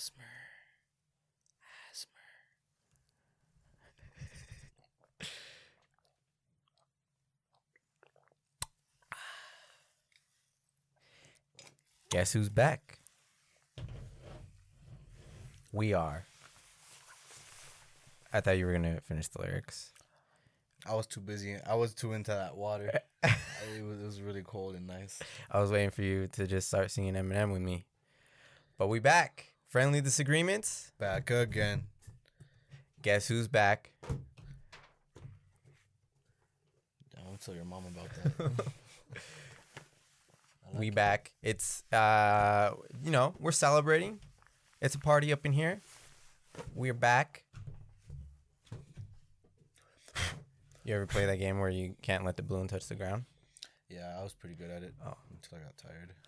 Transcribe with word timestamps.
Asthma. 0.00 0.22
Asthma. 1.90 2.20
Guess 12.08 12.32
who's 12.32 12.48
back? 12.48 12.98
We 15.70 15.92
are. 15.92 16.24
I 18.32 18.40
thought 18.40 18.56
you 18.56 18.64
were 18.64 18.72
gonna 18.72 19.02
finish 19.02 19.28
the 19.28 19.42
lyrics. 19.42 19.90
I 20.86 20.94
was 20.94 21.06
too 21.06 21.20
busy. 21.20 21.56
I 21.66 21.74
was 21.74 21.92
too 21.92 22.14
into 22.14 22.30
that 22.30 22.56
water. 22.56 22.90
it, 23.22 23.84
was, 23.84 24.00
it 24.00 24.06
was 24.06 24.22
really 24.22 24.42
cold 24.42 24.76
and 24.76 24.86
nice. 24.86 25.20
I 25.50 25.60
was 25.60 25.70
waiting 25.70 25.90
for 25.90 26.00
you 26.00 26.26
to 26.28 26.46
just 26.46 26.68
start 26.68 26.90
singing 26.90 27.12
Eminem 27.16 27.52
with 27.52 27.60
me. 27.60 27.84
But 28.78 28.88
we 28.88 28.98
back. 28.98 29.49
Friendly 29.70 30.00
disagreements. 30.00 30.90
Back 30.98 31.30
again. 31.30 31.84
Guess 33.02 33.28
who's 33.28 33.46
back? 33.46 33.92
I 37.16 37.22
won't 37.24 37.40
tell 37.40 37.54
your 37.54 37.64
mom 37.64 37.84
about 37.86 38.08
that. 38.16 38.50
I 40.74 40.76
we 40.76 40.88
it. 40.88 40.94
back. 40.96 41.30
It's 41.40 41.84
uh 41.92 42.72
you 43.04 43.12
know, 43.12 43.36
we're 43.38 43.52
celebrating. 43.52 44.18
It's 44.82 44.96
a 44.96 44.98
party 44.98 45.32
up 45.32 45.46
in 45.46 45.52
here. 45.52 45.80
We're 46.74 46.92
back. 46.92 47.44
You 50.82 50.96
ever 50.96 51.06
play 51.06 51.26
that 51.26 51.38
game 51.38 51.60
where 51.60 51.70
you 51.70 51.94
can't 52.02 52.24
let 52.24 52.36
the 52.36 52.42
balloon 52.42 52.66
touch 52.66 52.88
the 52.88 52.96
ground? 52.96 53.24
Yeah, 53.88 54.16
I 54.18 54.24
was 54.24 54.32
pretty 54.32 54.56
good 54.56 54.70
at 54.72 54.82
it. 54.82 54.94
Oh. 55.06 55.14
Until 55.30 55.58
I 55.58 55.60
got 55.62 55.76
tired. 55.76 56.12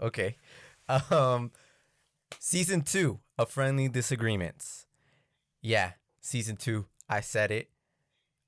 Okay. 0.00 0.36
Um 1.10 1.50
season 2.38 2.82
2 2.82 3.18
of 3.38 3.50
Friendly 3.50 3.88
Disagreements. 3.88 4.86
Yeah, 5.62 5.92
season 6.20 6.56
2. 6.56 6.86
I 7.08 7.20
said 7.20 7.50
it. 7.50 7.70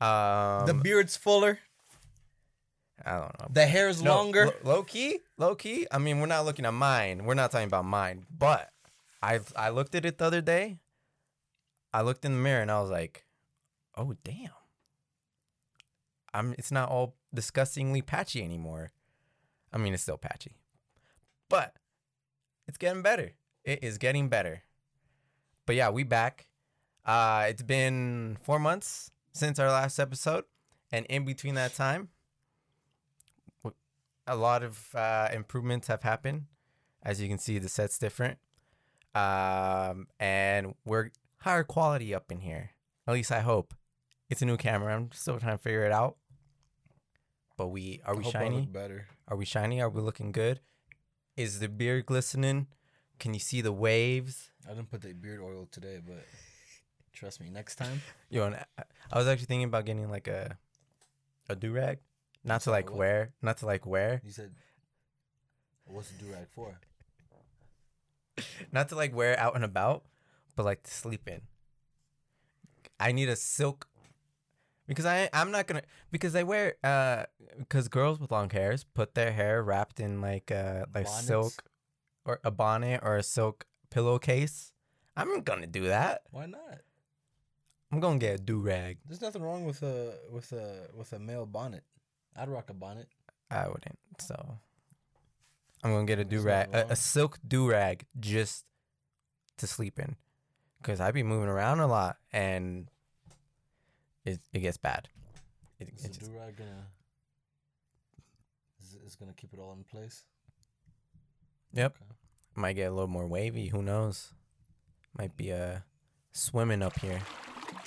Um 0.01 0.67
the 0.67 0.75
beard's 0.75 1.17
fuller. 1.17 1.59
I 3.05 3.13
don't 3.13 3.41
know. 3.41 3.49
The 3.51 3.67
hair's 3.67 4.01
No, 4.03 4.15
longer. 4.15 4.47
lo- 4.47 4.75
low 4.75 4.83
key, 4.85 5.19
low 5.37 5.55
key. 5.57 5.87
I 5.91 5.99
mean, 5.99 6.21
we're 6.21 6.27
not 6.27 6.45
looking 6.45 6.65
at 6.65 6.75
mine. 6.75 7.25
We're 7.25 7.35
not 7.35 7.51
talking 7.51 7.67
about 7.67 7.85
mine. 7.85 8.27
But 8.31 8.71
I 9.23 9.41
I 9.57 9.71
looked 9.71 9.95
at 9.95 10.05
it 10.05 10.19
the 10.19 10.25
other 10.25 10.41
day. 10.41 10.79
I 11.93 12.03
looked 12.03 12.25
in 12.25 12.33
the 12.33 12.39
mirror 12.39 12.63
and 12.63 12.71
I 12.71 12.81
was 12.81 12.91
like, 12.91 13.27
"Oh 13.97 14.15
damn." 14.25 14.51
I'm. 16.33 16.55
It's 16.59 16.71
not 16.73 16.89
all 16.89 17.17
disgustingly 17.35 18.03
patchy 18.03 18.43
anymore. 18.43 18.93
I 19.73 19.79
mean, 19.79 19.95
it's 19.95 20.03
still 20.03 20.17
patchy, 20.19 20.57
but 21.49 21.75
it's 22.67 22.79
getting 22.79 23.03
better. 23.03 23.33
It 23.65 23.81
is 23.83 23.99
getting 23.99 24.29
better. 24.29 24.63
But 25.67 25.77
yeah, 25.77 25.91
we 25.91 26.03
back. 26.05 26.47
Uh, 27.05 27.47
it's 27.49 27.63
been 27.63 28.39
four 28.43 28.59
months 28.59 29.11
since 29.33 29.59
our 29.59 29.69
last 29.69 29.99
episode, 29.99 30.45
and 30.91 31.07
in 31.07 31.25
between 31.25 31.55
that 31.55 31.75
time, 31.75 32.09
a 34.27 34.37
lot 34.37 34.63
of 34.63 34.95
uh, 34.95 35.29
improvements 35.33 35.89
have 35.89 36.03
happened. 36.03 36.47
As 37.03 37.21
you 37.21 37.29
can 37.29 37.39
see, 37.39 37.59
the 37.59 37.69
set's 37.69 37.99
different, 37.99 38.39
um, 39.15 40.07
and 40.21 40.75
we're 40.85 41.11
higher 41.39 41.65
quality 41.65 42.15
up 42.15 42.31
in 42.31 42.41
here. 42.41 42.71
At 43.07 43.15
least 43.15 43.33
I 43.33 43.41
hope. 43.41 43.75
It's 44.31 44.43
a 44.43 44.47
new 44.47 44.57
camera. 44.57 44.95
I'm 44.95 45.11
still 45.13 45.39
trying 45.39 45.59
to 45.59 45.63
figure 45.63 45.85
it 45.85 45.93
out. 45.93 46.17
But 47.57 47.69
we 47.69 48.01
are 48.07 48.15
I 48.15 48.19
we 48.19 48.25
shiny? 48.25 48.67
better. 48.67 49.07
Are 49.29 49.37
we 49.37 49.45
shiny? 49.45 49.81
Are 49.81 49.91
we 49.91 50.01
looking 50.01 50.31
good? 50.33 50.61
Is 51.37 51.61
the 51.61 51.69
beard 51.69 52.07
glistening? 52.07 52.67
Can 53.19 53.35
you 53.35 53.41
see 53.41 53.61
the 53.61 53.73
waves? 53.73 54.51
I 54.69 54.75
didn't 54.75 54.91
put 54.91 55.03
the 55.03 55.13
beard 55.13 55.41
oil 55.41 55.67
today, 55.71 55.99
but 56.05 56.25
trust 57.13 57.41
me, 57.41 57.49
next 57.51 57.77
time. 57.77 58.03
Yo, 58.31 58.45
and 58.47 58.57
I- 58.57 58.83
I 59.11 59.19
was 59.19 59.27
actually 59.29 59.47
thinking 59.47 59.65
about 59.65 59.85
getting 59.85 60.11
like 60.11 60.29
a 60.29 60.59
a 61.49 61.57
do 61.57 61.73
rag, 61.73 61.99
not 62.45 62.63
to 62.63 62.71
like 62.71 62.91
what? 62.91 62.99
wear, 62.99 63.33
not 63.43 63.59
to 63.59 63.67
like 63.67 63.85
wear, 63.87 64.21
You 64.25 64.31
said, 64.33 64.53
"What's 65.85 66.11
the 66.11 66.19
do 66.25 66.33
rag 66.33 66.47
for?" 66.51 66.79
not 68.73 68.89
to 68.89 68.95
like 68.97 69.15
wear 69.15 69.39
out 69.39 69.55
and 69.55 69.65
about, 69.65 70.05
but 70.57 70.65
like 70.65 70.83
to 70.85 70.91
sleep 70.91 71.29
in. 71.29 71.43
I 72.99 73.13
need 73.13 73.29
a 73.29 73.37
silk 73.37 73.89
because 74.87 75.07
I 75.07 75.29
I'm 75.33 75.51
not 75.51 75.67
gonna 75.67 75.83
because 76.11 76.35
I 76.35 76.43
wear 76.43 76.75
uh 76.83 77.25
because 77.59 77.89
girls 77.89 78.21
with 78.21 78.31
long 78.31 78.51
hairs 78.51 78.85
put 78.85 79.15
their 79.15 79.33
hair 79.33 79.63
wrapped 79.63 80.01
in 80.01 80.21
like 80.21 80.51
uh 80.51 80.87
like 80.95 81.07
Bonnets? 81.07 81.27
silk 81.27 81.65
or 82.25 82.41
a 82.45 82.51
bonnet 82.51 83.01
or 83.03 83.17
a 83.17 83.23
silk 83.23 83.67
pillowcase. 83.91 84.73
I'm 85.17 85.29
not 85.29 85.45
gonna 85.45 85.67
do 85.67 85.87
that. 85.87 86.23
Why 86.31 86.47
not? 86.47 86.81
I'm 87.93 88.01
gonna 88.01 88.19
get 88.19 88.41
a 88.41 88.43
do 88.43 88.59
rag. 88.59 88.99
There's 89.07 89.21
nothing 89.21 89.43
wrong 89.43 89.67
with 89.67 89.83
a 89.83 90.15
with 90.31 90.53
a 90.53 90.89
with 90.95 91.13
a 91.13 91.19
male 91.19 91.47
bonnet. 91.47 91.85
I'd 92.35 92.49
rock 92.49 92.71
a 92.71 92.75
bonnet. 92.75 93.09
I 93.51 93.69
wouldn't. 93.69 93.99
So 94.19 94.59
I'm 95.85 95.93
gonna 95.93 96.07
get 96.07 96.19
a 96.19 96.25
do 96.25 96.41
rag, 96.41 96.69
a, 96.73 96.93
a 96.93 96.97
silk 96.97 97.39
do 97.47 97.69
rag, 97.69 98.07
just 98.19 98.65
to 99.59 99.67
sleep 99.67 99.99
in, 99.99 100.17
because 100.81 101.01
I'd 101.01 101.13
be 101.13 101.23
moving 101.23 101.49
around 101.49 101.81
a 101.81 101.87
lot 101.87 102.17
and 102.33 102.89
it 104.25 104.41
it 104.53 104.61
gets 104.61 104.77
bad. 104.77 105.09
It, 105.79 105.89
Is 105.97 106.05
it 106.05 106.13
the 106.13 106.19
just, 106.19 106.31
do 106.31 106.37
gonna 106.37 106.87
is, 108.81 108.97
is 109.07 109.17
gonna 109.17 109.33
keep 109.33 109.53
it 109.53 109.59
all 109.59 109.73
in 109.73 109.85
place? 109.85 110.25
yep, 111.73 111.97
Okay. 112.01 112.13
might 112.55 112.75
get 112.75 112.91
a 112.91 112.95
little 112.95 113.09
more 113.09 113.27
wavy. 113.27 113.69
Who 113.69 113.83
knows? 113.83 114.33
Might 115.19 115.37
be 115.37 115.53
uh 115.53 115.79
swimming 116.33 116.83
up 116.83 116.99
here. 117.01 117.21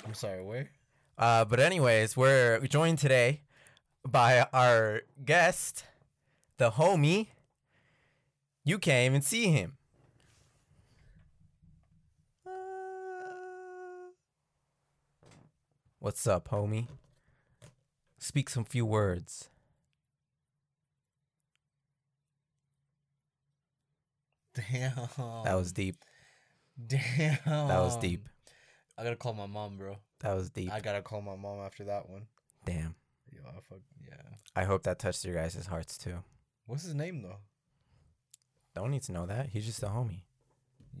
I'm 0.04 0.14
sorry, 0.14 0.42
where? 0.42 0.70
Uh, 1.18 1.44
but 1.44 1.58
anyways, 1.60 2.16
we're 2.16 2.60
joined 2.66 2.98
today 2.98 3.40
by 4.06 4.46
our 4.52 5.02
guest, 5.24 5.84
the 6.58 6.72
homie. 6.72 7.28
You 8.64 8.78
can't 8.78 9.06
even 9.06 9.22
see 9.22 9.46
him. 9.48 9.78
What's 15.98 16.26
up, 16.26 16.48
homie? 16.50 16.88
Speak 18.18 18.48
some 18.50 18.64
few 18.64 18.84
words. 18.86 19.50
Damn. 24.54 24.94
That 25.44 25.54
was 25.54 25.72
deep. 25.72 25.96
damn. 26.86 27.38
That 27.44 27.78
was 27.80 27.96
deep. 27.96 28.28
I 28.98 29.04
gotta 29.04 29.16
call 29.16 29.34
my 29.34 29.46
mom, 29.46 29.76
bro. 29.76 29.96
That 30.20 30.34
was 30.34 30.50
deep. 30.50 30.72
I 30.72 30.80
gotta 30.80 31.02
call 31.02 31.20
my 31.20 31.36
mom 31.36 31.60
after 31.60 31.84
that 31.84 32.08
one. 32.08 32.26
Damn. 32.64 32.94
Yo, 33.30 33.40
I 33.46 33.60
fuck 33.68 33.80
yeah. 34.02 34.16
I 34.54 34.64
hope 34.64 34.84
that 34.84 34.98
touched 34.98 35.24
your 35.24 35.34
guys' 35.34 35.66
hearts 35.66 35.98
too. 35.98 36.18
What's 36.66 36.84
his 36.84 36.94
name 36.94 37.22
though? 37.22 37.36
Don't 38.74 38.90
need 38.90 39.02
to 39.04 39.12
know 39.12 39.26
that. 39.26 39.50
He's 39.50 39.66
just 39.66 39.82
a 39.82 39.86
homie. 39.86 40.22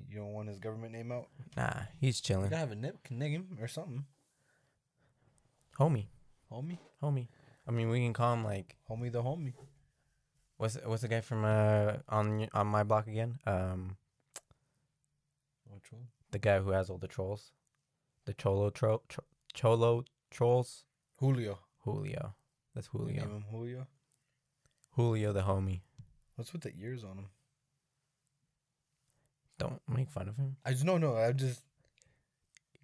You 0.08 0.18
don't 0.18 0.32
want 0.32 0.48
his 0.48 0.58
government 0.58 0.92
name 0.92 1.10
out? 1.10 1.28
Nah, 1.56 1.72
he's 1.98 2.20
You 2.20 2.24
chilling. 2.24 2.44
gotta 2.50 2.56
have 2.58 2.72
a 2.72 2.76
nip, 2.76 2.98
name 3.10 3.56
or 3.60 3.68
something. 3.68 4.04
Homie. 5.78 6.06
Homie, 6.50 6.78
Homie. 7.02 7.28
I 7.68 7.70
mean, 7.70 7.88
we 7.90 8.00
can 8.00 8.12
call 8.12 8.32
him 8.34 8.44
like 8.44 8.76
homie, 8.88 9.10
the 9.12 9.22
homie. 9.22 9.52
What's 10.56 10.78
what's 10.84 11.02
the 11.02 11.08
guy 11.08 11.20
from 11.20 11.44
uh 11.44 11.94
on 12.08 12.48
on 12.54 12.66
my 12.68 12.82
block 12.82 13.08
again? 13.08 13.38
Um, 13.46 13.96
Which 15.70 15.92
one? 15.92 16.06
the 16.30 16.38
guy 16.38 16.58
who 16.60 16.70
has 16.70 16.88
all 16.88 16.98
the 16.98 17.08
trolls, 17.08 17.52
the 18.24 18.32
cholo 18.32 18.70
tro, 18.70 19.02
tro 19.08 19.24
cholo 19.52 20.04
trolls. 20.30 20.84
Julio. 21.18 21.58
Julio, 21.84 22.34
that's 22.74 22.86
Julio. 22.88 23.20
Name 23.22 23.30
him 23.30 23.44
Julio. 23.50 23.86
Julio 24.92 25.32
the 25.32 25.42
homie. 25.42 25.80
What's 26.36 26.52
with 26.52 26.62
the 26.62 26.72
ears 26.78 27.04
on 27.04 27.18
him? 27.18 27.26
Don't 29.58 29.80
make 29.88 30.10
fun 30.10 30.28
of 30.28 30.36
him. 30.36 30.56
I 30.64 30.72
just 30.72 30.84
no 30.84 30.98
no. 30.98 31.16
I 31.16 31.32
just 31.32 31.62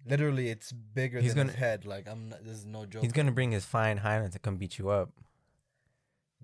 literally 0.05 0.49
it's 0.49 0.71
bigger 0.71 1.19
He's 1.19 1.33
than 1.33 1.47
gonna- 1.47 1.51
his 1.51 1.59
head. 1.59 1.85
Like 1.85 2.07
I'm. 2.07 2.29
Not, 2.29 2.43
this 2.43 2.57
is 2.57 2.65
no 2.65 2.85
joke. 2.85 3.01
He's 3.03 3.11
gonna 3.11 3.31
bring 3.31 3.51
his 3.51 3.65
fine 3.65 3.97
Highland 3.97 4.33
to 4.33 4.39
come 4.39 4.57
beat 4.57 4.77
you 4.77 4.89
up. 4.89 5.09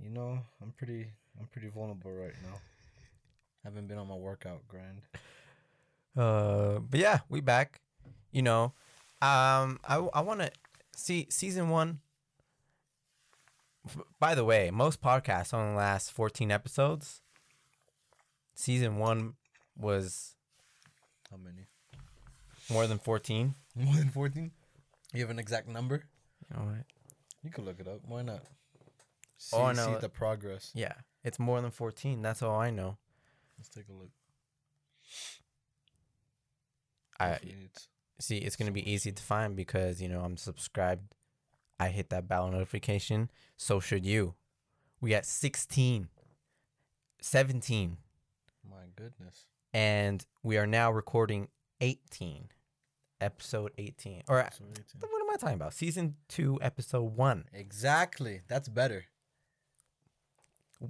You 0.02 0.10
know, 0.10 0.40
I'm 0.62 0.72
pretty. 0.72 1.12
I'm 1.40 1.48
pretty 1.48 1.68
vulnerable 1.70 2.12
right 2.12 2.34
now. 2.44 2.58
Haven't 3.64 3.88
been 3.88 3.98
on 3.98 4.08
my 4.08 4.16
workout 4.16 4.68
grind. 4.68 5.02
Uh, 6.18 6.80
but 6.80 7.00
yeah, 7.00 7.20
we 7.30 7.40
back. 7.42 7.82
You 8.32 8.42
know, 8.42 8.74
um, 9.22 9.80
I 9.88 10.08
I 10.14 10.22
want 10.22 10.40
to 10.42 10.52
see 10.96 11.28
season 11.30 11.70
one. 11.70 12.00
By 14.20 14.36
the 14.36 14.44
way, 14.46 14.70
most 14.72 15.02
podcasts 15.02 15.54
only 15.54 15.76
last 15.76 16.12
fourteen 16.12 16.52
episodes. 16.52 17.22
Season 18.54 18.98
one 18.98 19.36
was 19.78 20.36
How 21.32 21.38
many? 21.38 21.68
More 22.72 22.88
than 22.88 23.00
fourteen. 23.00 23.56
More 23.76 23.96
than 23.96 24.10
fourteen? 24.10 24.52
You 25.14 25.22
have 25.22 25.30
an 25.30 25.40
exact 25.40 25.68
number? 25.68 26.04
Know 26.54 26.64
what? 26.66 26.86
You 27.44 27.50
could 27.52 27.66
look 27.66 27.80
it 27.80 27.88
up. 27.88 28.00
Why 28.06 28.22
not? 28.22 28.42
See, 29.38 29.56
Oh, 29.58 29.64
I 29.64 29.74
know 29.74 29.94
see 29.94 30.00
the 30.02 30.10
progress. 30.10 30.72
Yeah, 30.76 30.94
it's 31.24 31.40
more 31.40 31.62
than 31.62 31.72
fourteen. 31.72 32.22
That's 32.22 32.42
all 32.42 32.60
I 32.60 32.70
know. 32.72 32.98
Let's 33.58 33.70
take 33.70 33.88
a 33.90 33.94
look. 33.94 34.10
I 37.20 37.32
If 37.32 37.44
you 37.46 37.56
need 37.56 37.74
to- 37.74 37.82
see 38.20 38.38
it's 38.40 38.56
gonna 38.56 38.72
be 38.72 38.90
easy 38.90 39.12
to 39.12 39.24
find 39.24 39.56
because 39.56 40.02
you 40.02 40.08
know 40.10 40.22
I'm 40.22 40.38
subscribed. 40.38 41.14
I 41.80 41.90
hit 41.90 42.10
that 42.10 42.28
bell 42.28 42.50
notification. 42.52 43.32
So 43.56 43.80
should 43.80 44.06
you. 44.06 44.36
We 45.02 45.12
got 45.12 45.26
16, 45.26 46.10
17, 47.22 47.98
My 48.70 48.88
goodness. 48.98 49.46
and 49.74 50.26
we 50.44 50.58
are 50.58 50.68
now 50.68 50.92
recording 50.92 51.48
18, 51.80 52.50
episode 53.22 53.72
18. 53.78 54.24
Or 54.28 54.48
So 54.52 54.64
18. 54.72 54.84
what 55.10 55.22
am 55.22 55.30
I 55.32 55.36
talking 55.38 55.56
about? 55.56 55.74
Season 55.74 56.16
two, 56.28 56.58
episode 56.62 57.16
one. 57.16 57.46
Exactly. 57.54 58.42
That's 58.48 58.70
better. 58.70 59.06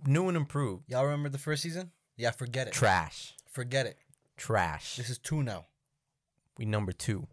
New 0.06 0.28
and 0.28 0.38
improved. 0.38 0.84
Y'all 0.88 1.04
remember 1.06 1.30
the 1.30 1.38
first 1.40 1.64
season? 1.64 1.92
Yeah, 2.16 2.32
forget 2.32 2.68
it. 2.68 2.74
Trash. 2.74 3.34
forget 3.52 3.86
it. 3.86 3.98
Trash. 4.38 4.96
This 4.98 5.10
is 5.10 5.18
two 5.18 5.42
now. 5.44 5.66
We 6.58 6.66
number 6.66 6.92
two. 6.92 7.28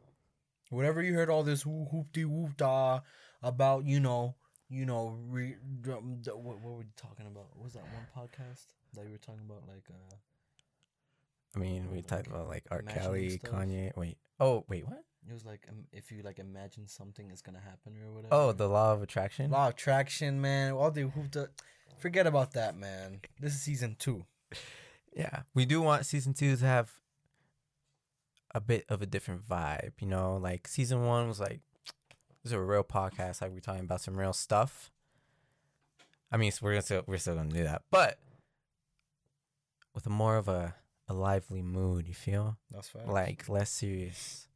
Whatever 0.71 1.03
you 1.03 1.15
heard 1.15 1.31
all 1.31 1.43
this 1.43 1.65
whoop 1.67 2.13
de 2.13 2.25
whoop 2.25 2.57
da 2.57 3.01
about, 3.43 3.85
you 3.85 4.01
know, 4.01 4.35
you 4.69 4.85
know, 4.87 5.17
re, 5.29 5.57
what, 5.85 6.03
what 6.03 6.61
were 6.61 6.77
we 6.79 6.85
talking 6.97 7.27
about? 7.27 7.47
What 7.55 7.65
was 7.65 7.73
that 7.75 7.85
one 7.85 8.07
podcast 8.29 8.67
that 8.95 9.05
you 9.05 9.13
were 9.13 9.19
talking 9.19 9.43
about? 9.49 9.63
Like, 9.69 9.85
uh, 9.91 10.15
I 11.55 11.59
mean, 11.59 11.89
we 11.91 12.03
talked 12.03 12.27
about 12.27 12.49
like 12.49 12.65
R. 12.71 12.83
Kelly, 12.83 13.39
stuff. 13.39 13.53
Kanye. 13.53 13.97
Wait. 13.97 14.19
Oh, 14.39 14.65
wait, 14.69 14.87
what? 14.87 15.03
it 15.29 15.33
was 15.33 15.45
like 15.45 15.67
um, 15.69 15.85
if 15.93 16.13
you 16.13 16.23
like 16.23 16.39
imagine 16.39 16.87
something 16.87 17.31
is 17.31 17.43
gonna 17.43 17.61
happen 17.61 17.95
or 18.03 18.13
whatever. 18.13 18.35
Oh, 18.35 18.53
the 18.53 18.69
law 18.69 18.93
of 18.93 19.03
attraction. 19.03 19.51
law 19.51 19.69
of 19.69 19.75
attraction, 19.75 20.41
man. 20.41 20.73
All 20.73 20.91
the 20.91 21.05
whoop 21.05 21.31
da. 21.31 21.45
Forget 21.99 22.27
about 22.27 22.53
that, 22.53 22.77
man. 22.77 23.21
This 23.41 23.55
is 23.55 23.63
season 23.63 23.97
two. 23.99 24.25
Yeah, 25.15 25.45
we 25.55 25.65
do 25.65 25.81
want 25.81 26.05
season 26.05 26.35
two 26.35 26.57
to 26.57 26.67
have 26.67 26.93
a 28.55 28.61
bit 28.61 28.85
of 28.91 29.01
a 29.01 29.07
different 29.07 29.49
vibe. 29.49 29.93
You 29.99 30.09
know, 30.09 30.37
like 30.37 30.69
season 30.69 31.07
one 31.07 31.27
was 31.27 31.41
like 31.41 31.61
this 32.43 32.51
is 32.51 32.53
a 32.53 32.61
real 32.61 32.85
podcast, 32.85 33.41
like 33.41 33.51
we're 33.51 33.61
talking 33.61 33.81
about 33.81 34.03
some 34.03 34.15
real 34.15 34.35
stuff. 34.35 34.91
I 36.31 36.37
mean, 36.37 36.53
we're 36.61 36.73
gonna 36.73 36.83
still, 36.83 37.03
we're 37.07 37.17
still 37.17 37.35
gonna 37.35 37.49
do 37.49 37.65
that, 37.65 37.85
but 37.91 38.19
with 39.95 40.05
a 40.05 40.11
more 40.11 40.37
of 40.37 40.49
a 40.49 40.75
a 41.09 41.15
lively 41.15 41.63
mood. 41.63 42.09
You 42.09 42.15
feel 42.15 42.57
That's 42.71 42.89
fine. 42.89 43.07
like 43.07 43.49
less 43.49 43.71
serious 43.71 44.49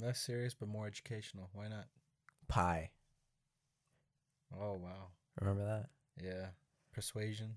less 0.00 0.18
serious 0.18 0.54
but 0.54 0.68
more 0.68 0.86
educational. 0.86 1.50
Why 1.52 1.68
not? 1.68 1.86
pie. 2.48 2.90
Oh 4.58 4.74
wow. 4.74 5.08
Remember 5.40 5.64
that? 5.64 5.90
Yeah. 6.22 6.46
Persuasion. 6.92 7.56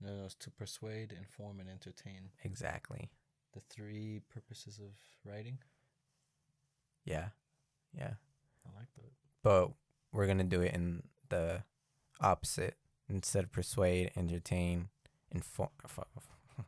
No, 0.00 0.16
no, 0.16 0.24
it's 0.24 0.34
to 0.36 0.50
persuade, 0.50 1.12
inform, 1.12 1.60
and 1.60 1.68
entertain. 1.68 2.30
Exactly. 2.42 3.10
The 3.52 3.60
three 3.68 4.22
purposes 4.32 4.78
of 4.78 4.92
writing. 5.30 5.58
Yeah, 7.04 7.26
yeah. 7.92 8.14
I 8.66 8.78
like 8.78 8.88
that. 8.96 9.10
but 9.42 9.70
we're 10.12 10.26
gonna 10.26 10.44
do 10.44 10.62
it 10.62 10.72
in 10.74 11.02
the 11.28 11.62
opposite 12.20 12.76
instead 13.08 13.44
of 13.44 13.52
persuade, 13.52 14.12
entertain, 14.16 14.88
inform, 15.32 15.70
uh, 15.84 16.02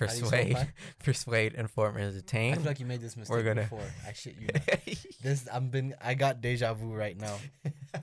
How 0.00 0.06
do 0.06 0.12
you 0.16 0.24
spell 0.26 0.30
persuade, 0.30 0.68
persuade, 1.04 1.54
inform, 1.54 1.96
I 1.96 2.00
entertain. 2.00 2.54
feel 2.56 2.64
like 2.64 2.80
you 2.80 2.86
made 2.86 3.00
this 3.00 3.16
mistake 3.16 3.34
We're 3.36 3.42
gonna- 3.44 3.62
before. 3.62 3.82
I 4.06 4.12
shit 4.12 4.36
you. 4.40 4.48
Not. 4.52 4.80
This 5.22 5.48
I'm 5.52 5.68
been. 5.68 5.94
I 6.02 6.14
got 6.14 6.40
deja 6.40 6.74
vu 6.74 6.92
right 6.92 7.18
now. 7.18 7.36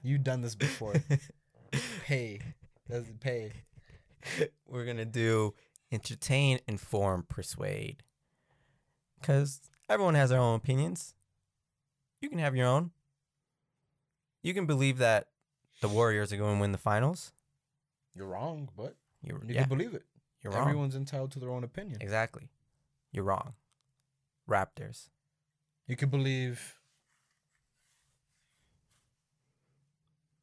You've 0.02 0.24
done 0.24 0.42
this 0.42 0.56
before. 0.56 0.96
Pay. 2.06 2.40
That's 2.90 3.08
pay. 3.20 3.52
we're 4.68 4.86
gonna 4.86 5.06
do 5.06 5.54
entertain, 5.92 6.60
inform, 6.68 7.26
persuade, 7.28 8.04
because 9.20 9.62
everyone 9.90 10.16
has 10.16 10.30
their 10.32 10.40
own 10.40 10.56
opinions. 10.56 11.14
You 12.22 12.30
can 12.30 12.40
have 12.40 12.56
your 12.56 12.68
own. 12.68 12.92
You 14.44 14.54
can 14.54 14.66
believe 14.66 14.98
that 15.00 15.28
the 15.82 15.88
Warriors 15.90 16.32
are 16.34 16.38
going 16.38 16.56
to 16.56 16.62
win 16.62 16.72
the 16.72 16.78
finals. 16.78 17.32
You're 18.16 18.28
wrong, 18.28 18.70
but 18.76 18.96
You're, 19.24 19.44
you 19.46 19.54
yeah, 19.56 19.62
can 19.62 19.70
believe 19.70 19.94
it. 19.94 20.04
you're 20.44 20.52
wrong. 20.54 20.64
Everyone's 20.64 20.96
entitled 20.96 21.32
to 21.34 21.40
their 21.40 21.50
own 21.52 21.64
opinion. 21.64 21.98
Exactly. 22.02 22.50
You're 23.12 23.24
wrong. 23.24 23.54
Raptors. 24.50 25.10
You 25.88 25.96
could 25.96 26.10
believe 26.12 26.76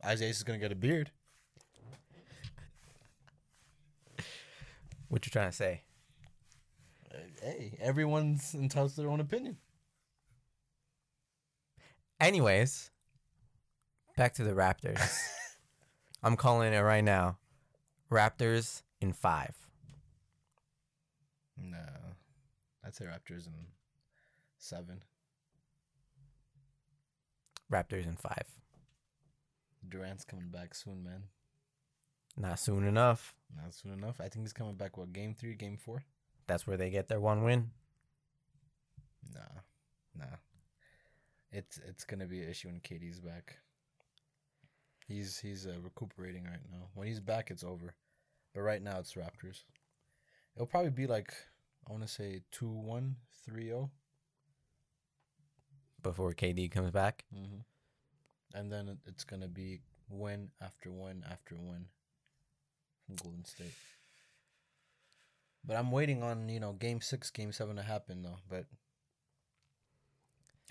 Isaiah 0.05 0.29
is 0.31 0.43
gonna 0.43 0.59
get 0.59 0.73
a 0.73 0.77
beard. 0.77 1.11
What 5.09 5.25
you 5.27 5.31
trying 5.31 5.51
to 5.51 5.57
say? 5.57 5.83
Uh, 7.13 7.19
Hey, 7.43 7.79
everyone's 7.81 8.55
entitled 8.55 8.91
to 8.91 8.97
their 9.01 9.11
own 9.11 9.21
opinion. 9.21 9.57
Anyways, 12.21 12.91
back 14.17 14.35
to 14.35 14.45
the 14.45 14.51
Raptors. 14.53 15.01
I'm 16.23 16.37
calling 16.37 16.73
it 16.73 16.81
right 16.81 17.05
now. 17.05 17.39
Raptors 18.11 18.83
in 19.01 19.13
five. 19.13 19.55
No, 21.57 21.79
I'd 22.85 22.95
say 22.95 23.05
Raptors 23.05 23.47
in 23.47 23.53
seven. 24.59 25.03
Raptors 27.71 28.07
in 28.07 28.17
five. 28.17 28.47
Durant's 29.87 30.25
coming 30.25 30.49
back 30.49 30.75
soon, 30.75 31.05
man. 31.05 31.25
Not 32.37 32.59
soon 32.61 32.85
enough. 32.85 33.35
Not 33.55 33.75
soon 33.75 33.93
enough. 33.93 34.21
I 34.21 34.29
think 34.29 34.45
he's 34.45 34.53
coming 34.53 34.77
back. 34.77 34.97
What 34.97 35.13
game 35.13 35.35
three, 35.35 35.55
game 35.55 35.77
four? 35.77 36.05
That's 36.47 36.67
where 36.67 36.77
they 36.77 36.91
get 36.91 37.09
their 37.09 37.21
one 37.21 37.43
win. 37.43 37.71
Nah, 39.35 39.61
nah. 40.17 40.37
It's 41.51 41.79
it's 41.87 42.05
gonna 42.05 42.27
be 42.27 42.43
an 42.43 42.49
issue 42.49 42.69
when 42.69 42.81
KD's 42.81 43.21
back. 43.21 43.59
He's 45.09 45.39
he's 45.39 45.67
uh, 45.67 45.81
recuperating 45.83 46.45
right 46.45 46.61
now. 46.71 46.89
When 46.95 47.09
he's 47.09 47.21
back, 47.21 47.51
it's 47.51 47.65
over. 47.65 47.95
But 48.55 48.61
right 48.61 48.83
now, 48.83 48.99
it's 48.99 49.15
Raptors. 49.15 49.63
It'll 50.55 50.67
probably 50.67 50.91
be 50.91 51.07
like 51.07 51.33
I 51.89 51.93
want 51.93 52.03
to 52.03 52.09
say 52.09 52.43
2-1, 52.55 53.15
3-0. 53.51 53.89
Before 56.03 56.35
KD 56.35 56.71
comes 56.71 56.91
back. 56.91 57.25
Mm-hmm. 57.35 57.61
And 58.55 58.71
then 58.71 58.99
it's 59.07 59.25
gonna 59.25 59.49
be 59.49 59.81
win 60.11 60.51
after 60.61 60.91
win 60.91 61.25
after 61.31 61.55
win 61.55 61.87
from 63.07 63.17
Golden 63.17 63.45
State. 63.45 63.75
But 65.65 65.77
I'm 65.77 65.91
waiting 65.91 66.23
on 66.23 66.49
you 66.49 66.61
know 66.61 66.73
Game 66.73 67.01
Six, 67.01 67.31
Game 67.31 67.53
Seven 67.53 67.77
to 67.77 67.83
happen 67.83 68.23
though. 68.23 68.39
But 68.49 68.67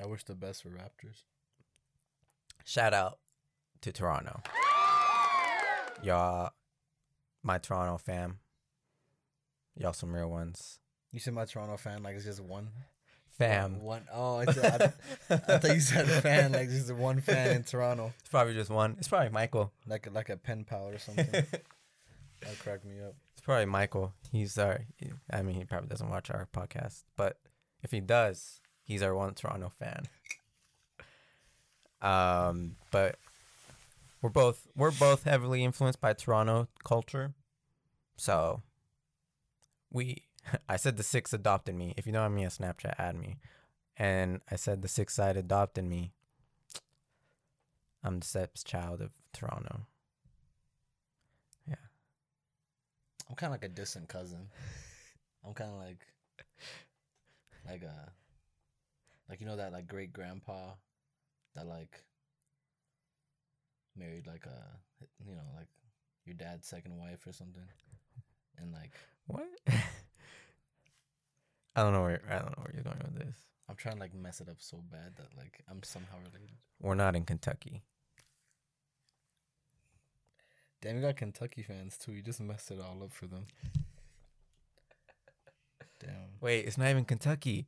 I 0.01 0.05
wish 0.05 0.23
the 0.23 0.35
best 0.35 0.63
for 0.63 0.69
Raptors. 0.69 1.23
Shout 2.63 2.93
out 2.93 3.19
to 3.87 3.93
Toronto. 3.93 4.41
Y'all, 6.03 6.51
my 7.41 7.57
Toronto 7.57 7.97
fam. 7.97 8.39
Y'all 9.77 9.93
some 9.93 10.13
real 10.13 10.29
ones. 10.29 10.79
You 11.11 11.19
said 11.19 11.33
my 11.33 11.45
Toronto 11.45 11.77
fan 11.77 12.03
like 12.03 12.15
it's 12.15 12.25
just 12.25 12.41
one 12.41 12.69
Fam. 13.37 13.81
One 13.81 14.03
oh, 14.11 14.37
I, 14.37 14.51
said, 14.51 14.93
I, 15.29 15.33
I 15.33 15.37
thought 15.37 15.73
you 15.73 15.79
said 15.79 16.07
fan 16.23 16.51
like 16.51 16.63
it's 16.63 16.87
just 16.87 16.91
one 16.91 17.21
fan 17.21 17.55
in 17.55 17.63
Toronto, 17.63 18.11
It's 18.19 18.29
probably 18.29 18.55
just 18.55 18.71
one. 18.71 18.95
It's 18.97 19.07
probably 19.07 19.29
Michael. 19.29 19.71
like 19.85 20.07
a, 20.07 20.09
like 20.09 20.29
a 20.29 20.37
pen 20.37 20.65
pal 20.65 20.87
or 20.87 20.97
something. 20.97 21.27
that 21.31 22.59
cracked 22.59 22.83
me 22.83 22.99
up. 22.99 23.13
It's 23.33 23.45
probably 23.45 23.65
Michael. 23.65 24.13
He's 24.31 24.57
our. 24.57 24.81
I 25.31 25.43
mean, 25.43 25.55
he 25.55 25.65
probably 25.65 25.87
doesn't 25.87 26.09
watch 26.09 26.31
our 26.31 26.47
podcast, 26.51 27.03
but 27.15 27.37
if 27.83 27.91
he 27.91 27.99
does, 27.99 28.59
he's 28.83 29.03
our 29.03 29.15
one 29.15 29.33
Toronto 29.33 29.71
fan. 29.79 30.03
Um, 31.99 32.75
but 32.91 33.17
we're 34.21 34.29
both 34.29 34.67
we're 34.75 34.91
both 34.91 35.23
heavily 35.23 35.63
influenced 35.63 36.01
by 36.01 36.13
Toronto 36.13 36.67
culture, 36.83 37.33
so 38.17 38.61
we. 39.91 40.23
I 40.69 40.77
said 40.77 40.95
the 40.95 41.03
six 41.03 41.33
adopted 41.33 41.75
me. 41.75 41.93
If 41.97 42.05
you 42.05 42.13
know 42.13 42.27
me 42.29 42.45
on 42.45 42.49
Snapchat, 42.51 42.95
add 42.97 43.17
me. 43.19 43.37
And 43.97 44.41
I 44.49 44.55
said 44.55 44.81
the 44.81 44.87
six 44.87 45.13
side 45.13 45.35
adopted 45.35 45.83
me. 45.83 46.13
I'm 48.03 48.19
the 48.19 48.25
steps 48.25 48.63
child 48.63 49.01
of 49.01 49.11
Toronto. 49.33 49.87
Yeah. 51.67 51.75
I'm 53.29 53.35
kind 53.35 53.53
of 53.53 53.55
like 53.55 53.69
a 53.69 53.73
distant 53.73 54.07
cousin. 54.07 54.47
I'm 55.45 55.53
kind 55.53 55.71
of 55.71 55.77
like, 55.77 56.07
like 57.69 57.83
a, 57.83 58.11
like 59.27 59.41
you 59.41 59.47
know 59.47 59.57
that 59.57 59.73
like 59.73 59.87
great 59.87 60.13
grandpa, 60.13 60.75
that 61.55 61.67
like 61.67 62.03
married 63.97 64.27
like 64.27 64.45
a, 64.45 64.57
you 65.27 65.35
know 65.35 65.41
like 65.55 65.67
your 66.25 66.35
dad's 66.35 66.67
second 66.67 66.97
wife 66.97 67.25
or 67.25 67.33
something, 67.33 67.67
and 68.57 68.73
like 68.73 68.91
What? 69.27 69.47
I 71.75 71.83
don't 71.83 71.93
know 71.93 72.01
where 72.01 72.21
I 72.29 72.39
don't 72.39 72.57
know 72.57 72.63
where 72.63 72.73
you're 72.73 72.83
going 72.83 73.01
with 73.03 73.15
this. 73.19 73.35
I'm 73.69 73.75
trying 73.75 73.95
to 73.95 74.01
like 74.01 74.13
mess 74.13 74.41
it 74.41 74.49
up 74.49 74.57
so 74.59 74.77
bad 74.91 75.15
that 75.17 75.37
like 75.37 75.63
I'm 75.69 75.83
somehow 75.83 76.17
related. 76.17 76.57
We're 76.81 76.95
not 76.95 77.15
in 77.15 77.23
Kentucky. 77.23 77.83
Damn, 80.81 80.95
you 80.95 81.01
got 81.01 81.17
Kentucky 81.17 81.63
fans 81.63 81.97
too. 81.97 82.13
You 82.13 82.21
just 82.21 82.39
messed 82.39 82.71
it 82.71 82.79
all 82.79 83.03
up 83.03 83.11
for 83.11 83.25
them. 83.27 83.45
Damn. 85.99 86.39
Wait, 86.39 86.65
it's 86.65 86.77
not 86.77 86.89
even 86.89 87.03
Kentucky. 87.03 87.67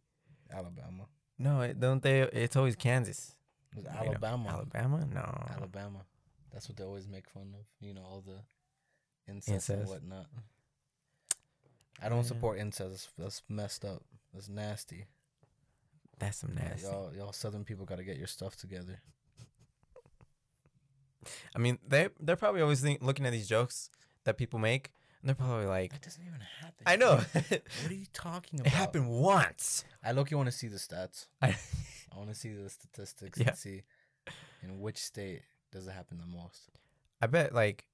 Alabama. 0.52 1.06
No, 1.38 1.62
it, 1.62 1.80
don't 1.80 2.02
they? 2.04 2.22
It's 2.22 2.56
always 2.56 2.76
Kansas. 2.76 3.36
It 3.72 3.78
was 3.78 3.86
Wait, 3.86 3.94
no, 3.94 4.00
Alabama. 4.00 4.50
Alabama? 4.50 5.08
No. 5.14 5.48
Alabama. 5.56 6.00
That's 6.52 6.68
what 6.68 6.78
they 6.78 6.84
always 6.84 7.08
make 7.08 7.30
fun 7.30 7.54
of. 7.58 7.66
You 7.80 7.94
know, 7.94 8.02
all 8.04 8.22
the 8.26 8.40
incest, 9.32 9.70
and 9.70 9.88
whatnot. 9.88 10.28
I 12.02 12.10
don't 12.10 12.20
Yeah. 12.20 12.24
support 12.24 12.58
incest. 12.60 13.10
That's 13.18 13.44
messed 13.50 13.86
up. 13.86 14.04
That's 14.34 14.50
nasty. 14.50 15.06
That's 16.18 16.38
some 16.40 16.54
nasty. 16.56 16.88
Y'all, 16.88 17.14
y'all 17.16 17.32
Southern 17.34 17.64
people 17.64 17.86
got 17.86 17.98
to 17.98 18.04
get 18.04 18.18
your 18.18 18.28
stuff 18.28 18.56
together. 18.56 19.02
I 21.56 21.60
mean, 21.60 21.78
they 21.88 22.10
they're 22.20 22.36
probably 22.36 22.62
always 22.62 22.82
think, 22.82 23.02
looking 23.02 23.26
at 23.26 23.32
these 23.32 23.48
jokes 23.48 23.90
that 24.24 24.38
people 24.38 24.58
make, 24.60 24.92
and 25.22 25.28
they're 25.30 25.36
probably 25.36 25.66
like, 25.66 25.92
That 25.92 26.02
doesn't 26.02 26.26
even 26.26 26.40
happen. 26.62 26.84
"I 26.86 26.96
know, 26.96 27.18
What 27.84 27.92
are 27.92 27.94
you 27.94 28.06
talking 28.14 28.60
about? 28.62 28.68
it 28.72 28.76
happened 28.76 29.10
once." 29.10 29.84
I 30.04 30.14
look. 30.14 30.32
You 30.32 30.38
want 30.38 30.48
to 30.48 30.58
see 30.58 30.68
the 30.68 30.78
stats? 30.78 31.28
I, 31.42 31.56
I 32.12 32.18
want 32.18 32.30
to 32.30 32.36
see 32.36 32.54
the 32.54 32.70
statistics 32.70 33.38
Yeah. 33.40 33.50
and 33.50 33.58
see 33.58 33.84
in 34.64 34.80
which 34.80 34.98
state 34.98 35.42
does 35.72 35.88
it 35.88 35.92
happen 35.92 36.18
the 36.20 36.26
most. 36.26 36.70
I 37.22 37.28
bet 37.28 37.54
like 37.54 37.86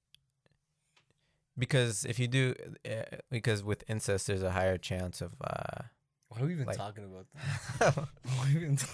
because 1.58 2.04
if 2.04 2.18
you 2.18 2.28
do, 2.28 2.54
uh, 2.88 3.16
because 3.30 3.62
with 3.64 3.82
incest, 3.88 4.26
there's 4.26 4.42
a 4.42 4.50
higher 4.52 4.76
chance 4.78 5.20
of. 5.20 5.32
uh 5.42 5.82
Why 6.28 6.40
are 6.40 6.46
we 6.46 6.52
even 6.52 6.66
Like- 6.66 6.76
talking 6.76 7.04
about 7.04 7.26
this? 7.34 7.96
Why 8.24 8.42
are 8.42 8.46
we 8.54 8.56
even 8.56 8.76
t- 8.76 8.86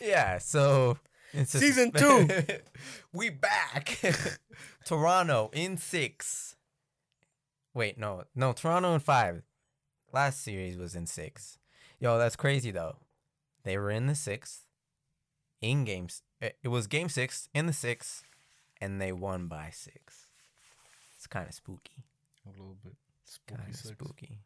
Yeah, 0.00 0.38
so 0.38 0.98
incest 1.32 1.62
Season 1.64 1.92
two. 1.96 2.28
we 3.12 3.30
back. 3.30 3.98
Toronto 4.84 5.50
in 5.52 5.76
six. 5.76 6.56
Wait, 7.74 7.96
no, 7.98 8.24
no, 8.34 8.52
Toronto 8.52 8.94
in 8.94 9.00
five. 9.00 9.42
Last 10.12 10.42
series 10.42 10.76
was 10.76 10.94
in 10.96 11.06
six. 11.06 11.58
Yo, 12.00 12.18
that's 12.18 12.36
crazy 12.36 12.70
though. 12.70 12.96
They 13.64 13.76
were 13.78 13.90
in 13.90 14.06
the 14.06 14.14
sixth. 14.14 14.64
In 15.60 15.84
games, 15.84 16.22
it, 16.40 16.56
it 16.62 16.68
was 16.68 16.86
game 16.86 17.08
six 17.08 17.48
in 17.54 17.66
the 17.66 17.72
six, 17.72 18.22
and 18.80 19.00
they 19.00 19.12
won 19.12 19.46
by 19.46 19.70
six. 19.72 20.26
It's 21.16 21.26
kind 21.26 21.46
of 21.46 21.54
spooky. 21.54 22.04
a 22.46 22.50
little 22.50 22.76
bit 22.82 22.94
spooky? 23.24 23.60
Kind 23.60 23.74
of 23.74 23.76
spooky. 23.76 24.38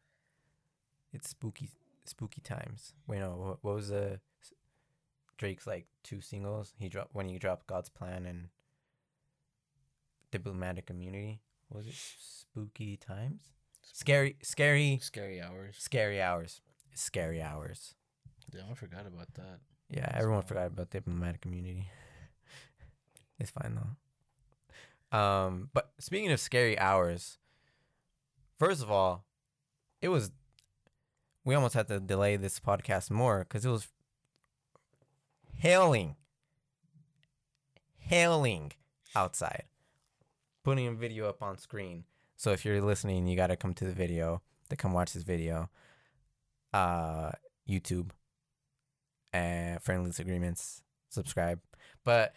It's 1.12 1.28
spooky, 1.28 1.70
spooky 2.04 2.40
times. 2.40 2.94
Wait, 3.06 3.20
no, 3.20 3.36
what, 3.36 3.58
what 3.62 3.74
was 3.76 3.88
the 3.90 4.18
Drake's 5.38 5.66
like 5.66 5.86
two 6.02 6.20
singles? 6.20 6.74
He 6.78 6.88
dropped 6.88 7.14
when 7.14 7.28
he 7.28 7.38
dropped 7.38 7.68
God's 7.68 7.88
Plan 7.88 8.26
and 8.26 8.48
Diplomatic 10.32 10.90
Immunity. 10.90 11.40
Was 11.70 11.86
it 11.86 11.94
spooky 12.18 12.96
times? 12.96 13.42
Scary, 13.82 14.36
scary, 14.42 14.98
Scary 15.00 15.40
hours. 15.40 15.76
scary 15.78 16.20
hours. 16.20 16.60
Scary 16.94 17.40
hours. 17.40 17.94
Damn, 18.50 18.70
I 18.72 18.74
forgot 18.74 19.06
about 19.06 19.32
that. 19.34 19.60
Yeah, 19.90 20.10
everyone 20.12 20.42
forgot 20.42 20.66
about 20.68 20.90
the 20.90 20.98
diplomatic 20.98 21.44
immunity. 21.44 21.88
it's 23.38 23.50
fine 23.50 23.76
though. 23.76 25.18
Um, 25.18 25.70
but 25.72 25.92
speaking 25.98 26.32
of 26.32 26.40
scary 26.40 26.78
hours, 26.78 27.38
first 28.58 28.82
of 28.82 28.90
all, 28.90 29.24
it 30.00 30.08
was 30.08 30.32
we 31.44 31.54
almost 31.54 31.74
had 31.74 31.88
to 31.88 32.00
delay 32.00 32.36
this 32.36 32.58
podcast 32.58 33.10
more 33.10 33.40
because 33.40 33.64
it 33.64 33.70
was 33.70 33.88
hailing, 35.58 36.16
hailing 37.98 38.72
outside. 39.14 39.64
Putting 40.64 40.86
a 40.86 40.92
video 40.92 41.28
up 41.28 41.42
on 41.42 41.58
screen. 41.58 42.04
So 42.36 42.50
if 42.52 42.64
you're 42.64 42.80
listening, 42.80 43.26
you 43.26 43.36
got 43.36 43.48
to 43.48 43.56
come 43.56 43.74
to 43.74 43.84
the 43.84 43.92
video 43.92 44.40
to 44.70 44.76
come 44.76 44.92
watch 44.92 45.12
this 45.12 45.22
video. 45.22 45.68
Uh, 46.72 47.30
YouTube 47.68 48.10
and 49.34 49.82
friendly 49.82 50.10
disagreements. 50.10 50.80
Subscribe, 51.10 51.60
but 52.04 52.32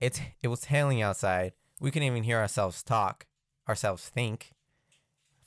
it's 0.00 0.20
it 0.42 0.48
was 0.48 0.64
hailing 0.64 1.00
outside. 1.00 1.52
We 1.80 1.90
couldn't 1.90 2.08
even 2.08 2.24
hear 2.24 2.38
ourselves 2.38 2.82
talk, 2.82 3.26
ourselves 3.68 4.08
think. 4.08 4.52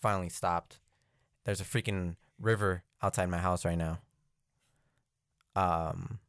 Finally 0.01 0.29
stopped. 0.29 0.79
There's 1.45 1.61
a 1.61 1.65
freaking 1.65 2.15
river 2.39 2.83
outside 3.01 3.29
my 3.29 3.37
house 3.39 3.65
right 3.65 3.77
now. 3.77 3.99
Um, 5.55 6.19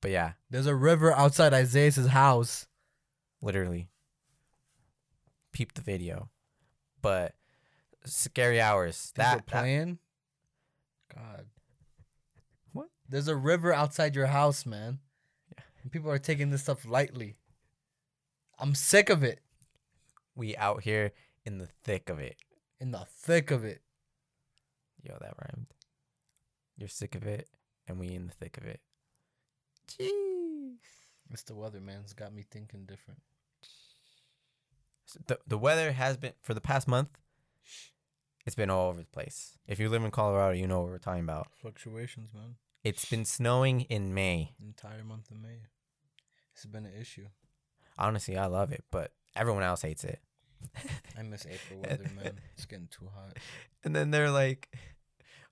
but 0.00 0.10
yeah, 0.10 0.32
There's 0.50 0.66
a 0.66 0.74
river 0.74 1.12
outside 1.12 1.54
Isaiah's 1.54 1.96
house. 2.06 2.66
literally. 3.40 3.88
Peep 5.52 5.72
the 5.74 5.82
video, 5.82 6.28
but 7.00 7.34
scary 8.04 8.60
hours. 8.60 9.12
That, 9.16 9.22
That, 9.22 9.46
that 9.46 9.60
playing. 9.62 9.98
God. 11.14 11.46
There's 13.08 13.28
a 13.28 13.36
river 13.36 13.72
outside 13.72 14.14
your 14.14 14.26
house, 14.26 14.66
man. 14.66 14.98
Yeah. 15.56 15.64
And 15.82 15.92
people 15.92 16.10
are 16.10 16.18
taking 16.18 16.50
this 16.50 16.62
stuff 16.62 16.86
lightly. 16.86 17.36
I'm 18.58 18.74
sick 18.74 19.10
of 19.10 19.22
it. 19.22 19.40
we 20.34 20.56
out 20.56 20.82
here 20.82 21.12
in 21.44 21.58
the 21.58 21.68
thick 21.84 22.08
of 22.08 22.18
it. 22.18 22.36
In 22.80 22.90
the 22.90 23.06
thick 23.18 23.50
of 23.50 23.64
it. 23.64 23.82
Yo, 25.02 25.16
that 25.20 25.34
rhymed. 25.40 25.66
You're 26.76 26.88
sick 26.88 27.14
of 27.14 27.26
it, 27.26 27.48
and 27.86 27.98
we 27.98 28.08
in 28.08 28.26
the 28.26 28.32
thick 28.32 28.58
of 28.58 28.64
it. 28.64 28.80
Jeez. 29.88 30.76
It's 31.30 31.42
the 31.42 31.54
weather, 31.54 31.80
man. 31.80 32.00
It's 32.02 32.12
got 32.12 32.34
me 32.34 32.44
thinking 32.48 32.84
different. 32.84 33.20
So 35.06 35.20
the 35.26 35.38
the 35.46 35.58
weather 35.58 35.92
has 35.92 36.16
been 36.16 36.32
for 36.42 36.54
the 36.54 36.60
past 36.60 36.88
month. 36.88 37.18
It's 38.44 38.56
been 38.56 38.70
all 38.70 38.88
over 38.88 39.00
the 39.00 39.06
place. 39.06 39.58
If 39.66 39.80
you 39.80 39.88
live 39.88 40.04
in 40.04 40.10
Colorado, 40.10 40.54
you 40.54 40.66
know 40.66 40.80
what 40.80 40.90
we're 40.90 40.98
talking 40.98 41.22
about. 41.22 41.48
Fluctuations, 41.60 42.32
man. 42.32 42.56
It's 42.86 43.04
been 43.04 43.24
snowing 43.24 43.80
in 43.80 44.14
May. 44.14 44.54
Entire 44.64 45.02
month 45.02 45.32
of 45.32 45.42
May. 45.42 45.58
It's 46.54 46.64
been 46.66 46.86
an 46.86 46.92
issue. 47.00 47.26
Honestly, 47.98 48.38
I 48.38 48.46
love 48.46 48.70
it, 48.70 48.84
but 48.92 49.10
everyone 49.34 49.64
else 49.64 49.82
hates 49.82 50.04
it. 50.04 50.20
I 51.18 51.22
miss 51.22 51.44
April 51.50 51.80
weather, 51.82 52.08
man. 52.14 52.38
It's 52.54 52.64
getting 52.64 52.86
too 52.86 53.08
hot. 53.12 53.38
And 53.82 53.96
then 53.96 54.12
they're 54.12 54.30
like, 54.30 54.72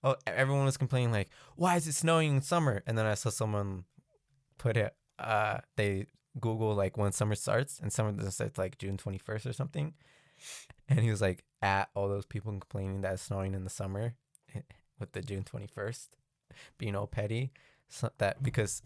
"Oh, 0.05 0.15
everyone 0.29 0.65
was 0.65 0.77
complaining 0.77 1.11
like, 1.11 1.29
why 1.57 1.75
is 1.75 1.89
it 1.89 1.95
snowing 1.95 2.37
in 2.37 2.41
summer?" 2.41 2.85
And 2.87 2.97
then 2.97 3.05
I 3.05 3.15
saw 3.15 3.31
someone 3.31 3.83
put 4.57 4.77
it. 4.77 4.95
Uh, 5.19 5.59
they 5.75 6.07
Google 6.39 6.77
like 6.77 6.97
when 6.97 7.11
summer 7.11 7.35
starts, 7.35 7.81
and 7.81 7.93
summer 7.93 8.15
starts 8.31 8.59
like 8.59 8.79
June 8.79 8.97
twenty 8.97 9.19
first 9.19 9.45
or 9.45 9.53
something. 9.53 9.95
And 10.89 11.01
he 11.01 11.11
was 11.11 11.21
like, 11.21 11.43
at 11.61 11.89
all 11.97 12.09
those 12.09 12.27
people 12.27 12.53
complaining 12.53 13.01
that 13.01 13.15
it's 13.15 13.23
snowing 13.23 13.55
in 13.55 13.65
the 13.65 13.71
summer, 13.71 14.15
with 15.01 15.11
the 15.11 15.21
June 15.21 15.43
twenty 15.43 15.67
first, 15.67 16.17
being 16.79 16.95
all 16.97 17.07
petty, 17.07 17.53
so 17.89 18.11
that 18.19 18.43
because 18.43 18.83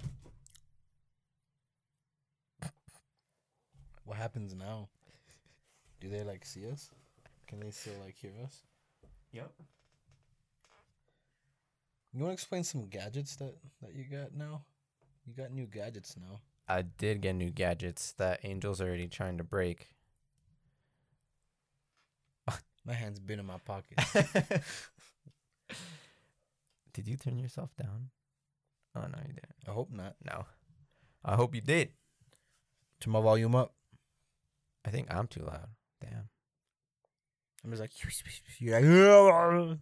What 4.05 4.17
happens 4.17 4.55
now? 4.55 4.89
Do 6.01 6.09
they 6.09 6.23
like 6.23 6.45
see 6.45 6.71
us? 6.71 6.91
Can 7.47 7.61
they 7.61 7.71
still 7.71 7.93
like 8.05 8.17
hear 8.17 8.33
us? 8.43 8.63
yep, 9.33 9.53
You 12.15 12.21
want 12.21 12.31
to 12.31 12.35
explain 12.35 12.65
some 12.65 12.87
gadgets 12.87 13.37
that 13.37 13.55
that 13.83 13.95
you 13.95 14.05
got 14.05 14.35
now? 14.35 14.63
You 15.27 15.35
got 15.35 15.53
new 15.53 15.67
gadgets 15.67 16.17
now. 16.17 16.41
I 16.67 16.83
did 16.83 17.21
get 17.21 17.35
new 17.35 17.51
gadgets 17.51 18.13
that 18.13 18.41
Angel's 18.45 18.81
already 18.81 19.09
trying 19.09 19.37
to 19.39 19.45
break. 19.45 19.91
My 22.87 22.95
hand's 22.95 23.21
been 23.21 23.39
in 23.41 23.47
my 23.47 23.59
pocket. 23.59 23.99
did 26.99 27.07
you 27.07 27.17
turn 27.17 27.39
yourself 27.39 27.71
down? 27.77 28.11
Oh 28.97 29.03
no, 29.03 29.19
you 29.25 29.35
didn't. 29.35 29.55
I 29.69 29.71
hope 29.71 29.93
not. 29.93 30.17
No. 30.25 30.47
I 31.25 31.37
hope 31.37 31.55
you 31.55 31.61
did. 31.61 31.91
Turn 33.01 33.13
my 33.13 33.21
volume 33.21 33.55
up. 33.55 33.73
I 34.85 34.91
think 34.91 35.07
I'm 35.09 35.29
too 35.29 35.45
loud. 35.45 35.69
Damn. 36.01 36.29
I'm 37.63 37.71
just 37.71 37.81
like 37.81 37.93
you're 38.59 38.81
like 38.81 39.79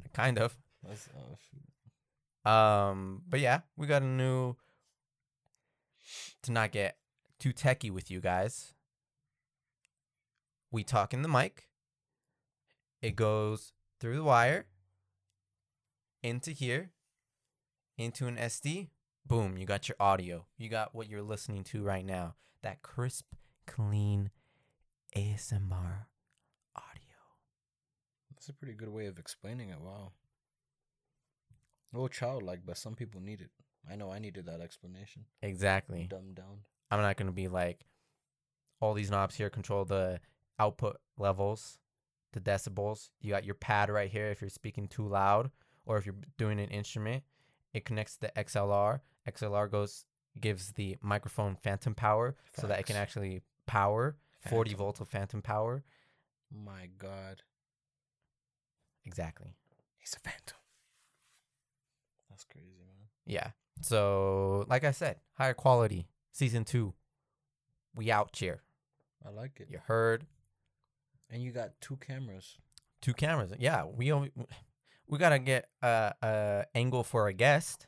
Kind 0.12 0.40
of. 0.40 0.56
That's, 0.84 1.08
oh, 1.16 1.36
shoot. 1.52 2.50
Um, 2.50 3.22
but 3.28 3.38
yeah, 3.38 3.60
we 3.76 3.86
got 3.86 4.02
a 4.02 4.06
new 4.06 4.56
to 6.42 6.50
not 6.50 6.72
get 6.72 6.96
too 7.38 7.52
techie 7.52 7.92
with 7.92 8.10
you 8.10 8.20
guys. 8.20 8.74
We 10.72 10.82
talk 10.82 11.14
in 11.14 11.22
the 11.22 11.28
mic. 11.28 11.68
It 13.00 13.14
goes 13.14 13.72
through 14.00 14.16
the 14.16 14.24
wire 14.24 14.66
into 16.22 16.50
here, 16.50 16.90
into 17.96 18.26
an 18.26 18.36
SD. 18.36 18.88
Boom, 19.26 19.58
you 19.58 19.66
got 19.66 19.88
your 19.88 19.96
audio. 20.00 20.46
You 20.56 20.68
got 20.68 20.94
what 20.94 21.08
you're 21.08 21.22
listening 21.22 21.64
to 21.64 21.82
right 21.82 22.04
now. 22.04 22.34
That 22.62 22.82
crisp, 22.82 23.26
clean 23.66 24.30
ASMR 25.16 26.06
audio. 26.74 27.18
That's 28.30 28.48
a 28.48 28.52
pretty 28.52 28.74
good 28.74 28.88
way 28.88 29.06
of 29.06 29.18
explaining 29.18 29.70
it. 29.70 29.80
Wow. 29.80 30.12
A 31.92 31.96
little 31.96 32.08
childlike, 32.08 32.60
but 32.64 32.76
some 32.76 32.94
people 32.94 33.20
need 33.20 33.40
it. 33.40 33.50
I 33.90 33.96
know 33.96 34.10
I 34.10 34.18
needed 34.18 34.46
that 34.46 34.60
explanation. 34.60 35.24
Exactly. 35.42 36.06
Dumbed 36.08 36.34
down. 36.34 36.60
I'm 36.90 37.00
not 37.00 37.16
gonna 37.16 37.32
be 37.32 37.48
like 37.48 37.84
all 38.80 38.94
these 38.94 39.10
knobs 39.10 39.34
here 39.34 39.50
control 39.50 39.84
the 39.84 40.20
output 40.58 40.96
levels, 41.18 41.78
the 42.32 42.40
decibels. 42.40 43.10
You 43.20 43.30
got 43.30 43.44
your 43.44 43.54
pad 43.54 43.90
right 43.90 44.10
here 44.10 44.26
if 44.26 44.40
you're 44.40 44.50
speaking 44.50 44.88
too 44.88 45.06
loud 45.06 45.50
or 45.88 45.96
if 45.98 46.06
you're 46.06 46.14
doing 46.36 46.60
an 46.60 46.68
instrument. 46.68 47.24
It 47.74 47.84
connects 47.84 48.14
to 48.16 48.20
the 48.22 48.32
XLR. 48.40 49.00
XLR 49.28 49.70
goes 49.70 50.04
gives 50.40 50.72
the 50.72 50.96
microphone 51.02 51.56
phantom 51.56 51.94
power 51.94 52.36
so 52.58 52.66
that 52.68 52.78
it 52.80 52.86
can 52.86 52.96
actually 52.96 53.42
power 53.66 54.16
40 54.48 54.74
volts 54.74 55.00
of 55.00 55.08
phantom 55.08 55.42
power. 55.42 55.82
My 56.50 56.88
God, 56.96 57.42
Exactly. 59.04 59.54
he's 59.98 60.14
a 60.14 60.20
phantom. 60.20 60.56
That's 62.30 62.44
crazy, 62.44 62.74
man. 62.78 63.08
Yeah. 63.26 63.50
So, 63.80 64.64
like 64.68 64.84
I 64.84 64.90
said, 64.92 65.16
higher 65.34 65.54
quality. 65.54 66.08
Season 66.32 66.64
2. 66.64 66.92
We 67.94 68.10
out 68.12 68.36
here. 68.36 68.62
I 69.26 69.30
like 69.30 69.58
it. 69.60 69.68
You 69.70 69.78
heard 69.86 70.26
And 71.30 71.42
you 71.42 71.50
got 71.52 71.80
two 71.80 71.96
cameras. 71.96 72.56
two 73.00 73.12
cameras. 73.14 73.52
Yeah, 73.58 73.84
we 73.84 74.12
only, 74.12 74.30
we 75.08 75.18
got 75.18 75.30
to 75.30 75.38
get 75.38 75.68
a 75.82 76.14
a 76.22 76.64
angle 76.74 77.02
for 77.04 77.28
a 77.28 77.32
guest. 77.32 77.86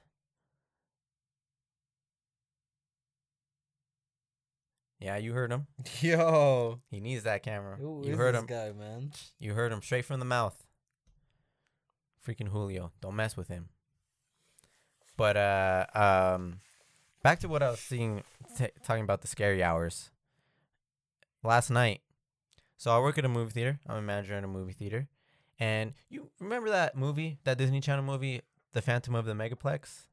Yeah, 5.01 5.17
you 5.17 5.33
heard 5.33 5.51
him. 5.51 5.67
Yo, 6.01 6.81
He 6.91 7.01
needs 7.01 7.23
that 7.25 7.43
camera. 7.43 7.77
who 7.77 8.03
you 8.07 8.17
heard 8.17 8.35
this 8.35 8.43
him. 8.43 8.47
guy, 8.47 8.73
man? 8.73 9.13
You 9.39 9.55
heard 9.55 9.73
him 9.73 9.81
straight 9.81 10.05
from 10.05 10.19
the 10.21 10.27
mouth. 10.27 10.63
Freaking 12.27 12.49
Julio. 12.49 12.93
Don't 13.01 13.17
mess 13.17 13.37
with 13.37 13.49
him. 13.49 13.71
But 15.17 15.37
uh 15.37 15.87
um 15.95 16.61
back 17.23 17.41
to 17.41 17.49
what 17.49 17.63
I 17.63 17.71
was 17.71 17.81
seeing 17.81 18.23
t- 18.59 18.69
talking 18.85 19.05
about 19.05 19.23
the 19.23 19.27
scary 19.27 19.63
hours. 19.63 20.11
Last 21.43 21.71
night. 21.71 22.03
So 22.77 22.91
I 22.91 22.99
work 23.01 23.17
at 23.19 23.25
a 23.25 23.29
movie 23.29 23.53
theater. 23.53 23.81
I'm 23.87 23.97
a 23.97 24.03
manager 24.03 24.35
at 24.35 24.45
a 24.45 24.49
movie 24.49 24.73
theater. 24.75 25.09
And 25.61 25.93
you 26.09 26.31
remember 26.41 26.71
that 26.71 26.97
movie, 26.97 27.39
that 27.45 27.59
Disney 27.59 27.81
Channel 27.81 28.05
movie, 28.05 28.41
The 28.73 28.81
Phantom 28.81 29.15
of 29.15 29.27
the 29.27 29.35
Megaplex? 29.35 30.07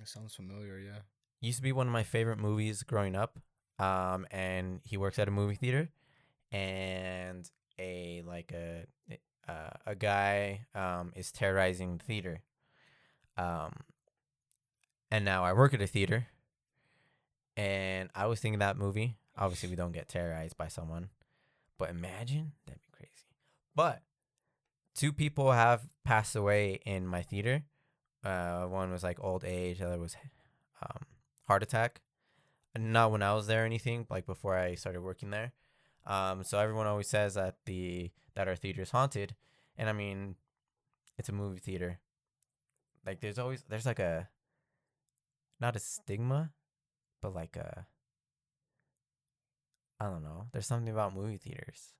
It 0.00 0.08
sounds 0.08 0.34
familiar. 0.34 0.78
Yeah. 0.78 0.98
used 1.40 1.58
to 1.58 1.62
be 1.62 1.70
one 1.72 1.86
of 1.86 1.92
my 1.92 2.02
favorite 2.02 2.38
movies 2.38 2.82
growing 2.82 3.14
up. 3.14 3.38
Um, 3.78 4.26
and 4.30 4.80
he 4.84 4.96
works 4.96 5.18
at 5.18 5.28
a 5.28 5.32
movie 5.32 5.54
theater, 5.56 5.88
and 6.52 7.48
a 7.78 8.22
like 8.24 8.52
a 8.52 8.86
uh, 9.48 9.70
a 9.84 9.94
guy 9.96 10.60
um 10.76 11.12
is 11.16 11.32
terrorizing 11.32 11.98
the 11.98 12.04
theater. 12.04 12.42
Um, 13.36 13.72
and 15.10 15.24
now 15.24 15.44
I 15.44 15.52
work 15.52 15.74
at 15.74 15.82
a 15.82 15.88
theater, 15.88 16.28
and 17.56 18.10
I 18.14 18.26
was 18.26 18.38
thinking 18.38 18.60
that 18.60 18.78
movie. 18.78 19.16
Obviously, 19.36 19.68
we 19.68 19.76
don't 19.76 19.90
get 19.92 20.08
terrorized 20.08 20.56
by 20.56 20.68
someone, 20.68 21.08
but 21.78 21.90
imagine 21.90 22.52
that'd 22.66 22.80
be 22.80 22.88
crazy. 22.96 23.26
But 23.74 24.02
two 24.94 25.12
people 25.12 25.52
have 25.52 25.82
passed 26.04 26.36
away 26.36 26.80
in 26.86 27.06
my 27.06 27.22
theater. 27.22 27.62
Uh, 28.24 28.64
one 28.64 28.90
was 28.90 29.02
like 29.02 29.22
old 29.22 29.44
age, 29.44 29.78
the 29.78 29.86
other 29.86 29.98
was 29.98 30.16
um, 30.82 31.02
heart 31.46 31.62
attack. 31.62 32.00
Not 32.76 33.12
when 33.12 33.22
I 33.22 33.34
was 33.34 33.46
there 33.46 33.62
or 33.62 33.66
anything, 33.66 34.06
like 34.10 34.26
before 34.26 34.56
I 34.56 34.74
started 34.74 35.02
working 35.02 35.30
there. 35.30 35.52
Um, 36.06 36.42
so 36.42 36.58
everyone 36.58 36.86
always 36.86 37.08
says 37.08 37.34
that 37.34 37.56
the 37.66 38.10
that 38.34 38.48
our 38.48 38.56
theater 38.56 38.82
is 38.82 38.90
haunted, 38.90 39.36
and 39.78 39.88
I 39.88 39.92
mean, 39.92 40.34
it's 41.16 41.28
a 41.28 41.32
movie 41.32 41.60
theater. 41.60 42.00
Like 43.06 43.20
there's 43.20 43.38
always 43.38 43.64
there's 43.68 43.86
like 43.86 44.00
a 44.00 44.28
not 45.60 45.76
a 45.76 45.78
stigma, 45.78 46.50
but 47.22 47.34
like 47.34 47.56
a 47.56 47.86
I 50.00 50.06
don't 50.06 50.24
know. 50.24 50.46
There's 50.52 50.66
something 50.66 50.92
about 50.92 51.14
movie 51.14 51.38
theaters. 51.38 51.94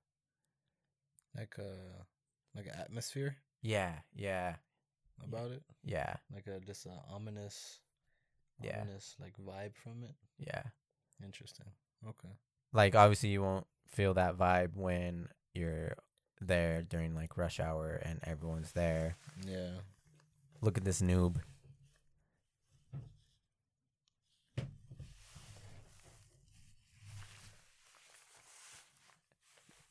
Like 1.35 1.55
a 1.57 2.05
like 2.55 2.65
an 2.67 2.79
atmosphere 2.79 3.35
Yeah, 3.61 3.93
yeah, 4.15 4.55
about 5.23 5.51
it. 5.51 5.63
yeah, 5.83 6.15
Like 6.33 6.47
a 6.47 6.59
just 6.59 6.85
a 6.85 6.91
ominous, 7.13 7.79
Yeah. 8.61 8.81
ominous 8.81 9.15
like 9.19 9.33
vibe 9.37 9.75
from 9.75 10.03
it. 10.03 10.15
yeah. 10.37 10.63
Interesting. 11.23 11.67
Okay. 12.07 12.33
like 12.73 12.93
obviously 12.95 13.29
you 13.29 13.41
won't 13.41 13.65
feel 13.87 14.13
that 14.15 14.37
vibe 14.37 14.75
when 14.75 15.27
you're 15.53 15.95
there 16.41 16.81
during 16.83 17.15
like 17.15 17.37
rush 17.37 17.59
hour 17.59 17.93
and 18.03 18.19
everyone's 18.23 18.71
there. 18.73 19.15
Yeah. 19.45 19.79
Look 20.61 20.77
at 20.77 20.83
this 20.83 21.01
noob. 21.01 21.37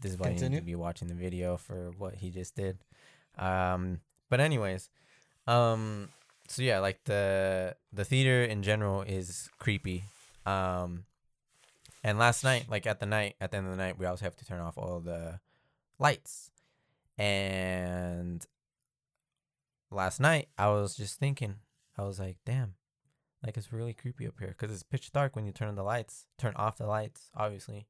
This 0.05 0.13
is 0.13 0.19
why 0.19 0.27
you 0.27 0.33
need 0.33 0.39
Continue. 0.41 0.61
to 0.61 0.67
be 0.67 0.75
watching 0.75 1.09
the 1.09 1.15
video 1.15 1.57
for 1.57 1.93
what 1.97 2.17
he 2.17 2.29
just 2.29 2.55
did. 2.55 2.77
Um, 3.39 4.01
but 4.29 4.39
anyways, 4.39 4.91
um, 5.47 6.11
so 6.47 6.61
yeah, 6.61 6.81
like 6.81 7.03
the 7.05 7.75
the 7.91 8.05
theater 8.05 8.45
in 8.45 8.63
general 8.63 9.01
is 9.01 9.49
creepy. 9.59 10.05
Um, 10.45 11.05
and 12.03 12.19
last 12.19 12.45
night, 12.45 12.67
like 12.69 12.87
at 12.87 13.01
the 13.01 13.07
night, 13.07 13.37
at 13.41 13.51
the 13.51 13.57
end 13.57 13.67
of 13.67 13.73
the 13.73 13.83
night, 13.83 13.99
we 13.99 14.05
also 14.05 14.27
have 14.27 14.37
to 14.37 14.45
turn 14.45 14.61
off 14.61 14.77
all 14.77 15.01
the 15.01 15.41
lights. 15.99 16.51
And 17.17 18.45
last 19.91 20.21
night, 20.21 20.49
I 20.59 20.69
was 20.69 20.97
just 20.97 21.19
thinking, 21.19 21.55
I 21.97 22.03
was 22.03 22.21
like, 22.21 22.37
damn, 22.45 22.75
like 23.43 23.57
it's 23.57 23.73
really 23.73 23.95
creepy 23.95 24.27
up 24.27 24.35
here 24.39 24.55
because 24.59 24.71
it's 24.71 24.83
pitch 24.83 25.13
dark 25.13 25.35
when 25.35 25.47
you 25.47 25.53
turn 25.53 25.69
on 25.69 25.77
the 25.77 25.83
lights, 25.83 26.27
turn 26.37 26.53
off 26.57 26.77
the 26.77 26.87
lights, 26.87 27.31
obviously. 27.35 27.87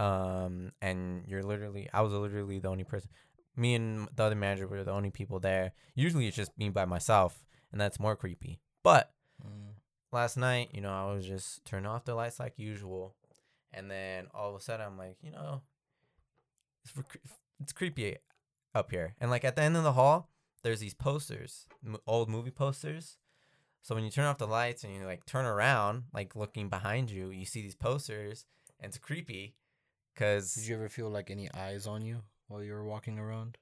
Um, 0.00 0.72
and 0.80 1.24
you're 1.26 1.42
literally, 1.42 1.88
I 1.92 2.00
was 2.00 2.12
literally 2.12 2.58
the 2.58 2.68
only 2.68 2.84
person. 2.84 3.10
Me 3.56 3.74
and 3.74 4.08
the 4.16 4.24
other 4.24 4.34
manager 4.34 4.66
were 4.66 4.84
the 4.84 4.92
only 4.92 5.10
people 5.10 5.40
there. 5.40 5.72
Usually, 5.94 6.26
it's 6.26 6.36
just 6.36 6.56
me 6.56 6.70
by 6.70 6.84
myself, 6.86 7.44
and 7.72 7.80
that's 7.80 8.00
more 8.00 8.16
creepy. 8.16 8.60
But 8.82 9.12
Mm. 9.44 9.74
last 10.12 10.36
night, 10.36 10.70
you 10.72 10.80
know, 10.80 10.92
I 10.92 11.12
was 11.12 11.26
just 11.26 11.64
turning 11.64 11.86
off 11.86 12.04
the 12.04 12.14
lights 12.14 12.38
like 12.40 12.58
usual, 12.58 13.16
and 13.72 13.90
then 13.90 14.26
all 14.34 14.50
of 14.50 14.56
a 14.56 14.60
sudden, 14.60 14.86
I'm 14.86 14.98
like, 14.98 15.16
you 15.22 15.30
know, 15.32 15.62
it's 16.84 16.94
it's 17.60 17.72
creepy 17.72 18.16
up 18.74 18.90
here. 18.90 19.14
And 19.20 19.30
like 19.30 19.44
at 19.44 19.56
the 19.56 19.62
end 19.62 19.76
of 19.76 19.84
the 19.84 19.92
hall, 19.92 20.30
there's 20.62 20.80
these 20.80 20.94
posters, 20.94 21.66
m- 21.84 21.98
old 22.06 22.28
movie 22.28 22.50
posters. 22.50 23.18
So 23.82 23.94
when 23.94 24.04
you 24.04 24.10
turn 24.10 24.26
off 24.26 24.38
the 24.38 24.46
lights 24.46 24.84
and 24.84 24.94
you 24.94 25.04
like 25.04 25.24
turn 25.26 25.46
around, 25.46 26.04
like 26.12 26.36
looking 26.36 26.68
behind 26.68 27.10
you, 27.10 27.30
you 27.30 27.44
see 27.46 27.62
these 27.62 27.74
posters, 27.74 28.44
and 28.78 28.90
it's 28.90 28.98
creepy, 28.98 29.56
cause 30.16 30.54
Did 30.54 30.66
you 30.66 30.74
ever 30.76 30.88
feel 30.88 31.08
like 31.08 31.30
any 31.30 31.50
eyes 31.52 31.86
on 31.86 32.04
you 32.04 32.22
while 32.48 32.62
you 32.62 32.72
were 32.72 32.84
walking 32.84 33.18
around? 33.18 33.58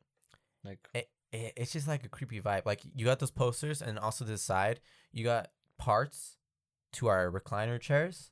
Like 0.64 0.88
it, 0.94 1.08
it, 1.32 1.52
it's 1.56 1.72
just 1.72 1.88
like 1.88 2.04
a 2.04 2.08
creepy 2.08 2.40
vibe. 2.40 2.66
Like 2.66 2.80
you 2.94 3.04
got 3.04 3.18
those 3.18 3.30
posters, 3.30 3.82
and 3.82 3.98
also 3.98 4.24
this 4.24 4.42
side, 4.42 4.80
you 5.12 5.24
got 5.24 5.50
parts 5.78 6.36
to 6.94 7.06
our 7.08 7.30
recliner 7.30 7.80
chairs, 7.80 8.30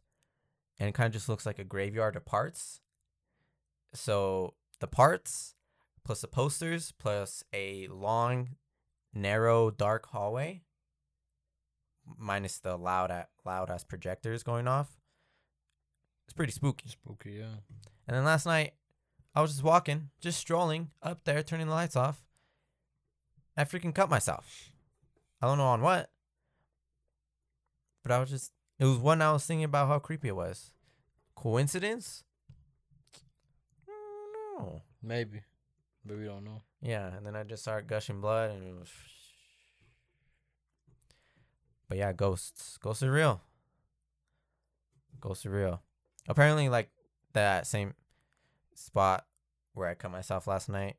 and 0.79 0.89
it 0.89 0.95
kind 0.95 1.07
of 1.07 1.13
just 1.13 1.29
looks 1.29 1.47
like 1.47 1.59
a 1.59 1.65
graveyard 1.65 2.17
of 2.17 2.25
parts. 2.25 2.81
So 3.95 4.55
the 4.81 4.87
parts 4.87 5.55
plus 6.05 6.21
the 6.21 6.29
posters 6.29 6.93
plus 6.99 7.43
a 7.53 7.89
long, 7.89 8.51
narrow, 9.13 9.71
dark 9.71 10.07
hallway, 10.07 10.63
minus 12.19 12.59
the 12.59 12.77
loud 12.77 13.13
loud 13.45 13.71
ass 13.71 13.85
projectors 13.85 14.43
going 14.43 14.69
off. 14.69 14.99
It's 16.27 16.35
pretty 16.35 16.53
spooky. 16.53 16.89
spooky, 16.89 17.33
yeah. 17.41 17.61
And 18.07 18.17
then 18.17 18.25
last 18.25 18.47
night, 18.47 18.75
I 19.35 19.43
was 19.43 19.53
just 19.53 19.65
walking, 19.65 20.11
just 20.21 20.39
strolling 20.39 20.91
up 21.03 21.25
there, 21.25 21.43
turning 21.43 21.67
the 21.67 21.75
lights 21.75 21.97
off. 21.97 22.25
I 23.57 23.65
freaking 23.65 23.95
cut 23.95 24.11
myself. 24.11 24.71
I 25.43 25.47
don't 25.47 25.59
know 25.59 25.65
on 25.65 25.83
what. 25.83 26.11
But 28.03 28.13
I 28.13 28.19
was 28.19 28.31
just, 28.31 28.53
it 28.79 28.85
was 28.85 28.99
one 28.99 29.21
I 29.21 29.33
was 29.33 29.45
thinking 29.45 29.65
about 29.65 29.89
how 29.89 29.99
creepy 29.99 30.29
it 30.29 30.37
was. 30.37 30.73
Coincidence? 31.35 32.23
No. 33.89 34.83
Maybe. 35.03 35.43
But 36.05 36.19
we 36.19 36.25
don't 36.25 36.45
know. 36.45 36.63
Yeah, 36.81 37.09
and 37.15 37.27
then 37.27 37.35
I 37.35 37.43
just 37.43 37.63
started 37.63 37.89
gushing 37.89 38.21
blood 38.21 38.53
and 38.53 38.63
it 38.63 38.75
was. 38.75 38.91
But 41.89 41.99
yeah, 41.99 42.13
ghosts. 42.13 42.79
Ghosts 42.79 43.03
are 43.03 43.11
real. 43.11 43.41
Ghosts 45.21 45.47
are 45.47 45.51
real. 45.51 45.83
Apparently, 46.29 46.69
like 46.69 46.91
that 47.37 47.67
same 47.67 47.95
spot 48.75 49.27
where 49.75 49.89
I 49.89 49.95
cut 49.95 50.11
myself 50.11 50.47
last 50.47 50.69
night, 50.69 50.97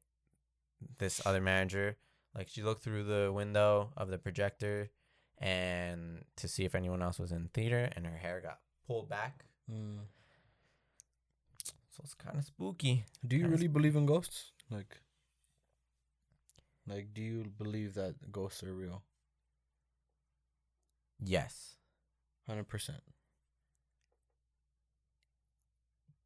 this 1.00 1.20
other 1.26 1.42
manager, 1.42 1.98
like 2.36 2.48
she 2.48 2.62
looked 2.62 2.84
through 2.84 3.04
the 3.04 3.32
window 3.34 3.90
of 3.98 4.10
the 4.10 4.20
projector 4.20 4.92
and 5.40 6.24
to 6.36 6.48
see 6.48 6.64
if 6.64 6.76
anyone 6.76 7.02
else 7.02 7.20
was 7.20 7.32
in 7.32 7.50
theater 7.54 7.90
and 7.96 8.06
her 8.06 8.18
hair 8.18 8.40
got 8.42 8.60
pulled 8.86 9.10
back. 9.10 9.46
Mm. 9.72 10.06
So 11.90 12.02
it's 12.04 12.14
kind 12.14 12.38
of 12.38 12.46
spooky. 12.46 13.06
Do 13.28 13.36
you 13.36 13.44
Kinda 13.44 13.58
really 13.58 13.68
believe 13.68 13.96
in 13.96 14.06
ghosts? 14.06 14.52
Like 14.70 15.02
Like 16.88 17.14
do 17.16 17.22
you 17.22 17.46
believe 17.58 17.96
that 17.96 18.32
ghosts 18.32 18.64
are 18.64 18.74
real? 18.74 19.02
Yes. 21.20 21.78
100%. 22.48 22.92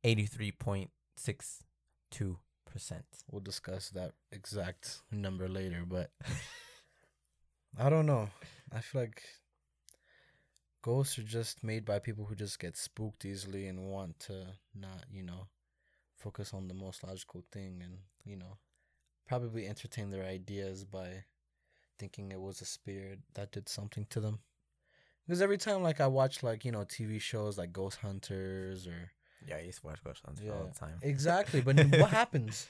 83.62%. 0.03 2.37
percent. 2.71 3.05
We'll 3.29 3.41
discuss 3.41 3.89
that 3.89 4.13
exact 4.31 5.01
number 5.11 5.49
later, 5.49 5.83
but 5.85 6.11
I 7.77 7.89
don't 7.89 8.05
know. 8.05 8.29
I 8.73 8.79
feel 8.79 9.01
like 9.01 9.21
ghosts 10.81 11.19
are 11.19 11.23
just 11.23 11.63
made 11.63 11.85
by 11.85 11.99
people 11.99 12.25
who 12.25 12.35
just 12.35 12.59
get 12.59 12.77
spooked 12.77 13.25
easily 13.25 13.67
and 13.67 13.91
want 13.91 14.19
to 14.21 14.47
not, 14.73 15.05
you 15.11 15.23
know, 15.23 15.47
focus 16.17 16.53
on 16.53 16.67
the 16.67 16.73
most 16.73 17.03
logical 17.03 17.43
thing 17.51 17.81
and, 17.83 17.97
you 18.23 18.37
know, 18.37 18.57
probably 19.27 19.67
entertain 19.67 20.09
their 20.09 20.23
ideas 20.23 20.85
by 20.85 21.25
thinking 21.99 22.31
it 22.31 22.41
was 22.41 22.61
a 22.61 22.65
spirit 22.65 23.19
that 23.33 23.51
did 23.51 23.67
something 23.67 24.05
to 24.09 24.21
them. 24.21 24.39
Because 25.27 25.41
every 25.41 25.57
time, 25.57 25.83
like, 25.83 26.01
I 26.01 26.07
watch, 26.07 26.41
like, 26.41 26.65
you 26.65 26.71
know, 26.71 26.85
TV 26.85 27.21
shows 27.21 27.57
like 27.57 27.73
Ghost 27.73 27.99
Hunters 28.01 28.87
or. 28.87 29.11
Yeah, 29.47 29.57
I 29.57 29.61
used 29.61 29.81
to 29.81 29.87
watch 29.87 30.03
Ghost 30.03 30.21
Hunters 30.25 30.49
all 30.49 30.69
the 30.71 30.79
time. 30.79 30.99
Exactly. 31.01 31.61
But 31.61 31.75
what 31.97 32.09
happens? 32.21 32.67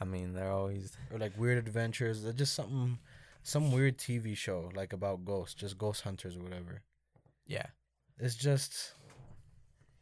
I 0.00 0.04
mean, 0.04 0.34
they're 0.34 0.50
always 0.52 0.96
or 1.12 1.18
like 1.18 1.38
weird 1.38 1.58
adventures. 1.58 2.22
They're 2.22 2.32
just 2.32 2.54
something, 2.54 2.98
some 3.42 3.72
weird 3.72 3.98
TV 3.98 4.36
show 4.36 4.70
like 4.74 4.92
about 4.92 5.24
ghosts, 5.24 5.54
just 5.54 5.78
ghost 5.78 6.02
hunters 6.02 6.36
or 6.36 6.42
whatever. 6.42 6.82
yeah. 7.46 7.66
It's 8.18 8.34
just, 8.34 8.94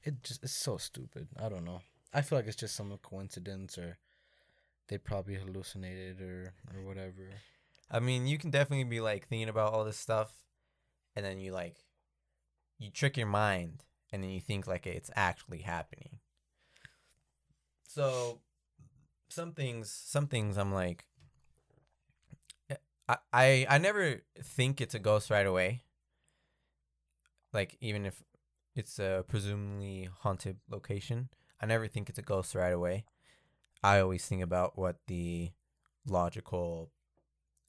it 0.05 0.23
just 0.23 0.45
it's 0.45 0.53
so 0.53 0.77
stupid. 0.77 1.27
I 1.37 1.49
don't 1.49 1.65
know. 1.65 1.81
I 2.13 2.23
feel 2.23 2.39
like 2.39 2.47
it's 2.47 2.55
just 2.55 2.77
some 2.77 2.97
coincidence 3.03 3.77
or 3.77 3.99
they 4.89 4.99
probably 4.99 5.35
hallucinated 5.35 6.21
or 6.21 6.53
or 6.73 6.83
whatever. 6.87 7.31
I 7.91 7.99
mean, 7.99 8.29
you 8.29 8.39
can 8.39 8.51
definitely 8.51 8.85
be 8.85 9.01
like 9.01 9.27
thinking 9.27 9.49
about 9.49 9.73
all 9.73 9.85
this 9.85 9.99
stuff, 9.99 10.33
and 11.17 11.25
then 11.25 11.41
you 11.41 11.51
like, 11.53 11.77
you 12.79 12.91
trick 12.91 13.17
your 13.17 13.27
mind, 13.27 13.83
and 14.15 14.23
then 14.23 14.31
you 14.31 14.41
think 14.41 14.69
like 14.69 14.87
it's 14.87 15.11
actually 15.17 15.59
happening. 15.59 16.21
So, 17.83 18.39
some 19.29 19.51
things, 19.51 19.91
some 19.91 20.29
things, 20.29 20.57
I'm 20.57 20.73
like, 20.73 21.05
eh, 22.71 22.77
I, 23.09 23.17
I, 23.33 23.67
I 23.69 23.79
never 23.79 24.23
think 24.41 24.81
it's 24.81 24.95
a 24.95 25.01
ghost 25.01 25.31
right 25.31 25.47
away. 25.47 25.83
Like 27.53 27.77
even 27.81 28.07
if 28.07 28.23
it's 28.77 29.01
a 29.01 29.25
presumably 29.27 30.09
haunted 30.21 30.59
location, 30.71 31.29
I 31.61 31.67
never 31.67 31.89
think 31.89 32.09
it's 32.09 32.19
a 32.19 32.23
ghost 32.23 32.55
right 32.55 32.73
away. 32.73 33.07
I 33.83 33.99
always 33.99 34.25
think 34.25 34.43
about 34.45 34.79
what 34.79 34.99
the 35.09 35.51
logical 36.07 36.93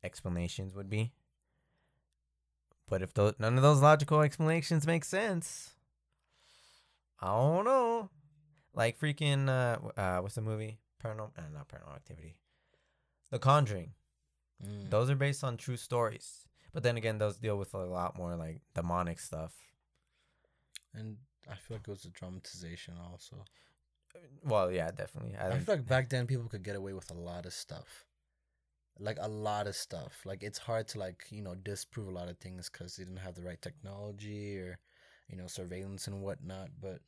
explanations 0.03 0.75
would 0.75 0.91
be. 0.91 1.11
But 2.87 3.01
if 3.01 3.15
those, 3.15 3.33
none 3.39 3.57
of 3.57 3.63
those 3.63 3.81
logical 3.81 4.21
explanations 4.21 4.85
make 4.85 5.05
sense, 5.05 5.74
I 7.19 7.27
don't 7.27 7.65
know. 7.65 8.09
Like 8.73 8.99
freaking 8.99 9.47
uh, 9.47 9.99
uh 9.99 10.19
what's 10.21 10.35
the 10.35 10.41
movie? 10.41 10.79
Paranormal, 11.03 11.37
uh, 11.37 11.41
not 11.53 11.69
Paranormal 11.69 11.95
Activity. 11.95 12.35
The 13.31 13.39
Conjuring. 13.39 13.91
Mm. 14.63 14.89
Those 14.89 15.09
are 15.09 15.15
based 15.15 15.43
on 15.43 15.57
true 15.57 15.77
stories. 15.77 16.47
But 16.73 16.83
then 16.83 16.97
again, 16.97 17.17
those 17.17 17.37
deal 17.37 17.57
with 17.57 17.73
a 17.73 17.85
lot 17.85 18.17
more 18.17 18.35
like 18.35 18.61
demonic 18.73 19.19
stuff. 19.19 19.53
And 20.93 21.17
I 21.49 21.55
feel 21.55 21.77
like 21.77 21.87
it 21.87 21.91
was 21.91 22.05
a 22.05 22.09
dramatization 22.09 22.95
also. 23.11 23.45
Well, 24.43 24.71
yeah, 24.71 24.91
definitely. 24.91 25.35
I 25.37 25.49
I, 25.49 25.59
feel 25.59 25.75
like 25.75 25.87
back 25.87 26.09
then 26.09 26.27
people 26.27 26.47
could 26.47 26.63
get 26.63 26.75
away 26.75 26.93
with 26.93 27.11
a 27.11 27.15
lot 27.15 27.45
of 27.45 27.53
stuff. 27.53 28.05
Like 28.99 29.17
a 29.19 29.27
lot 29.27 29.67
of 29.67 29.75
stuff. 29.75 30.21
Like 30.25 30.43
it's 30.43 30.59
hard 30.59 30.87
to 30.89 30.99
like, 30.99 31.25
you 31.29 31.41
know, 31.41 31.55
disprove 31.55 32.07
a 32.07 32.11
lot 32.11 32.29
of 32.29 32.37
things 32.39 32.69
cuz 32.69 32.95
they 32.95 33.03
didn't 33.03 33.19
have 33.19 33.35
the 33.35 33.43
right 33.43 33.61
technology 33.61 34.57
or 34.57 34.79
you 35.29 35.37
know, 35.37 35.47
surveillance 35.47 36.07
and 36.07 36.21
whatnot, 36.21 36.69
but 36.79 37.01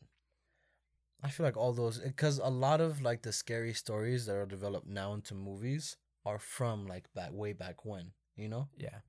I 1.24 1.30
feel 1.30 1.46
like 1.46 1.58
all 1.58 1.74
those 1.74 2.00
cuz 2.16 2.38
a 2.40 2.50
lot 2.50 2.82
of 2.82 3.02
like 3.02 3.22
the 3.24 3.34
scary 3.34 3.74
stories 3.74 4.26
that 4.26 4.36
are 4.36 4.46
developed 4.46 4.88
now 4.88 5.14
into 5.14 5.34
movies 5.36 5.98
are 6.26 6.40
from 6.40 6.86
like 6.88 7.12
back 7.14 7.32
way 7.32 7.54
back 7.54 7.86
when, 7.86 8.12
you 8.36 8.50
know? 8.50 8.70
yeah. 8.78 9.00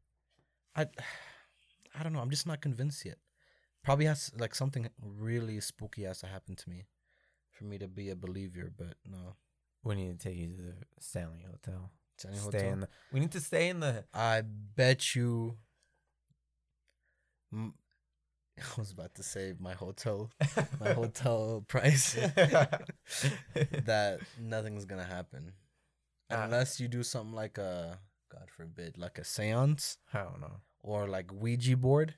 I 0.75 0.87
I 1.95 2.03
don't 2.03 2.13
know, 2.13 2.21
I'm 2.21 2.31
just 2.31 2.47
not 2.47 2.61
convinced 2.61 3.05
yet. 3.05 3.19
Probably 3.83 4.05
has 4.07 4.31
like 4.37 4.55
something 4.55 4.89
really 5.01 5.61
spooky 5.61 6.03
has 6.05 6.21
to 6.21 6.27
happen 6.27 6.57
to 6.57 6.71
me 6.71 6.87
for 7.51 7.65
me 7.65 7.79
to 7.79 7.89
be 7.89 8.11
a 8.11 8.17
believer, 8.17 8.71
but 8.77 8.95
no. 9.05 9.37
We 9.83 9.95
need 9.95 10.19
to 10.19 10.29
take 10.29 10.37
you 10.37 10.49
to 10.49 10.63
the 10.63 10.75
Stanley 11.01 11.45
Hotel. 11.51 11.91
Stanley 12.17 12.39
stay 12.39 12.59
Hotel. 12.59 12.73
in 12.73 12.81
the. 12.81 12.89
We 13.13 13.21
need 13.21 13.33
to 13.33 13.41
stay 13.41 13.69
in 13.69 13.81
the. 13.81 14.05
I 14.13 14.43
bet 14.43 15.15
you. 15.15 15.57
M- 17.53 17.75
I 18.77 18.81
was 18.81 18.91
about 18.93 19.15
to 19.17 19.23
say 19.23 19.55
my 19.59 19.73
hotel, 19.75 20.31
my 20.81 20.93
hotel 20.93 21.65
price. 21.69 22.15
that 23.55 24.21
nothing's 24.41 24.85
gonna 24.85 25.05
happen, 25.05 25.53
Uh, 26.31 26.43
unless 26.45 26.81
you 26.81 26.89
do 26.89 27.03
something 27.03 27.35
like 27.35 27.59
a, 27.59 27.99
God 28.31 28.49
forbid, 28.57 28.99
like 28.99 29.19
a 29.19 29.23
séance 29.23 29.97
I 30.13 30.23
don't 30.23 30.41
know. 30.41 30.61
or 30.83 31.09
like 31.09 31.33
Ouija 31.33 31.77
board. 31.77 32.15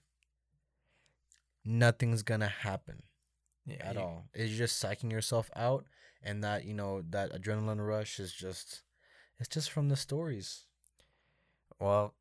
Nothing's 1.64 2.22
gonna 2.22 2.48
happen 2.48 3.02
Yeah, 3.66 3.86
at 3.88 3.94
you- 3.94 4.00
all. 4.00 4.24
It's 4.34 4.56
just 4.56 4.82
psyching 4.82 5.10
yourself 5.12 5.50
out, 5.54 5.84
and 6.22 6.42
that 6.44 6.64
you 6.64 6.74
know 6.74 7.02
that 7.10 7.32
adrenaline 7.32 7.86
rush 7.86 8.18
is 8.18 8.32
just, 8.32 8.82
it's 9.38 9.48
just 9.48 9.70
from 9.70 9.88
the 9.88 9.96
stories. 9.96 10.64
Well, 11.78 12.14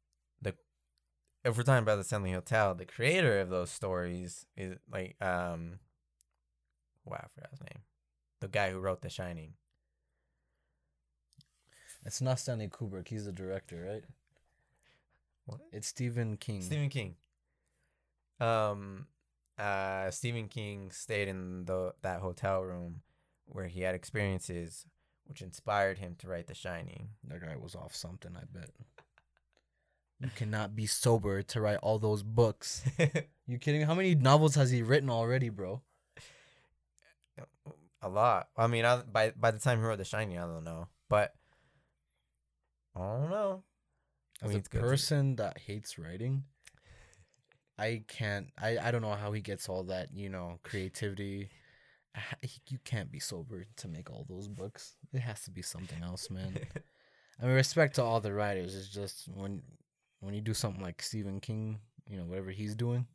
if 1.44 1.58
we're 1.58 1.64
talking 1.64 1.84
about 1.84 1.98
the 1.98 2.04
Stanley 2.04 2.32
Hotel, 2.32 2.76
the 2.76 2.86
creator 2.86 3.40
of 3.40 3.50
those 3.50 3.72
stories 3.72 4.46
is 4.58 4.78
like 4.92 5.16
um. 5.22 5.80
Wow, 7.06 7.22
I 7.24 7.28
forgot 7.34 7.52
his 7.52 7.62
name. 7.62 7.84
The 8.40 8.48
guy 8.48 8.72
who 8.72 8.80
wrote 8.80 9.02
The 9.02 9.10
Shining. 9.10 9.54
It's 12.06 12.22
not 12.22 12.40
Stanley 12.40 12.68
Kubrick. 12.68 13.08
He's 13.08 13.26
the 13.26 13.32
director, 13.32 13.86
right? 13.90 14.04
What? 15.46 15.62
It's 15.72 15.88
Stephen 15.88 16.38
King. 16.38 16.62
Stephen 16.62 16.90
King. 16.90 17.16
Um, 18.40 19.08
uh, 19.58 20.12
Stephen 20.12 20.48
King 20.48 20.92
stayed 20.92 21.28
in 21.28 21.66
the 21.66 21.94
that 22.02 22.22
hotel 22.22 22.62
room 22.62 23.02
where 23.46 23.68
he 23.68 23.82
had 23.82 23.96
experiences, 23.96 24.86
which 25.26 25.42
inspired 25.42 25.98
him 25.98 26.16
to 26.20 26.28
write 26.28 26.48
The 26.48 26.54
Shining. 26.54 27.10
That 27.28 27.42
guy 27.42 27.56
was 27.58 27.76
off 27.76 27.96
something, 27.96 28.32
I 28.36 28.44
bet. 28.52 28.70
You 30.22 30.30
cannot 30.36 30.76
be 30.76 30.86
sober 30.86 31.42
to 31.42 31.62
write 31.62 31.78
all 31.82 32.00
those 32.00 32.24
books. 32.24 32.84
You 33.50 33.58
kidding 33.58 33.82
me? 33.82 33.88
How 33.88 33.96
many 33.96 34.14
novels 34.14 34.54
has 34.54 34.70
he 34.70 34.84
written 34.84 35.10
already, 35.10 35.50
bro? 35.50 35.82
a 38.02 38.08
lot. 38.08 38.48
I 38.56 38.68
mean, 38.68 38.86
I, 38.86 39.02
by 39.02 39.32
by 39.32 39.50
the 39.50 39.58
time 39.58 39.80
he 39.80 39.86
wrote 39.86 39.98
The 39.98 40.06
Shining, 40.06 40.38
I 40.38 40.42
don't 40.42 40.64
know, 40.64 40.88
but 41.10 41.34
I 42.96 43.00
don't 43.00 43.32
know. 43.32 43.64
I 44.42 44.46
As 44.46 44.52
mean, 44.52 44.64
a 44.66 44.78
person 44.78 45.36
that 45.38 45.58
hates 45.58 45.98
writing, 45.98 46.44
I 47.78 48.04
can't. 48.08 48.50
I 48.56 48.78
I 48.78 48.92
don't 48.92 49.02
know 49.02 49.16
how 49.16 49.32
he 49.32 49.42
gets 49.42 49.68
all 49.68 49.84
that. 49.86 50.14
You 50.14 50.30
know, 50.30 50.60
creativity. 50.64 51.50
You 52.68 52.80
can't 52.84 53.12
be 53.12 53.20
sober 53.20 53.66
to 53.78 53.88
make 53.88 54.10
all 54.10 54.26
those 54.28 54.48
books. 54.48 54.96
It 55.14 55.22
has 55.22 55.44
to 55.44 55.52
be 55.52 55.62
something 55.62 56.04
else, 56.04 56.30
man. 56.30 56.60
I 57.42 57.46
mean, 57.46 57.56
respect 57.56 57.96
to 57.96 58.04
all 58.04 58.20
the 58.20 58.34
writers. 58.34 58.76
It's 58.76 58.90
just 58.90 59.28
when 59.34 59.62
when 60.20 60.34
you 60.34 60.42
do 60.42 60.54
something 60.54 60.82
like 60.82 61.02
Stephen 61.02 61.40
King, 61.40 61.80
you 62.10 62.18
know, 62.18 62.24
whatever 62.24 62.52
he's 62.52 62.76
doing. 62.76 63.06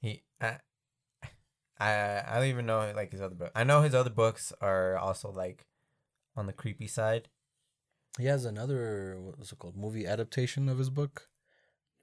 He, 0.00 0.22
I, 0.40 0.58
I, 1.78 2.22
I 2.26 2.34
don't 2.38 2.48
even 2.48 2.66
know 2.66 2.92
like 2.94 3.12
his 3.12 3.20
other 3.20 3.34
book. 3.34 3.50
I 3.54 3.64
know 3.64 3.80
his 3.82 3.94
other 3.94 4.10
books 4.10 4.52
are 4.60 4.96
also 4.98 5.30
like 5.30 5.66
on 6.36 6.46
the 6.46 6.52
creepy 6.52 6.86
side. 6.86 7.28
He 8.18 8.26
has 8.26 8.44
another 8.44 9.16
what 9.20 9.38
was 9.38 9.50
it 9.52 9.58
called 9.58 9.76
movie 9.76 10.06
adaptation 10.06 10.68
of 10.68 10.78
his 10.78 10.90
book 10.90 11.28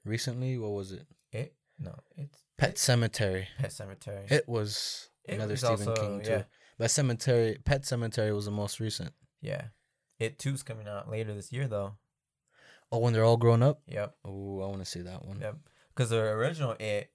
recently. 0.04 0.58
What 0.58 0.72
was 0.72 0.92
it? 0.92 1.06
It 1.32 1.54
no, 1.78 1.94
it's 2.16 2.38
Pet 2.58 2.76
Sematary. 2.76 3.46
Pet 3.58 3.70
Sematary. 3.70 4.30
It 4.30 4.48
was 4.48 5.08
It 5.24 5.34
another 5.34 5.52
was 5.52 5.60
Stephen 5.60 5.88
also- 5.88 5.94
King 6.02 6.22
too. 6.22 6.30
yeah. 6.30 6.42
But 6.78 6.90
Cemetery, 6.90 7.58
Pet 7.64 7.82
Sematary 7.82 8.34
was 8.34 8.46
the 8.46 8.50
most 8.50 8.80
recent. 8.80 9.12
yeah, 9.40 9.66
it 10.18 10.38
two's 10.38 10.62
coming 10.62 10.88
out 10.88 11.08
later 11.10 11.32
this 11.34 11.52
year 11.52 11.68
though. 11.68 11.94
Oh, 12.92 12.98
when 12.98 13.12
they're 13.14 13.24
all 13.24 13.38
grown 13.38 13.62
up. 13.62 13.80
Yep, 13.88 14.14
Oh, 14.24 14.60
I 14.62 14.66
want 14.66 14.80
to 14.80 14.84
see 14.84 15.00
that 15.00 15.24
one. 15.24 15.40
yep. 15.40 15.56
Because 15.94 16.10
the 16.10 16.20
original 16.20 16.72
it 16.78 17.10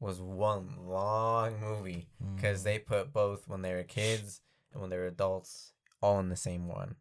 was 0.00 0.20
one 0.20 0.74
long 0.86 1.60
movie 1.60 2.08
because 2.34 2.60
Mm. 2.60 2.64
they 2.64 2.78
put 2.78 3.12
both 3.12 3.46
when 3.46 3.62
they 3.62 3.74
were 3.74 3.82
kids 3.82 4.40
and 4.72 4.80
when 4.80 4.90
they 4.90 4.96
were 4.96 5.06
adults 5.06 5.72
all 6.00 6.18
in 6.20 6.28
the 6.30 6.36
same 6.36 6.66
one. 6.68 6.96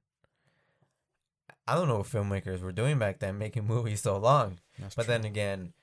I 1.68 1.76
don't 1.76 1.88
know 1.88 1.98
what 1.98 2.08
filmmakers 2.08 2.62
were 2.62 2.72
doing 2.72 2.98
back 3.00 3.20
then, 3.20 3.38
making 3.38 3.66
movies 3.68 4.02
so 4.02 4.18
long. 4.18 4.60
That's 4.80 4.96
But 4.96 5.04
true. 5.06 5.14
then 5.14 5.26
again, 5.26 5.74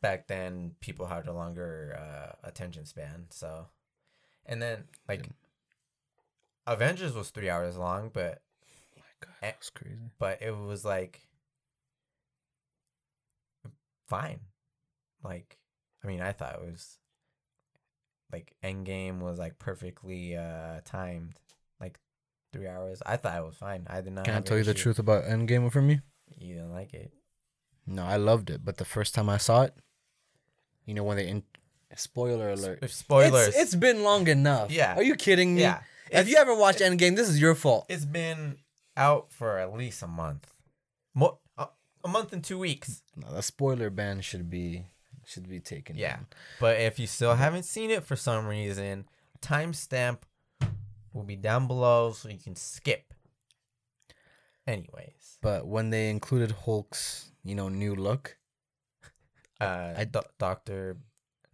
back 0.00 0.26
then 0.28 0.74
people 0.80 1.06
had 1.06 1.26
a 1.26 1.32
longer 1.32 1.96
uh, 1.98 2.46
attention 2.46 2.84
span. 2.86 3.26
So, 3.30 3.68
and 4.46 4.60
then 4.62 4.84
like 5.08 5.22
Didn't- 5.22 5.36
Avengers 6.66 7.14
was 7.14 7.30
three 7.30 7.48
hours 7.48 7.76
long, 7.76 8.10
but 8.12 8.42
oh 8.96 8.98
my 9.00 9.26
God, 9.26 9.34
that 9.40 9.58
was 9.58 9.70
crazy. 9.70 10.10
but 10.18 10.42
it 10.42 10.54
was 10.56 10.84
like 10.84 11.27
fine. 14.08 14.40
Like, 15.22 15.58
I 16.02 16.06
mean, 16.06 16.20
I 16.20 16.32
thought 16.32 16.54
it 16.54 16.60
was 16.60 16.98
like 18.32 18.54
Endgame 18.62 19.20
was 19.20 19.38
like 19.38 19.58
perfectly 19.58 20.36
uh 20.36 20.80
timed, 20.84 21.34
like 21.80 21.98
three 22.52 22.68
hours. 22.68 23.02
I 23.06 23.16
thought 23.16 23.38
it 23.38 23.44
was 23.44 23.56
fine. 23.56 23.86
I 23.88 24.00
did 24.00 24.12
not. 24.12 24.24
Can 24.24 24.34
I 24.34 24.40
tell 24.40 24.58
you 24.58 24.64
the 24.64 24.74
truth 24.74 24.98
about 24.98 25.24
Endgame 25.24 25.70
for 25.72 25.82
me? 25.82 26.00
You 26.38 26.54
didn't 26.54 26.72
like 26.72 26.94
it. 26.94 27.12
No, 27.86 28.04
I 28.04 28.16
loved 28.16 28.50
it, 28.50 28.64
but 28.64 28.76
the 28.76 28.84
first 28.84 29.14
time 29.14 29.28
I 29.30 29.38
saw 29.38 29.62
it, 29.62 29.74
you 30.84 30.94
know 30.94 31.04
when 31.04 31.16
they 31.16 31.26
in- 31.28 31.42
spoiler 31.96 32.50
alert. 32.50 32.80
If 32.82 32.92
spoilers. 32.92 33.48
It's, 33.48 33.56
it's 33.56 33.74
been 33.74 34.02
long 34.02 34.28
enough. 34.28 34.70
Yeah. 34.70 34.94
Are 34.94 35.02
you 35.02 35.14
kidding 35.14 35.54
me? 35.54 35.62
yeah. 35.62 35.80
If 36.10 36.28
you 36.28 36.36
ever 36.36 36.54
watched 36.54 36.80
Endgame, 36.80 37.16
this 37.16 37.28
is 37.28 37.40
your 37.40 37.54
fault. 37.54 37.86
It's 37.88 38.04
been 38.04 38.58
out 38.96 39.32
for 39.32 39.58
at 39.58 39.72
least 39.74 40.02
a 40.02 40.06
month. 40.06 40.52
More, 41.14 41.32
uh, 41.32 41.36
a 42.04 42.08
month 42.08 42.32
and 42.32 42.42
two 42.44 42.58
weeks. 42.58 43.02
No, 43.16 43.32
the 43.34 43.42
spoiler 43.42 43.90
ban 43.90 44.20
should 44.20 44.48
be 44.50 44.86
should 45.26 45.48
be 45.48 45.60
taken. 45.60 45.96
Yeah. 45.96 46.16
down. 46.16 46.26
But 46.60 46.80
if 46.80 46.98
you 46.98 47.06
still 47.06 47.34
haven't 47.34 47.64
seen 47.64 47.90
it 47.90 48.04
for 48.04 48.16
some 48.16 48.46
reason, 48.46 49.06
timestamp 49.42 50.18
will 51.12 51.24
be 51.24 51.36
down 51.36 51.66
below 51.66 52.12
so 52.12 52.28
you 52.28 52.38
can 52.38 52.56
skip. 52.56 53.12
Anyways, 54.66 55.38
But 55.40 55.66
when 55.66 55.90
they 55.90 56.10
included 56.10 56.50
Hulk's, 56.52 57.30
you 57.42 57.54
know, 57.54 57.68
new 57.70 57.94
look, 57.94 58.36
uh, 59.60 59.94
I- 59.96 60.04
Do- 60.04 60.20
Doctor 60.38 60.98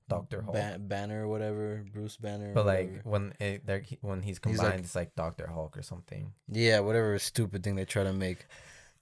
Doctor 0.09 0.43
Hulk. 0.43 0.55
Ba- 0.55 0.79
Banner 0.81 1.25
or 1.25 1.29
whatever, 1.29 1.85
Bruce 1.93 2.17
Banner. 2.17 2.53
but 2.53 2.67
like 2.67 2.89
whatever. 2.89 3.09
when 3.09 3.35
it, 3.41 3.65
they're, 3.67 3.83
when 4.03 4.21
he's 4.23 4.37
He's 4.37 4.39
combined, 4.41 4.69
like- 4.69 4.79
it's 4.81 4.95
like 4.97 5.15
Doctor 5.15 5.47
Hulk 5.47 5.77
or 5.79 5.83
something. 5.83 6.33
yeah, 6.49 6.81
whatever 6.81 7.19
stupid 7.19 7.63
thing 7.63 7.77
they 7.77 7.85
try 7.85 8.03
to 8.05 8.13
make. 8.13 8.47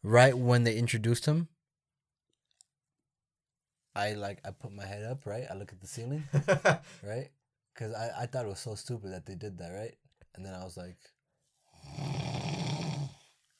Right 0.02 0.36
when 0.36 0.64
they 0.64 0.76
introduced 0.76 1.26
him, 1.26 1.48
I 3.94 4.14
like 4.14 4.40
I 4.44 4.50
put 4.50 4.72
my 4.72 4.84
head 4.86 5.04
up, 5.04 5.26
right? 5.26 5.44
I 5.50 5.54
look 5.54 5.72
at 5.72 5.80
the 5.80 5.86
ceiling, 5.86 6.24
right? 7.02 7.30
Because 7.72 7.94
I, 7.94 8.22
I 8.22 8.26
thought 8.26 8.46
it 8.46 8.48
was 8.48 8.58
so 8.58 8.74
stupid 8.74 9.12
that 9.12 9.26
they 9.26 9.34
did 9.34 9.58
that, 9.58 9.70
right? 9.70 9.94
And 10.34 10.44
then 10.44 10.54
I 10.54 10.64
was 10.64 10.76
like, 10.76 10.98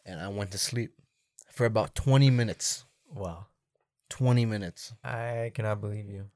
and 0.04 0.20
I 0.20 0.28
went 0.28 0.50
to 0.52 0.58
sleep 0.58 0.94
for 1.50 1.66
about 1.66 1.94
20 1.94 2.30
minutes. 2.30 2.84
wow, 3.14 3.46
20 4.08 4.44
minutes. 4.46 4.94
I 5.04 5.52
cannot 5.54 5.80
believe 5.80 6.08
you. 6.08 6.30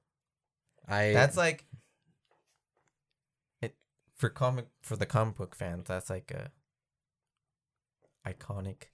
I 0.87 1.13
That's 1.13 1.37
like 1.37 1.65
it 3.61 3.75
for 4.15 4.29
comic 4.29 4.67
for 4.83 4.95
the 4.95 5.07
comic 5.07 5.37
book 5.37 5.57
fans. 5.57 5.89
That's 5.89 6.11
like 6.11 6.31
a 6.31 6.53
iconic 8.29 8.85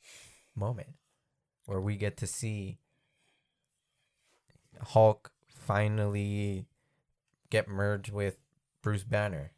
moment 0.55 0.89
where 1.67 1.81
we 1.81 1.97
get 1.97 2.17
to 2.19 2.27
see 2.27 2.79
Hulk 4.81 5.31
finally 5.49 6.67
get 7.51 7.69
merged 7.69 8.13
with 8.13 8.37
Bruce 8.83 9.05
Banner, 9.05 9.53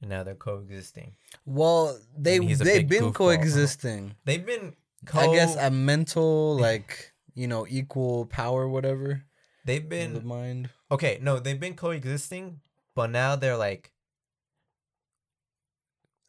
and 0.00 0.10
now 0.10 0.22
they're 0.22 0.34
coexisting. 0.34 1.12
well, 1.46 1.98
they 2.16 2.36
And 2.36 2.44
he's 2.44 2.60
a 2.60 2.64
they've 2.64 2.88
been 2.88 3.12
coexisting. 3.12 4.14
They've 4.24 4.44
been. 4.44 4.74
I 5.14 5.28
guess 5.28 5.56
a 5.56 5.70
mental 5.70 6.56
like 6.60 7.12
you 7.34 7.46
know 7.46 7.66
equal 7.68 8.26
power 8.26 8.68
whatever 8.68 9.22
they've 9.64 9.90
in 9.90 10.12
the 10.12 10.20
mind. 10.20 10.68
okay. 10.90 11.18
No, 11.22 11.38
they've 11.38 11.58
been 11.58 11.74
coexisting, 11.74 12.60
but 12.94 13.10
now 13.10 13.34
they're 13.36 13.56
like 13.56 13.92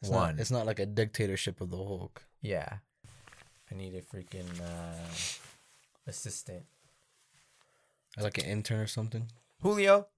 It's 0.00 0.10
one. 0.10 0.36
Not, 0.36 0.40
it's 0.40 0.50
not 0.50 0.64
like 0.64 0.78
a 0.78 0.86
dictatorship 0.86 1.60
of 1.60 1.70
the 1.70 1.76
Hulk. 1.76 2.24
Yeah. 2.40 2.78
I 3.72 3.76
need 3.76 3.94
a 3.94 4.02
freaking 4.02 4.60
uh, 4.60 5.08
assistant. 6.06 6.64
Like 8.20 8.36
an 8.36 8.44
intern 8.44 8.80
or 8.80 8.86
something. 8.86 9.28
Julio, 9.62 10.08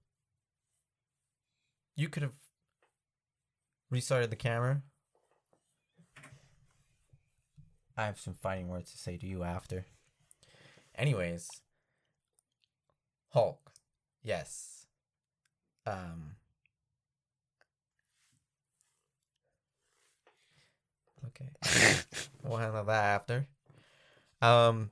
you 1.95 2.09
could 2.09 2.23
have 2.23 2.33
restarted 3.89 4.29
the 4.29 4.35
camera. 4.35 4.81
I 7.97 8.05
have 8.05 8.19
some 8.19 8.33
fighting 8.33 8.67
words 8.67 8.91
to 8.91 8.97
say 8.97 9.15
to 9.15 9.25
you 9.25 9.43
after. 9.43 9.85
Anyways, 10.93 11.49
Hulk. 13.29 13.71
Yes. 14.21 14.85
Um. 15.85 16.35
Okay. 21.27 21.95
we'll 22.43 22.57
handle 22.57 22.83
that 22.85 23.03
after. 23.03 23.47
Um, 24.41 24.91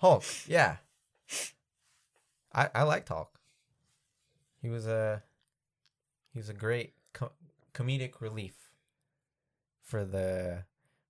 Hulk. 0.00 0.24
Yeah. 0.46 0.76
I 2.52 2.68
I 2.74 2.82
liked 2.82 3.08
Hulk. 3.08 3.38
He 4.60 4.68
was 4.68 4.86
a 4.86 5.22
he 6.32 6.38
was 6.38 6.48
a 6.48 6.54
great 6.54 6.94
co- 7.12 7.32
comedic 7.74 8.20
relief 8.20 8.70
for 9.82 10.04
the 10.04 10.64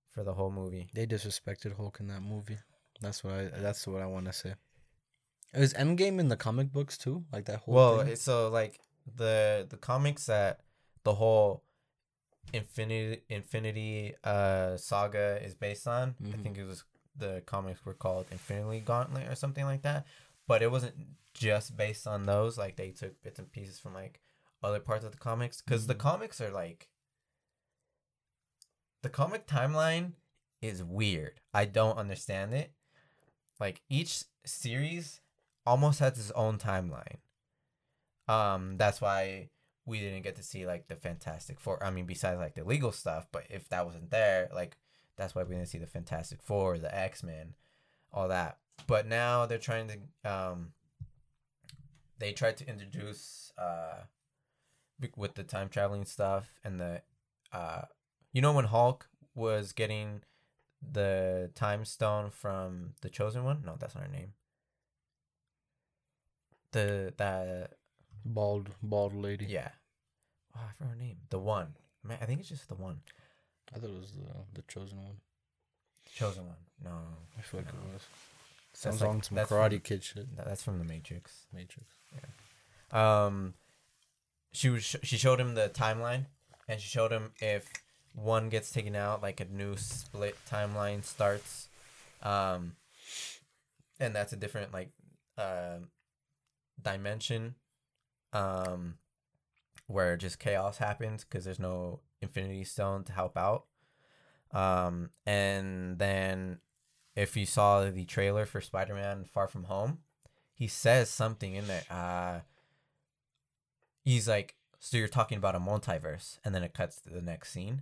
for 0.09 0.23
the 0.23 0.33
whole 0.33 0.51
movie. 0.51 0.89
They 0.93 1.05
disrespected 1.05 1.75
Hulk 1.75 1.99
in 1.99 2.07
that 2.07 2.21
movie. 2.21 2.57
That's 3.01 3.23
what 3.23 3.33
I. 3.33 3.45
That's 3.45 3.87
what 3.87 4.01
I 4.01 4.05
want 4.05 4.25
to 4.25 4.33
say. 4.33 4.53
It 5.53 5.61
Is 5.61 5.73
Endgame 5.73 6.19
in 6.19 6.27
the 6.27 6.37
comic 6.37 6.71
books 6.71 6.97
too? 6.97 7.25
Like 7.31 7.45
that 7.45 7.59
whole. 7.59 7.75
Well, 7.75 8.05
thing? 8.05 8.15
so 8.15 8.49
like 8.49 8.79
the 9.15 9.65
the 9.69 9.77
comics 9.77 10.27
that 10.27 10.61
the 11.03 11.15
whole 11.15 11.63
Infinity 12.53 13.23
Infinity 13.29 14.15
uh 14.23 14.77
saga 14.77 15.39
is 15.43 15.55
based 15.55 15.87
on. 15.87 16.15
I 16.21 16.23
Mhm. 16.27 16.43
think 16.43 16.57
it 16.57 16.65
was 16.65 16.83
the 17.15 17.41
comics 17.45 17.85
were 17.85 17.93
called 17.93 18.25
Infinity 18.31 18.79
Gauntlet 18.81 19.27
or 19.27 19.35
something 19.35 19.65
like 19.65 19.81
that. 19.83 20.05
But 20.47 20.61
it 20.61 20.71
wasn't 20.71 20.95
just 21.33 21.77
based 21.77 22.07
on 22.07 22.23
those. 22.23 22.57
Like 22.57 22.75
they 22.75 22.91
took 22.91 23.21
bits 23.21 23.39
and 23.39 23.51
pieces 23.51 23.79
from 23.79 23.93
like 23.93 24.21
other 24.63 24.79
parts 24.79 25.03
of 25.05 25.11
the 25.11 25.17
comics 25.17 25.61
because 25.61 25.87
the 25.87 25.95
Mhm. 25.95 25.99
comics 25.99 26.41
are 26.41 26.51
like 26.51 26.89
the 29.01 29.09
comic 29.09 29.47
timeline 29.47 30.13
is 30.61 30.83
weird. 30.83 31.39
I 31.53 31.65
don't 31.65 31.97
understand 31.97 32.53
it. 32.53 32.73
Like 33.59 33.81
each 33.89 34.25
series 34.45 35.21
almost 35.65 35.99
has 35.99 36.19
its 36.19 36.31
own 36.31 36.57
timeline. 36.57 37.17
Um, 38.27 38.77
that's 38.77 39.01
why 39.01 39.49
we 39.85 39.99
didn't 39.99 40.21
get 40.21 40.35
to 40.35 40.43
see 40.43 40.65
like 40.65 40.87
the 40.87 40.95
Fantastic 40.95 41.59
Four. 41.59 41.83
I 41.83 41.91
mean, 41.91 42.05
besides 42.05 42.39
like 42.39 42.55
the 42.55 42.63
legal 42.63 42.91
stuff, 42.91 43.27
but 43.31 43.45
if 43.49 43.69
that 43.69 43.85
wasn't 43.85 44.11
there, 44.11 44.49
like 44.53 44.77
that's 45.17 45.35
why 45.35 45.43
we 45.43 45.55
didn't 45.55 45.69
see 45.69 45.77
the 45.77 45.87
Fantastic 45.87 46.41
Four, 46.41 46.77
the 46.77 46.95
X 46.95 47.23
Men, 47.23 47.55
all 48.13 48.27
that. 48.27 48.57
But 48.87 49.07
now 49.07 49.45
they're 49.45 49.57
trying 49.57 49.87
to 49.87 50.31
um. 50.31 50.73
They 52.19 52.33
tried 52.33 52.57
to 52.57 52.69
introduce 52.69 53.51
uh, 53.57 54.03
with 55.15 55.33
the 55.33 55.43
time 55.43 55.69
traveling 55.69 56.05
stuff 56.05 56.59
and 56.63 56.79
the 56.79 57.01
uh, 57.51 57.81
you 58.31 58.41
know 58.41 58.53
when 58.53 58.65
Hulk 58.65 59.09
was 59.33 59.73
getting 59.73 60.21
the 60.81 61.51
time 61.55 61.85
stone 61.85 62.29
from 62.29 62.93
the 63.01 63.09
chosen 63.09 63.43
one? 63.43 63.63
No, 63.65 63.75
that's 63.79 63.95
not 63.95 64.05
her 64.05 64.11
name. 64.11 64.33
The 66.71 67.13
that 67.17 67.77
bald 68.25 68.69
bald 68.81 69.13
lady. 69.13 69.45
yeah. 69.45 69.69
Oh, 70.55 70.59
I 70.69 70.73
forgot 70.73 70.91
her 70.91 70.95
name. 70.99 71.17
The 71.29 71.39
one. 71.39 71.75
Man, 72.03 72.17
I 72.21 72.25
think 72.25 72.39
it's 72.41 72.49
just 72.49 72.67
the 72.67 72.75
one. 72.75 73.01
I 73.73 73.79
thought 73.79 73.89
it 73.89 73.99
was 73.99 74.11
the 74.11 74.33
the 74.53 74.61
chosen 74.67 74.97
one. 75.03 75.17
Chosen 76.13 76.45
one. 76.45 76.57
No. 76.83 76.91
I 77.37 77.41
feel 77.41 77.61
like 77.61 77.73
No. 77.73 77.79
it 77.79 77.93
was. 77.93 78.01
That's 78.71 78.81
Sounds 78.81 79.01
like- 79.01 79.09
on 79.09 79.23
some 79.23 79.37
Karate 79.37 79.71
from- 79.71 79.79
Kid 79.81 80.03
shit. 80.03 80.35
That- 80.35 80.45
That's 80.45 80.63
from 80.63 80.79
the 80.79 80.85
Matrix. 80.85 81.45
Matrix. 81.53 81.87
Yeah. 82.13 83.25
Um, 83.25 83.53
she 84.51 84.69
was 84.69 84.83
sh- 84.83 84.95
she 85.03 85.17
showed 85.17 85.39
him 85.39 85.55
the 85.55 85.69
timeline, 85.69 86.25
and 86.67 86.81
she 86.81 86.89
showed 86.89 87.11
him 87.11 87.33
if 87.39 87.69
one 88.13 88.49
gets 88.49 88.71
taken 88.71 88.95
out, 88.95 89.21
like 89.21 89.39
a 89.39 89.45
new 89.45 89.77
split 89.77 90.35
timeline 90.49 91.03
starts, 91.05 91.69
um, 92.21 92.75
and 93.99 94.13
that's 94.13 94.33
a 94.33 94.35
different 94.35 94.73
like 94.73 94.91
uh, 95.37 95.77
dimension, 96.81 97.55
um, 98.33 98.95
where 99.87 100.17
just 100.17 100.39
chaos 100.39 100.77
happens 100.77 101.23
because 101.23 101.45
there's 101.45 101.59
no 101.59 102.01
Infinity 102.21 102.63
Stone 102.63 103.03
to 103.05 103.13
help 103.13 103.37
out, 103.37 103.65
um, 104.51 105.09
and 105.25 105.97
then 105.97 106.59
if 107.15 107.35
you 107.35 107.45
saw 107.45 107.89
the 107.89 108.05
trailer 108.05 108.45
for 108.45 108.61
Spider-Man 108.61 109.25
Far 109.25 109.47
From 109.47 109.65
Home, 109.65 109.99
he 110.53 110.67
says 110.67 111.09
something 111.09 111.55
in 111.55 111.67
there. 111.67 111.83
Uh, 111.89 112.39
he's 114.03 114.27
like, 114.27 114.55
so 114.79 114.97
you're 114.97 115.07
talking 115.07 115.37
about 115.37 115.55
a 115.55 115.59
multiverse, 115.59 116.39
and 116.45 116.55
then 116.55 116.63
it 116.63 116.73
cuts 116.73 117.01
to 117.01 117.09
the 117.09 117.21
next 117.21 117.51
scene. 117.51 117.81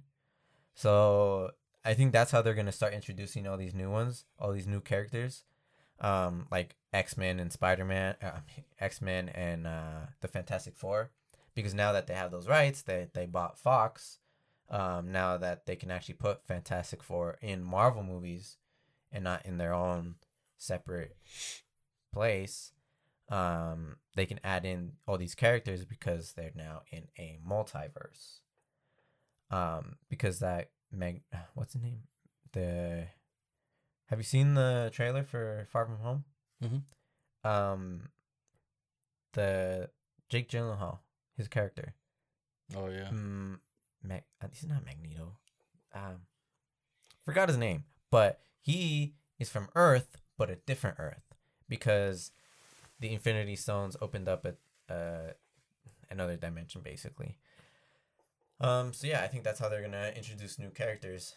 So 0.74 1.52
I 1.86 1.94
think 1.94 2.12
that's 2.12 2.32
how 2.32 2.42
they're 2.42 2.54
gonna 2.54 2.72
start 2.72 2.94
introducing 2.94 3.48
all 3.48 3.58
these 3.58 3.76
new 3.76 3.90
ones, 3.90 4.26
all 4.40 4.52
these 4.52 4.68
new 4.68 4.82
characters, 4.82 5.44
um, 6.00 6.48
like 6.52 6.76
X 6.94 7.18
Men 7.18 7.40
and 7.40 7.52
Spider 7.52 7.86
Man, 7.86 8.16
uh, 8.22 8.40
X 8.80 9.02
Men 9.02 9.30
and 9.30 9.68
uh, 9.68 10.08
the 10.22 10.28
Fantastic 10.28 10.76
Four, 10.76 11.12
because 11.56 11.74
now 11.74 11.92
that 11.92 12.08
they 12.08 12.14
have 12.16 12.32
those 12.32 12.48
rights, 12.48 12.82
they 12.82 13.08
they 13.14 13.26
bought 13.26 13.58
Fox. 13.60 14.20
Um, 14.72 15.12
now 15.12 15.36
that 15.38 15.66
they 15.66 15.76
can 15.76 15.90
actually 15.92 16.14
put 16.16 16.46
Fantastic 16.46 17.02
Four 17.04 17.38
in 17.42 17.64
Marvel 17.64 18.04
movies, 18.04 18.58
and 19.12 19.24
not 19.24 19.46
in 19.46 19.58
their 19.58 19.74
own 19.74 20.16
separate 20.58 21.16
place. 22.14 22.74
um, 23.30 23.98
they 24.16 24.26
can 24.26 24.40
add 24.44 24.66
in 24.66 24.94
all 25.08 25.18
these 25.18 25.36
characters 25.36 25.86
because 25.86 26.34
they're 26.34 26.52
now 26.56 26.82
in 26.92 27.08
a 27.18 27.40
multiverse. 27.48 28.40
Um, 29.52 29.98
because 30.10 30.40
that 30.40 30.72
Meg, 30.92 31.22
what's 31.54 31.74
the 31.74 31.80
name? 31.80 32.04
The 32.54 33.08
have 34.08 34.20
you 34.20 34.24
seen 34.24 34.56
the 34.56 34.90
trailer 34.92 35.24
for 35.24 35.68
Far 35.72 35.86
From 35.86 36.00
Home? 36.00 36.24
Mhm. 36.64 36.84
Um, 37.44 38.10
the 39.34 39.90
Jake 40.30 40.50
Gyllenhaal, 40.50 41.00
his 41.38 41.48
character. 41.48 41.94
Oh 42.76 42.88
yeah. 42.90 43.10
Mm, 43.10 43.60
Mag- 44.04 44.24
uh, 44.42 44.48
he's 44.52 44.68
not 44.70 44.86
Magneto. 44.86 45.38
Um, 45.94 46.22
forgot 47.24 47.50
his 47.50 47.58
name, 47.58 47.86
but 48.12 48.42
he 48.62 49.16
is 49.40 49.50
from 49.50 49.70
Earth, 49.76 50.18
but 50.38 50.50
a 50.50 50.56
different 50.56 51.00
Earth 51.00 51.24
because 51.68 52.32
the 53.00 53.14
Infinity 53.14 53.56
Stones 53.56 53.96
opened 54.02 54.28
up 54.28 54.46
a 54.46 54.94
uh, 54.94 55.34
another 56.10 56.36
dimension, 56.36 56.82
basically. 56.82 57.38
Um. 58.60 58.92
So 58.94 59.08
yeah, 59.08 59.22
I 59.24 59.28
think 59.28 59.44
that's 59.44 59.60
how 59.60 59.70
they're 59.70 59.82
gonna 59.82 60.12
introduce 60.16 60.60
new 60.60 60.70
characters 60.70 61.36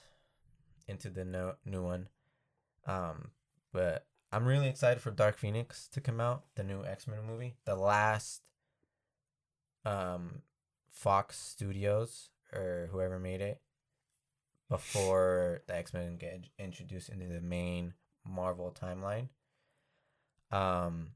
into 0.89 1.09
the 1.11 1.25
no- 1.25 1.57
new 1.65 1.83
one. 1.83 2.09
Um. 2.87 3.31
But 3.73 4.07
I'm 4.33 4.47
really 4.47 4.69
excited 4.69 5.03
for 5.03 5.11
Dark 5.11 5.37
Phoenix 5.37 5.89
to 5.89 6.01
come 6.01 6.21
out, 6.21 6.45
the 6.55 6.65
new 6.65 6.85
X 6.85 7.07
Men 7.07 7.19
movie, 7.27 7.55
the 7.65 7.77
last. 7.77 8.43
Um, 9.85 10.43
Fox 10.93 11.39
Studios 11.39 12.29
or 12.53 12.89
whoever 12.93 13.19
made 13.19 13.41
it 13.41 13.61
before 14.69 15.63
the 15.67 15.75
X 15.75 15.93
Men 15.93 16.17
get 16.17 16.45
introduced 16.59 17.09
into 17.09 17.27
the 17.27 17.41
main 17.41 17.95
Marvel 18.25 18.75
timeline. 18.81 19.29
Um, 20.53 21.09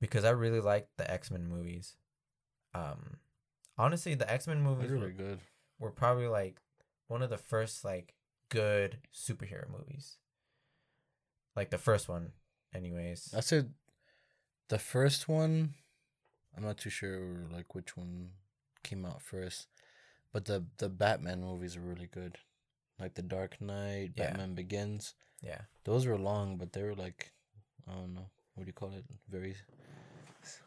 because 0.00 0.24
I 0.24 0.30
really 0.30 0.60
like 0.60 0.88
the 0.96 1.10
X 1.10 1.30
Men 1.30 1.48
movies. 1.48 1.96
Um, 2.74 3.18
honestly, 3.76 4.14
the 4.14 4.30
X 4.30 4.46
Men 4.46 4.62
movies 4.62 4.90
really 4.90 5.06
were, 5.06 5.12
good. 5.12 5.40
were 5.78 5.90
probably 5.90 6.28
like 6.28 6.60
one 7.08 7.22
of 7.22 7.30
the 7.30 7.38
first 7.38 7.84
like 7.84 8.14
good 8.48 8.98
superhero 9.14 9.68
movies. 9.70 10.16
Like 11.56 11.70
the 11.70 11.78
first 11.78 12.08
one, 12.08 12.32
anyways. 12.74 13.32
I 13.36 13.40
said 13.40 13.72
the 14.68 14.78
first 14.78 15.28
one. 15.28 15.74
I'm 16.56 16.64
not 16.64 16.78
too 16.78 16.90
sure 16.90 17.46
like 17.52 17.74
which 17.74 17.96
one 17.96 18.30
came 18.82 19.04
out 19.04 19.22
first, 19.22 19.68
but 20.32 20.44
the 20.44 20.64
the 20.78 20.88
Batman 20.88 21.40
movies 21.42 21.76
are 21.76 21.80
really 21.80 22.08
good. 22.12 22.38
Like 23.00 23.14
the 23.14 23.22
Dark 23.22 23.60
Knight, 23.60 24.12
Yeah. 24.16 24.28
Batman 24.30 24.54
Begins. 24.54 25.14
Yeah. 25.42 25.62
Those 25.84 26.06
were 26.06 26.16
long, 26.18 26.56
but 26.56 26.72
they 26.72 26.82
were 26.82 26.94
like, 26.94 27.32
I 27.88 27.92
don't 27.92 28.14
know, 28.14 28.30
what 28.54 28.64
do 28.64 28.68
you 28.68 28.72
call 28.72 28.92
it? 28.92 29.04
Very 29.28 29.54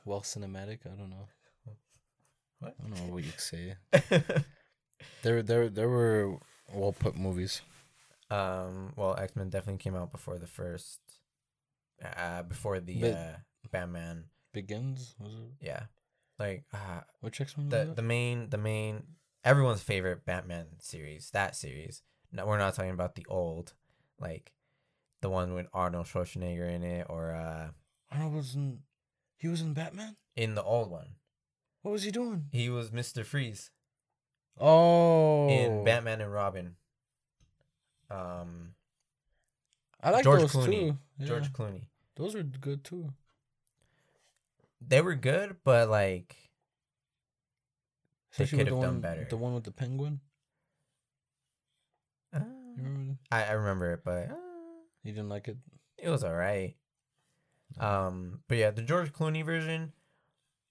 well 0.05 0.21
cinematic. 0.21 0.79
I 0.85 0.95
don't 0.95 1.09
know. 1.09 1.27
What? 2.59 2.75
I 2.79 2.89
don't 2.89 3.07
know 3.07 3.13
what 3.13 3.23
you 3.23 3.31
say. 3.37 3.75
There, 5.21 5.41
there, 5.41 5.69
there 5.69 5.87
were 5.89 6.37
well 6.73 6.91
put 6.91 7.15
movies. 7.15 7.61
Um, 8.31 8.93
well, 8.95 9.15
X 9.17 9.35
Men 9.35 9.49
definitely 9.49 9.79
came 9.79 9.95
out 9.95 10.11
before 10.11 10.37
the 10.37 10.47
first, 10.47 10.99
uh, 12.03 12.43
before 12.43 12.79
the 12.79 12.99
But- 13.01 13.13
uh, 13.13 13.35
Batman. 13.71 14.25
Begins 14.51 15.15
was 15.19 15.33
it? 15.35 15.65
Yeah, 15.65 15.83
like 16.39 16.65
uh, 16.73 17.01
Which 17.21 17.39
X 17.39 17.55
Men? 17.55 17.69
the 17.69 17.93
the 17.95 18.01
main 18.01 18.49
the 18.49 18.57
main 18.57 19.03
everyone's 19.43 19.83
favorite 19.83 20.25
Batman 20.25 20.65
series. 20.79 21.29
That 21.31 21.55
series. 21.55 22.01
No, 22.31 22.45
we're 22.47 22.57
not 22.57 22.73
talking 22.73 22.91
about 22.91 23.13
the 23.15 23.25
old, 23.29 23.73
like 24.19 24.51
the 25.21 25.29
one 25.29 25.53
with 25.53 25.67
Arnold 25.73 26.07
Schwarzenegger 26.07 26.67
in 26.71 26.83
it, 26.83 27.05
or 27.09 27.33
uh, 27.35 27.69
Arnold 28.11 28.33
was 28.33 28.55
in. 28.55 28.79
He 29.37 29.47
was 29.47 29.61
in 29.61 29.73
Batman. 29.73 30.17
in 30.35 30.55
the 30.55 30.63
old 30.63 30.89
one, 30.91 31.15
What 31.83 31.91
was 31.91 32.03
he 32.03 32.11
doing? 32.11 32.45
he 32.51 32.69
was 32.69 32.91
Mister 32.91 33.23
Freeze 33.23 33.69
Oh, 34.59 35.47
in 35.47 35.83
Batman 35.85 36.21
and 36.21 36.33
Robin. 36.33 36.75
Um, 38.09 38.73
I 40.01 40.11
like 40.11 40.23
George 40.23 40.41
those 40.41 40.51
Clooney. 40.53 40.65
too. 40.91 40.97
Yeah. 41.19 41.25
George 41.27 41.53
Clooney. 41.53 41.81
those 42.15 42.35
are 42.35 42.43
good 42.43 42.83
too. 42.83 43.09
They 44.85 45.01
were 45.01 45.15
good, 45.15 45.57
but 45.63 45.89
like 45.89 46.35
They 48.37 48.45
could 48.47 48.59
have 48.59 48.67
the 48.67 48.71
done 48.71 48.79
one, 48.79 49.01
better. 49.01 49.25
The 49.29 49.37
one 49.37 49.53
with 49.53 49.65
the 49.65 49.71
penguin. 49.71 50.21
uh, 52.33 52.39
remember? 52.77 53.17
I, 53.31 53.43
I 53.45 53.51
remember 53.51 53.93
it, 53.93 54.01
but 54.05 54.31
uh, 54.31 54.35
You 55.03 55.11
didn't 55.11 55.29
like 55.29 55.47
it. 55.47 55.57
it 55.97 56.09
was 56.09 56.23
alright. 56.23 56.75
Um, 57.79 58.39
but 58.47 58.57
yeah, 58.57 58.71
the 58.71 58.81
George 58.81 59.11
Clooney 59.13 59.45
version 59.45 59.91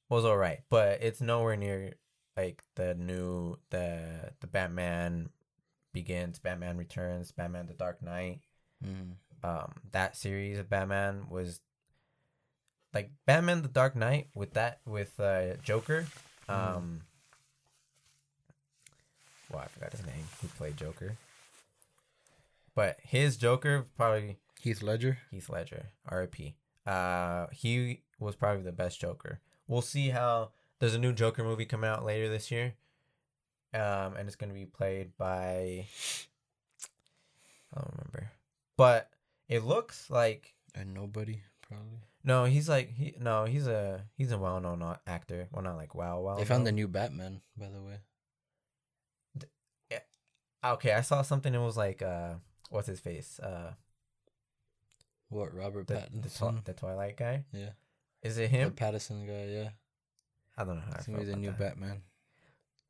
was 0.08 0.24
alright, 0.24 0.60
but 0.70 1.02
it's 1.02 1.20
nowhere 1.20 1.56
near 1.56 1.94
like 2.36 2.62
the 2.76 2.94
new 2.94 3.58
the 3.70 4.32
the 4.40 4.46
Batman 4.46 5.28
Begins, 5.98 6.38
Batman 6.38 6.76
Returns, 6.76 7.32
Batman 7.32 7.66
the 7.66 7.74
Dark 7.74 8.02
Knight. 8.02 8.40
Mm. 8.84 9.14
Um, 9.42 9.72
that 9.92 10.16
series 10.16 10.58
of 10.58 10.70
Batman 10.70 11.26
was 11.28 11.60
like 12.94 13.10
Batman 13.26 13.62
the 13.62 13.68
Dark 13.68 13.96
Knight 13.96 14.28
with 14.34 14.54
that 14.54 14.80
with 14.86 15.18
uh 15.18 15.56
Joker. 15.62 16.06
Mhm. 16.48 16.54
Um, 16.54 17.00
well, 19.50 19.62
I 19.62 19.66
forgot 19.68 19.92
his 19.92 20.06
name. 20.06 20.24
Who 20.40 20.48
played 20.48 20.76
Joker? 20.76 21.16
But 22.74 22.98
his 23.02 23.36
Joker 23.36 23.86
probably 23.96 24.38
Heath 24.60 24.82
Ledger. 24.82 25.18
Heath 25.32 25.48
Ledger, 25.48 25.86
R.I.P. 26.06 26.54
Uh, 26.86 27.46
he 27.52 28.02
was 28.20 28.36
probably 28.36 28.62
the 28.62 28.72
best 28.72 29.00
Joker. 29.00 29.40
We'll 29.66 29.82
see 29.82 30.10
how. 30.10 30.50
There's 30.78 30.94
a 30.94 30.98
new 30.98 31.12
Joker 31.12 31.42
movie 31.42 31.64
coming 31.64 31.90
out 31.90 32.04
later 32.04 32.28
this 32.28 32.52
year, 32.52 32.74
um, 33.74 34.14
and 34.16 34.26
it's 34.26 34.36
gonna 34.36 34.54
be 34.54 34.66
played 34.66 35.16
by. 35.16 35.86
I 37.74 37.76
don't 37.80 37.92
remember, 37.92 38.30
but 38.76 39.10
it 39.48 39.62
looks 39.64 40.08
like 40.10 40.54
And 40.74 40.94
nobody 40.94 41.42
probably. 41.60 41.98
no. 42.24 42.44
He's 42.44 42.68
like 42.68 42.94
he 42.94 43.14
no. 43.20 43.44
He's 43.44 43.66
a 43.66 44.04
he's 44.16 44.32
a 44.32 44.38
well 44.38 44.60
known 44.60 44.82
actor. 45.06 45.48
Well, 45.52 45.62
not 45.62 45.76
like 45.76 45.94
wow 45.94 46.20
wow. 46.20 46.36
they 46.36 46.44
found 46.44 46.66
the 46.66 46.72
new 46.72 46.88
Batman, 46.88 47.40
by 47.56 47.68
the 47.68 47.82
way. 47.82 47.98
Yeah 49.90 50.00
okay, 50.64 50.92
I 50.92 51.02
saw 51.02 51.22
something. 51.22 51.54
It 51.54 51.58
was 51.58 51.76
like 51.76 52.02
uh, 52.02 52.34
what's 52.70 52.88
his 52.88 53.00
face? 53.00 53.38
Uh, 53.40 53.72
What 55.28 55.54
Robert 55.54 55.86
the 55.86 55.94
the, 55.94 56.28
Pattinson? 56.28 56.64
the 56.64 56.72
Twilight 56.72 57.16
guy. 57.16 57.44
yeah, 57.52 57.70
Is 58.22 58.38
it 58.38 58.50
him? 58.50 58.60
the 58.60 58.66
him? 58.66 58.72
Patterson 58.72 59.26
guy. 59.26 59.44
Yeah, 59.44 59.68
I 60.56 60.64
don't 60.64 60.76
know 60.76 60.82
how 60.86 60.96
it's 60.96 61.06
gonna 61.06 61.18
be 61.18 61.24
the 61.24 61.36
new 61.36 61.50
that. 61.50 61.58
Batman. 61.58 62.02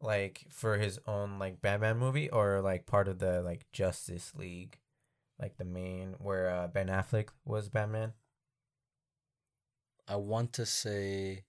Like 0.01 0.47
for 0.51 0.79
his 0.79 0.99
own 1.07 1.39
like 1.39 1.61
Batman 1.61 1.99
movie 1.99 2.31
or 2.31 2.61
like 2.61 2.87
part 2.87 3.09
of 3.09 3.19
the 3.19 3.43
like 3.43 3.67
Justice 3.73 4.33
League, 4.37 4.79
like 5.41 5.57
the 5.57 5.65
main 5.65 6.15
where 6.19 6.51
uh, 6.51 6.69
Ben 6.69 6.89
Affleck 6.89 7.29
was 7.45 7.69
Batman. 7.69 8.13
I 10.07 10.17
want 10.17 10.55
to 10.55 10.65
say, 10.65 11.45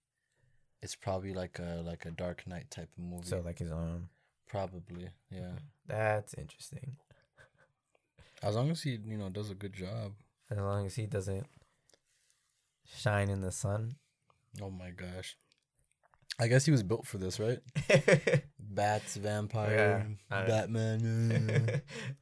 it's 0.82 0.96
probably 0.96 1.34
like 1.34 1.60
a 1.60 1.82
like 1.86 2.06
a 2.06 2.12
Dark 2.12 2.46
Knight 2.48 2.70
type 2.72 2.90
of 2.98 3.04
movie. 3.04 3.28
So 3.28 3.42
like 3.44 3.60
his 3.60 3.72
own. 3.72 4.10
probably, 4.48 5.10
yeah. 5.32 5.54
That's 5.88 6.34
interesting. 6.34 6.98
As 8.44 8.56
long 8.56 8.72
as 8.72 8.82
he, 8.82 8.98
you 9.06 9.18
know, 9.18 9.30
does 9.30 9.52
a 9.52 9.56
good 9.56 9.74
job. 9.74 10.14
As 10.50 10.58
long 10.58 10.86
as 10.86 10.96
he 10.96 11.06
doesn't 11.06 11.46
shine 12.98 13.30
in 13.30 13.42
the 13.42 13.52
sun. 13.52 13.96
Oh 14.62 14.72
my 14.72 14.90
gosh. 14.90 15.38
I 16.40 16.48
guess 16.48 16.66
he 16.66 16.72
was 16.72 16.84
built 16.84 17.06
for 17.06 17.18
this, 17.18 17.40
right? 17.40 17.60
Bats, 18.60 19.18
vampire, 19.18 20.08
Yeah, 20.32 20.46
Batman. 20.46 21.82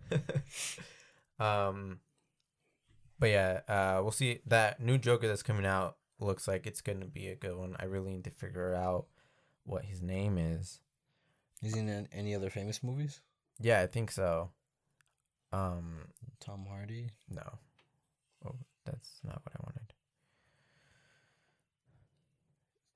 um, 1.39 1.99
but 3.19 3.29
yeah, 3.29 3.59
uh, 3.67 3.99
we'll 4.01 4.11
see. 4.11 4.39
That 4.47 4.79
new 4.79 4.97
Joker 4.97 5.27
that's 5.27 5.43
coming 5.43 5.65
out 5.65 5.97
looks 6.19 6.47
like 6.47 6.65
it's 6.65 6.81
gonna 6.81 7.05
be 7.05 7.27
a 7.27 7.35
good 7.35 7.55
one. 7.55 7.75
I 7.79 7.85
really 7.85 8.09
need 8.11 8.23
to 8.23 8.31
figure 8.31 8.73
out 8.73 9.05
what 9.65 9.85
his 9.85 10.01
name 10.01 10.37
is. 10.37 10.79
Is 11.61 11.73
he 11.73 11.79
in 11.79 12.07
any 12.11 12.33
other 12.33 12.49
famous 12.49 12.81
movies? 12.83 13.21
Yeah, 13.59 13.81
I 13.81 13.87
think 13.87 14.11
so. 14.11 14.49
Um, 15.51 16.09
Tom 16.39 16.65
Hardy. 16.67 17.09
no, 17.29 17.43
oh, 18.45 18.55
that's 18.85 19.19
not 19.23 19.41
what 19.43 19.53
I 19.55 19.63
wanted. 19.63 19.93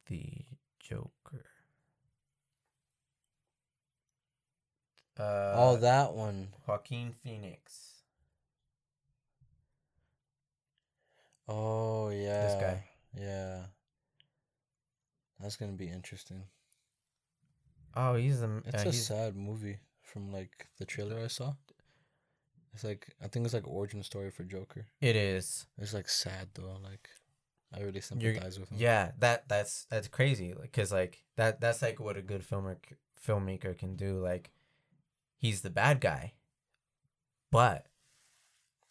The 0.08 0.51
Joker. 0.92 1.46
Uh, 5.18 5.54
oh, 5.56 5.78
that 5.78 6.14
one. 6.14 6.50
Joaquin 6.68 7.14
Phoenix. 7.24 8.04
Oh 11.48 12.10
yeah. 12.10 12.46
This 12.46 12.62
guy. 12.62 12.84
Yeah. 13.18 13.60
That's 15.40 15.56
gonna 15.56 15.74
be 15.74 15.88
interesting. 15.88 16.44
Oh, 17.96 18.16
he's 18.16 18.42
the. 18.42 18.62
It's 18.66 18.86
uh, 18.86 18.90
a 18.90 18.92
he's, 18.92 19.06
sad 19.06 19.36
movie 19.36 19.80
from 20.04 20.32
like 20.32 20.68
the 20.78 20.86
trailer 20.86 21.20
I 21.24 21.28
saw. 21.28 21.54
It's 22.74 22.84
like 22.84 23.08
I 23.24 23.28
think 23.28 23.46
it's 23.46 23.54
like 23.54 23.68
origin 23.68 24.04
story 24.04 24.32
for 24.32 24.44
Joker. 24.44 24.86
it 25.00 25.16
is. 25.16 25.68
It's 25.78 25.94
like 25.94 26.10
sad 26.10 26.50
though, 26.54 26.78
like 26.84 27.10
I 27.74 27.80
really 27.80 27.92
You're- 27.92 28.02
sympathize 28.02 28.60
with 28.60 28.70
him. 28.70 28.78
Yeah, 28.80 29.12
that 29.20 29.48
that's 29.48 29.86
that's 29.90 30.08
crazy. 30.08 30.54
Like, 30.54 30.74
cause 30.74 30.92
like 30.92 31.24
that 31.38 31.62
that's 31.62 31.82
like 31.82 32.00
what 32.00 32.18
a 32.18 32.22
good 32.22 32.42
filmmaker 32.48 32.96
filmmaker 33.26 33.78
can 33.78 33.96
do. 33.96 34.20
Like, 34.20 34.52
he's 35.38 35.62
the 35.62 35.70
bad 35.70 36.02
guy, 36.02 36.34
but 37.52 37.86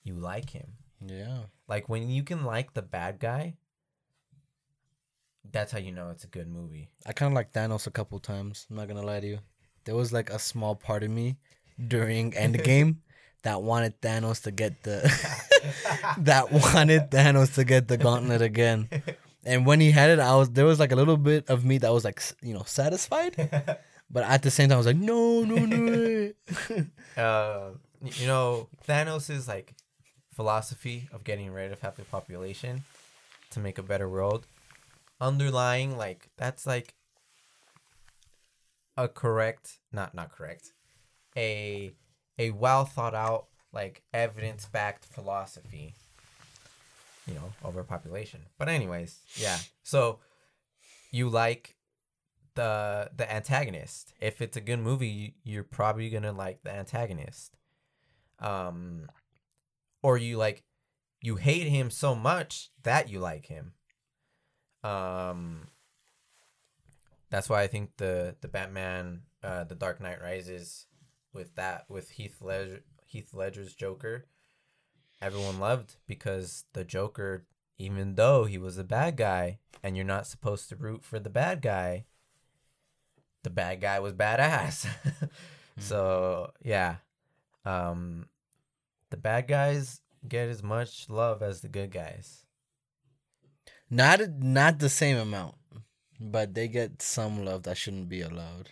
you 0.03 0.15
like 0.15 0.51
him. 0.51 0.75
Yeah. 1.05 1.41
Like 1.69 1.89
when 1.89 2.09
you 2.09 2.23
can 2.23 2.45
like 2.45 2.75
the 2.75 2.83
bad 2.83 3.21
guy, 3.21 3.57
that's 5.51 5.73
how 5.73 5.79
you 5.79 5.93
know 5.93 6.11
it's 6.11 6.25
a 6.25 6.29
good 6.29 6.49
movie. 6.49 6.89
I 7.07 7.13
kind 7.13 7.33
of 7.33 7.37
like 7.37 7.53
Thanos 7.53 7.87
a 7.87 7.91
couple 7.91 8.19
times. 8.19 8.67
I'm 8.71 8.77
not 8.77 8.89
gonna 8.89 9.03
lie 9.03 9.21
to 9.21 9.27
you. 9.27 9.39
There 9.85 9.95
was 9.97 10.13
like 10.13 10.31
a 10.31 10.39
small 10.39 10.75
part 10.75 11.03
of 11.03 11.11
me 11.11 11.37
during 11.89 12.33
Endgame 12.47 12.97
that 13.43 13.63
wanted 13.63 14.01
Thanos 14.01 14.43
to 14.45 14.51
get 14.51 14.83
the 14.83 15.01
that 16.19 16.53
wanted 16.53 17.11
Thanos 17.11 17.55
to 17.55 17.65
get 17.65 17.89
the 17.89 17.97
gauntlet 17.97 18.43
again. 18.43 18.89
And 19.45 19.65
when 19.65 19.81
he 19.81 19.91
had 19.91 20.11
it, 20.11 20.19
I 20.19 20.37
was 20.37 20.51
there 20.51 20.67
was 20.67 20.79
like 20.79 20.93
a 20.93 20.97
little 20.97 21.17
bit 21.17 21.49
of 21.49 21.65
me 21.65 21.79
that 21.79 21.93
was 21.93 22.05
like 22.05 22.23
you 22.43 22.55
know 22.55 22.63
satisfied, 22.67 23.37
but 24.11 24.25
at 24.25 24.43
the 24.43 24.51
same 24.51 24.69
time 24.69 24.77
I 24.77 24.79
was 24.79 24.87
like 24.87 24.97
no 24.97 25.45
no 25.45 25.65
no. 25.65 26.33
uh, 27.23 27.71
you 28.03 28.27
know, 28.27 28.69
Thanos' 28.87 29.49
like 29.49 29.75
philosophy 30.35 31.09
of 31.13 31.25
getting 31.25 31.53
rid 31.53 31.73
of 31.73 31.81
half 31.81 31.97
the 31.97 32.05
population 32.05 32.85
to 33.51 33.61
make 33.61 33.79
a 33.79 33.83
better 33.83 34.09
world, 34.09 34.47
underlying 35.21 35.97
like 35.97 36.29
that's 36.37 36.67
like 36.67 36.95
a 38.97 39.09
correct, 39.09 39.79
not 39.93 40.15
not 40.15 40.31
correct, 40.31 40.73
a 41.37 41.93
a 42.39 42.51
well 42.51 42.85
thought 42.85 43.15
out 43.15 43.47
like 43.73 44.03
evidence 44.13 44.67
backed 44.67 45.05
philosophy. 45.05 45.95
You 47.27 47.35
know, 47.35 47.53
overpopulation. 47.65 48.41
But 48.59 48.69
anyways, 48.69 49.19
yeah. 49.37 49.59
So 49.83 50.19
you 51.13 51.29
like 51.29 51.77
the 52.55 53.11
the 53.17 53.31
antagonist. 53.33 54.13
If 54.21 54.41
it's 54.43 54.57
a 54.57 54.61
good 54.61 54.79
movie, 54.81 55.09
you- 55.09 55.33
you're 55.45 55.65
probably 55.65 56.11
gonna 56.11 56.33
like 56.33 56.63
the 56.63 56.73
antagonist. 56.73 57.57
Um, 58.41 59.09
or 60.03 60.17
you 60.19 60.37
like 60.39 60.65
you 61.23 61.37
hate 61.37 61.67
him 61.69 61.91
so 61.91 62.15
much 62.15 62.71
that 62.83 63.09
you 63.11 63.21
like 63.21 63.47
him. 63.47 63.75
Um, 64.83 65.69
that's 67.29 67.49
why 67.49 67.63
I 67.63 67.67
think 67.67 67.97
the 67.99 68.35
the 68.41 68.49
Batman, 68.49 69.23
uh, 69.43 69.65
the 69.65 69.75
Dark 69.75 70.01
Knight 70.01 70.21
Rises, 70.23 70.87
with 71.33 71.55
that 71.57 71.85
with 71.89 72.11
Heath 72.13 72.41
Ledger, 72.41 72.83
Heath 73.11 73.35
Ledger's 73.35 73.75
Joker, 73.75 74.27
everyone 75.21 75.59
loved 75.59 75.97
because 76.07 76.65
the 76.75 76.85
Joker, 76.85 77.45
even 77.77 78.15
though 78.15 78.45
he 78.45 78.57
was 78.57 78.79
a 78.79 78.85
bad 78.85 79.17
guy, 79.17 79.59
and 79.83 79.97
you're 79.97 80.07
not 80.07 80.29
supposed 80.29 80.69
to 80.69 80.77
root 80.77 81.03
for 81.03 81.19
the 81.19 81.29
bad 81.29 81.61
guy, 81.61 82.05
the 83.43 83.51
bad 83.51 83.81
guy 83.81 83.99
was 83.99 84.13
badass. 84.13 84.87
so 85.79 86.53
yeah, 86.63 86.97
um, 87.65 88.27
the 89.11 89.17
bad 89.17 89.49
guys 89.49 90.03
get 90.29 90.49
as 90.49 90.63
much 90.63 91.11
love 91.11 91.43
as 91.43 91.63
the 91.63 91.69
good 91.69 91.91
guys. 91.91 92.47
not 93.91 94.21
not 94.39 94.79
the 94.79 94.89
same 94.89 95.17
amount, 95.17 95.57
but 96.21 96.55
they 96.55 96.69
get 96.69 97.03
some 97.03 97.45
love 97.45 97.65
that 97.65 97.77
shouldn't 97.77 98.09
be 98.09 98.21
allowed. 98.21 98.71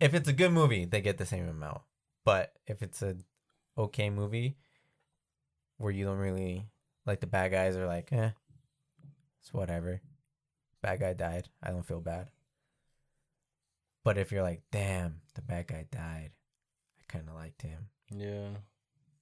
If 0.00 0.14
it's 0.14 0.28
a 0.28 0.32
good 0.32 0.52
movie, 0.52 0.84
they 0.84 1.00
get 1.00 1.18
the 1.18 1.26
same 1.26 1.48
amount. 1.48 1.80
But 2.24 2.52
if 2.66 2.82
it's 2.82 3.02
a 3.02 3.16
okay 3.76 4.10
movie 4.10 4.56
where 5.78 5.92
you 5.92 6.04
don't 6.04 6.18
really 6.18 6.66
like 7.06 7.20
the 7.20 7.26
bad 7.26 7.50
guys 7.52 7.76
are 7.76 7.86
like, 7.86 8.12
eh, 8.12 8.30
it's 9.40 9.52
whatever. 9.52 10.00
Bad 10.82 11.00
guy 11.00 11.12
died. 11.14 11.48
I 11.62 11.70
don't 11.70 11.86
feel 11.86 12.00
bad. 12.00 12.28
But 14.04 14.18
if 14.18 14.30
you're 14.30 14.42
like, 14.42 14.62
damn, 14.70 15.20
the 15.34 15.42
bad 15.42 15.66
guy 15.66 15.86
died, 15.90 16.30
I 17.00 17.12
kind 17.12 17.28
of 17.28 17.34
liked 17.34 17.62
him. 17.62 17.88
Yeah, 18.10 18.50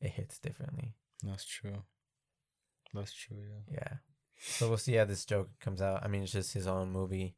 It 0.00 0.10
hits 0.10 0.38
differently. 0.38 0.94
that's 1.22 1.44
true. 1.44 1.82
That's 2.94 3.12
true. 3.12 3.36
Yeah. 3.70 3.74
Yeah. 3.78 3.92
So 4.38 4.68
we'll 4.68 4.78
see 4.78 4.94
how 4.94 5.04
this 5.06 5.24
Joker 5.24 5.50
comes 5.60 5.80
out. 5.80 6.04
I 6.04 6.08
mean, 6.08 6.22
it's 6.22 6.32
just 6.32 6.52
his 6.54 6.66
own 6.66 6.92
movie. 6.92 7.34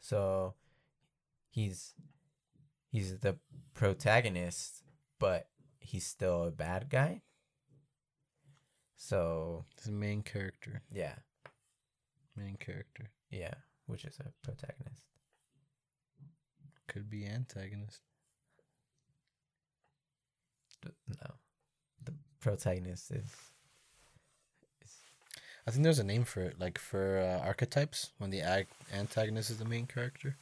So 0.00 0.54
he's 1.48 1.94
he's 2.90 3.18
the 3.18 3.36
protagonist, 3.74 4.82
but 5.18 5.48
he's 5.78 6.06
still 6.06 6.44
a 6.44 6.50
bad 6.50 6.88
guy. 6.90 7.22
So, 8.96 9.64
He's 9.76 9.84
the 9.84 9.92
main 9.92 10.22
character. 10.22 10.82
yeah. 10.92 11.14
Main 12.36 12.56
character 12.56 13.10
Yeah, 13.30 13.54
which 13.86 14.04
is 14.04 14.18
a 14.20 14.30
protagonist. 14.44 15.02
could 16.86 17.08
be 17.10 17.26
antagonist. 17.26 18.00
No. 20.84 21.34
The 22.04 22.12
protagonist 22.40 23.10
is 23.10 23.24
I 25.66 25.70
think 25.72 25.84
there's 25.84 25.98
a 25.98 26.04
name 26.04 26.24
for 26.24 26.40
it, 26.42 26.58
like 26.58 26.78
for 26.78 27.18
uh, 27.20 27.44
archetypes 27.46 28.10
when 28.18 28.30
the 28.30 28.40
ag- 28.40 28.66
antagonist 28.94 29.50
is 29.50 29.58
the 29.58 29.64
main 29.66 29.86
character. 29.86 30.36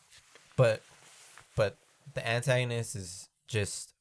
but 0.57 0.83
but 1.57 1.77
the 2.15 2.27
antagonist 2.27 2.97
is 2.97 3.29
just 3.47 3.95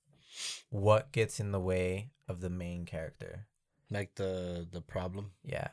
what 0.70 1.12
gets 1.12 1.40
in 1.40 1.52
the 1.52 1.60
way 1.60 2.12
of 2.28 2.42
the 2.42 2.50
main 2.50 2.86
character. 2.86 3.48
Like 3.90 4.16
the 4.16 4.68
the 4.72 4.82
problem, 4.82 5.32
Yeah. 5.44 5.70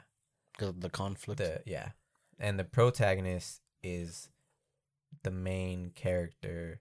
the 0.58 0.72
the 0.72 0.90
conflict. 0.90 1.38
the 1.38 1.62
yeah 1.66 1.90
and 2.38 2.58
the 2.58 2.64
protagonist 2.64 3.60
is 3.82 4.28
the 5.22 5.30
main 5.30 5.90
character 5.94 6.80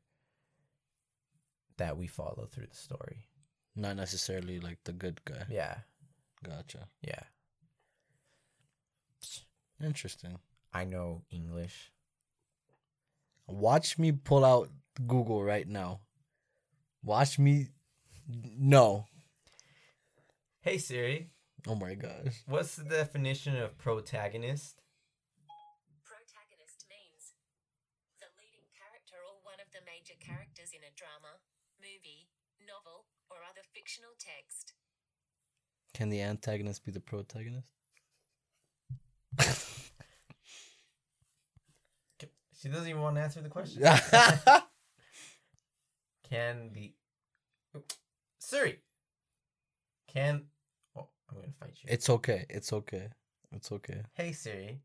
that 1.77 1.97
we 1.97 2.07
follow 2.07 2.47
through 2.51 2.67
the 2.67 2.75
story 2.75 3.27
Not 3.75 3.95
necessarily 3.95 4.59
like 4.59 4.79
the 4.83 4.93
good 4.93 5.23
guy. 5.25 5.45
yeah 5.49 5.77
Gotcha. 6.43 6.87
yeah 7.01 7.23
Interesting. 9.83 10.39
i 10.73 10.85
know 10.85 11.23
english 11.31 11.91
Watch 13.47 13.97
me 13.99 14.11
pull 14.13 14.45
out 14.45 14.69
Google 15.07 15.43
right 15.43 15.67
now. 15.67 16.01
Watch 17.03 17.37
me. 17.39 17.67
No. 18.27 19.05
hey 20.61 20.77
siri 20.77 21.29
Oh 21.67 21.75
my 21.75 21.93
gosh. 21.93 22.43
what's 22.47 22.75
the 22.77 22.85
definition 22.85 23.57
of 23.57 23.77
protagonist 23.77 24.79
Protagonist 26.07 26.85
means 26.87 27.35
the 28.19 28.27
leading 28.39 28.67
character 28.71 29.19
or 29.27 29.35
one 29.43 29.59
of 29.59 29.67
the 29.75 29.83
major 29.85 30.15
characters 30.23 30.71
in 30.71 30.83
a 30.87 30.91
drama, 30.95 31.35
movie, 31.81 32.29
novel, 32.65 33.05
or 33.29 33.37
other 33.49 33.63
fictional 33.75 34.11
text. 34.17 34.71
Can 35.93 36.09
the 36.09 36.21
antagonist 36.21 36.85
be 36.85 36.91
the 36.93 37.01
protagonist? 37.01 37.67
she 42.61 42.69
doesn't 42.69 42.87
even 42.87 43.01
want 43.01 43.15
to 43.17 43.21
answer 43.21 43.41
the 43.41 43.49
question 43.49 43.83
can 46.33 46.71
the 46.73 46.91
siri 48.39 48.79
can 50.07 50.43
oh 50.97 51.07
i'm 51.29 51.35
gonna 51.37 51.47
fight 51.59 51.77
you 51.81 51.89
it's 51.91 52.09
okay. 52.09 52.45
It's 52.49 52.73
okay. 52.73 53.09
It's 53.51 53.71
okay. 53.71 54.01
Hey 54.13 54.31
Siri, 54.31 54.81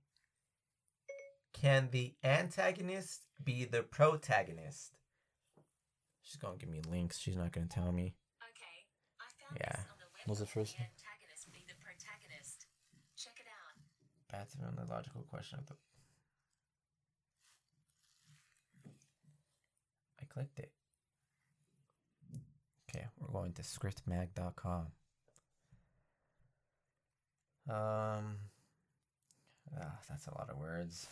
can 1.54 1.88
the 1.90 2.14
antagonist 2.22 3.22
be 3.42 3.64
the 3.64 3.82
protagonist? 3.82 4.92
She's 6.22 6.36
gonna 6.36 6.58
give 6.58 6.68
me 6.68 6.82
links. 6.90 7.18
She's 7.18 7.36
not 7.36 7.52
gonna 7.52 7.66
tell 7.66 7.92
me. 7.92 8.14
Okay, 8.50 8.76
I 9.18 9.24
found 9.40 9.58
Yeah. 9.58 9.76
this 9.76 9.86
on 9.90 9.98
the 9.98 10.04
web. 10.04 10.26
What's 10.26 10.40
the 10.40 10.46
first 10.46 10.76
the 10.76 10.82
antagonist 10.82 11.50
be 11.52 11.64
the 11.66 11.74
protagonist? 11.80 12.66
Check 13.16 13.40
it 13.40 13.46
out. 13.48 13.80
That's 14.30 14.54
even 14.54 14.76
the 14.76 14.84
logical 14.84 15.22
question 15.22 15.58
of 15.60 15.66
the. 15.66 15.76
I 20.20 20.24
clicked 20.26 20.58
it. 20.58 20.72
Okay, 22.88 23.06
we're 23.18 23.32
going 23.40 23.52
to 23.52 23.62
scriptmag.com. 23.62 24.86
Um, 27.68 28.36
ah, 29.78 29.98
that's 30.08 30.26
a 30.26 30.34
lot 30.38 30.48
of 30.50 30.56
words. 30.58 31.06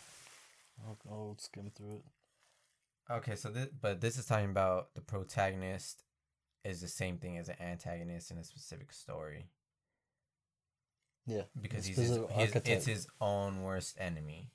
I'll, 0.83 0.97
I'll 1.09 1.37
skim 1.39 1.71
through 1.75 1.97
it. 1.97 2.03
Okay, 3.09 3.35
so 3.35 3.49
this, 3.49 3.67
but 3.79 4.01
this 4.01 4.17
is 4.17 4.25
talking 4.25 4.49
about 4.49 4.93
the 4.95 5.01
protagonist 5.01 6.03
is 6.65 6.81
the 6.81 6.87
same 6.87 7.17
thing 7.17 7.37
as 7.37 7.47
an 7.47 7.55
antagonist 7.61 8.31
in 8.31 8.37
a 8.37 8.43
specific 8.43 8.91
story 8.91 9.45
Yeah. 11.25 11.43
because 11.61 11.85
he's 11.85 11.97
his, 11.97 12.19
his, 12.31 12.55
it's 12.65 12.85
his 12.85 13.07
own 13.21 13.61
worst 13.61 13.95
enemy. 13.99 14.51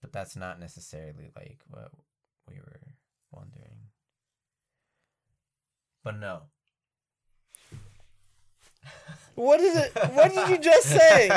But 0.00 0.12
that's 0.12 0.34
not 0.34 0.58
necessarily 0.58 1.30
like 1.36 1.60
what 1.68 1.92
we 2.48 2.56
were 2.56 2.80
wondering. 3.30 3.90
But 6.02 6.18
no, 6.18 6.44
What 9.34 9.60
is 9.60 9.76
it? 9.76 9.92
What 10.12 10.34
did 10.34 10.48
you 10.50 10.58
just 10.58 10.86
say? 10.86 11.30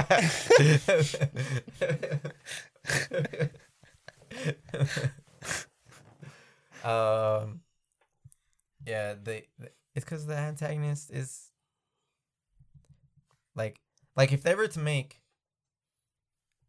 um, 6.83 7.61
yeah, 8.85 9.13
they. 9.23 9.47
It's 9.95 10.03
because 10.03 10.25
the 10.25 10.35
antagonist 10.35 11.11
is 11.11 11.51
like, 13.55 13.79
like 14.17 14.33
if 14.33 14.43
they 14.43 14.55
were 14.55 14.67
to 14.67 14.79
make 14.79 15.21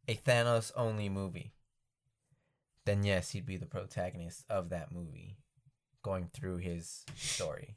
a 0.06 0.14
Thanos 0.14 0.70
only 0.76 1.08
movie, 1.08 1.54
then 2.84 3.02
yes, 3.02 3.30
he'd 3.30 3.46
be 3.46 3.56
the 3.56 3.66
protagonist 3.66 4.44
of 4.48 4.68
that 4.68 4.92
movie, 4.92 5.38
going 6.02 6.28
through 6.32 6.58
his 6.58 7.04
story, 7.16 7.76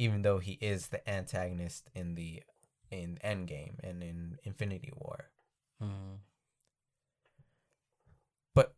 even 0.00 0.22
though 0.22 0.38
he 0.38 0.52
is 0.62 0.88
the 0.88 1.08
antagonist 1.08 1.90
in 1.94 2.14
the 2.14 2.42
in 2.90 3.18
Endgame 3.22 3.74
and 3.84 4.02
in 4.02 4.38
Infinity 4.44 4.90
War. 4.96 5.30
Hmm. 5.80 6.16
But 8.54 8.74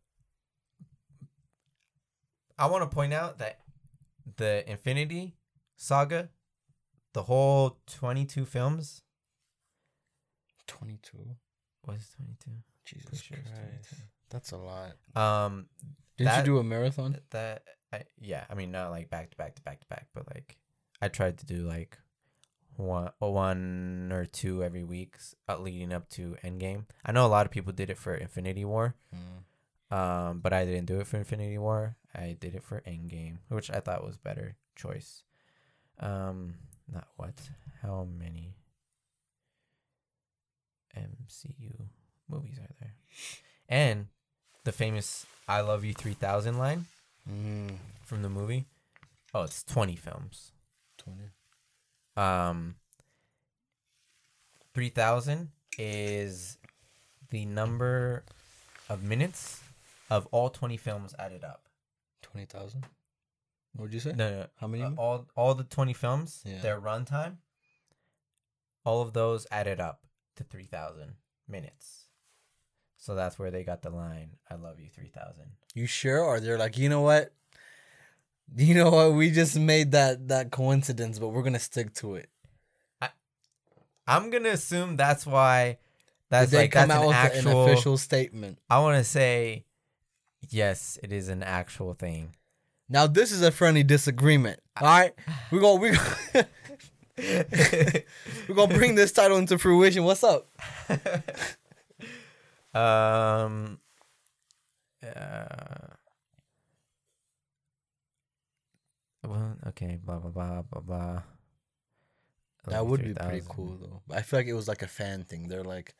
I 2.59 2.65
want 2.67 2.83
to 2.89 2.93
point 2.93 3.13
out 3.13 3.39
that 3.39 3.59
the 4.37 4.69
Infinity 4.69 5.35
Saga, 5.77 6.29
the 7.13 7.23
whole 7.23 7.77
22 7.87 8.45
films, 8.45 9.01
Twenty-two. 10.67 11.35
was 11.87 12.07
22. 12.17 12.51
Jesus 12.85 13.21
sure 13.21 13.37
Christ, 13.37 14.01
that's 14.29 14.51
a 14.51 14.57
lot. 14.57 14.93
Um, 15.15 15.67
Didn't 16.17 16.31
That- 16.31 16.37
you 16.39 16.53
do 16.53 16.57
a 16.59 16.63
marathon? 16.63 17.19
that 17.31 17.63
I, 17.93 18.03
yeah, 18.19 18.45
I 18.49 18.55
mean 18.55 18.71
not 18.71 18.91
like 18.91 19.09
back 19.09 19.31
to 19.31 19.37
back 19.37 19.55
to 19.55 19.61
back 19.61 19.79
to 19.81 19.87
back, 19.87 20.07
but 20.13 20.27
like 20.33 20.57
I 21.03 21.09
tried 21.09 21.37
to 21.39 21.45
do 21.45 21.67
like 21.67 21.97
one 22.77 23.11
one 23.19 24.09
or 24.11 24.25
two 24.25 24.63
every 24.63 24.83
week 24.83 25.15
uh, 25.49 25.57
leading 25.57 25.91
up 25.93 26.09
to 26.11 26.37
Endgame. 26.43 26.85
I 27.05 27.11
know 27.11 27.25
a 27.25 27.33
lot 27.35 27.45
of 27.45 27.51
people 27.51 27.73
did 27.73 27.89
it 27.89 27.97
for 27.97 28.15
Infinity 28.15 28.63
War. 28.65 28.95
Hmm. 29.13 29.95
Um, 29.95 30.39
but 30.39 30.53
I 30.53 30.65
didn't 30.65 30.85
do 30.87 30.99
it 31.01 31.07
for 31.07 31.17
Infinity 31.17 31.57
War. 31.57 31.97
I 32.15 32.35
did 32.39 32.55
it 32.55 32.63
for 32.63 32.81
Endgame, 32.87 33.37
which 33.49 33.69
I 33.69 33.79
thought 33.79 34.03
was 34.05 34.17
better 34.17 34.55
choice. 34.75 35.23
Um, 35.99 36.55
not 36.91 37.07
what? 37.17 37.35
How 37.81 38.07
many 38.09 38.55
MCU 40.97 41.73
movies 42.29 42.57
are 42.59 42.73
there? 42.79 42.95
And 43.69 44.07
the 44.63 44.71
famous 44.71 45.25
"I 45.49 45.61
love 45.61 45.83
you" 45.83 45.93
three 45.93 46.13
thousand 46.15 46.57
line 46.57 46.85
Hmm. 47.27 47.69
from 48.05 48.21
the 48.21 48.29
movie. 48.29 48.65
Oh, 49.33 49.43
it's 49.43 49.63
twenty 49.63 49.95
films. 49.97 50.52
Twenty. 51.03 51.29
Um, 52.15 52.75
three 54.73 54.89
thousand 54.89 55.49
is 55.77 56.57
the 57.29 57.45
number 57.45 58.23
of 58.89 59.03
minutes 59.03 59.61
of 60.09 60.27
all 60.31 60.49
twenty 60.49 60.77
films 60.77 61.13
added 61.17 61.43
up. 61.43 61.67
Twenty 62.21 62.45
thousand. 62.45 62.85
What'd 63.75 63.93
you 63.93 63.99
say? 63.99 64.13
No, 64.13 64.29
no, 64.29 64.45
How 64.57 64.67
many? 64.67 64.83
uh, 64.83 64.91
all 64.97 65.25
all 65.35 65.55
the 65.55 65.63
twenty 65.63 65.93
films, 65.93 66.41
Yeah. 66.45 66.59
their 66.59 66.79
runtime, 66.79 67.37
all 68.85 69.01
of 69.01 69.13
those 69.13 69.47
added 69.51 69.79
up 69.79 70.05
to 70.35 70.43
three 70.43 70.65
thousand 70.65 71.15
minutes. 71.47 72.05
So 72.97 73.15
that's 73.15 73.37
where 73.37 73.51
they 73.51 73.63
got 73.63 73.81
the 73.81 73.89
line 73.89 74.37
"I 74.49 74.55
love 74.55 74.79
you" 74.79 74.89
three 74.89 75.09
thousand. 75.09 75.53
You 75.73 75.87
sure? 75.87 76.21
Or 76.21 76.39
they're 76.39 76.57
like, 76.59 76.77
you 76.77 76.87
know 76.87 77.01
what? 77.01 77.33
You 78.55 78.75
know 78.75 78.89
what? 78.91 79.13
We 79.13 79.31
just 79.31 79.57
made 79.57 79.91
that 79.91 80.27
that 80.27 80.51
coincidence, 80.51 81.19
but 81.19 81.29
we're 81.29 81.43
gonna 81.43 81.59
stick 81.59 81.93
to 81.95 82.15
it. 82.15 82.29
I, 83.01 83.09
I'm 84.07 84.29
gonna 84.29 84.49
assume 84.49 84.95
that's 84.95 85.25
why. 85.25 85.77
That's 86.29 86.49
Did 86.49 86.57
they 86.57 86.63
like 86.63 86.71
come 86.71 86.87
that's 86.89 86.97
out 86.97 87.03
an 87.03 87.07
with 87.07 87.15
actual. 87.15 87.63
an 87.63 87.69
official 87.69 87.97
statement? 87.97 88.59
I 88.69 88.79
want 88.79 88.97
to 88.97 89.03
say, 89.03 89.65
yes, 90.49 90.97
it 91.03 91.11
is 91.13 91.29
an 91.29 91.43
actual 91.43 91.93
thing. 91.93 92.35
Now 92.89 93.07
this 93.07 93.31
is 93.31 93.41
a 93.41 93.51
friendly 93.51 93.83
disagreement. 93.83 94.59
All 94.79 94.87
right, 94.87 95.13
we're 95.51 95.59
gonna 95.61 95.79
we 95.79 95.91
we're 97.17 98.55
gonna 98.55 98.73
bring 98.73 98.95
this 98.95 99.11
title 99.11 99.37
into 99.37 99.57
fruition. 99.57 100.03
What's 100.03 100.23
up? 100.23 100.47
um. 102.75 103.79
Uh, 105.03 105.93
well, 109.23 109.57
okay, 109.67 109.99
blah 110.03 110.19
blah 110.19 110.31
blah 110.31 110.61
blah 110.61 110.81
blah. 110.81 111.21
That 112.67 112.85
would 112.85 113.03
be 113.03 113.13
pretty 113.13 113.45
cool 113.47 113.77
though. 113.81 114.01
I 114.15 114.21
feel 114.21 114.39
like 114.39 114.47
it 114.47 114.53
was 114.53 114.67
like 114.67 114.81
a 114.81 114.87
fan 114.87 115.23
thing. 115.23 115.47
They're 115.47 115.63
like, 115.63 115.95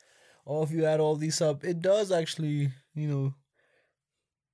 oh, 0.48 0.64
if 0.64 0.72
you 0.72 0.86
add 0.86 1.00
all 1.00 1.16
these 1.16 1.42
up, 1.42 1.64
it 1.64 1.82
does 1.82 2.12
actually, 2.12 2.70
you 2.96 3.08
know. 3.08 3.34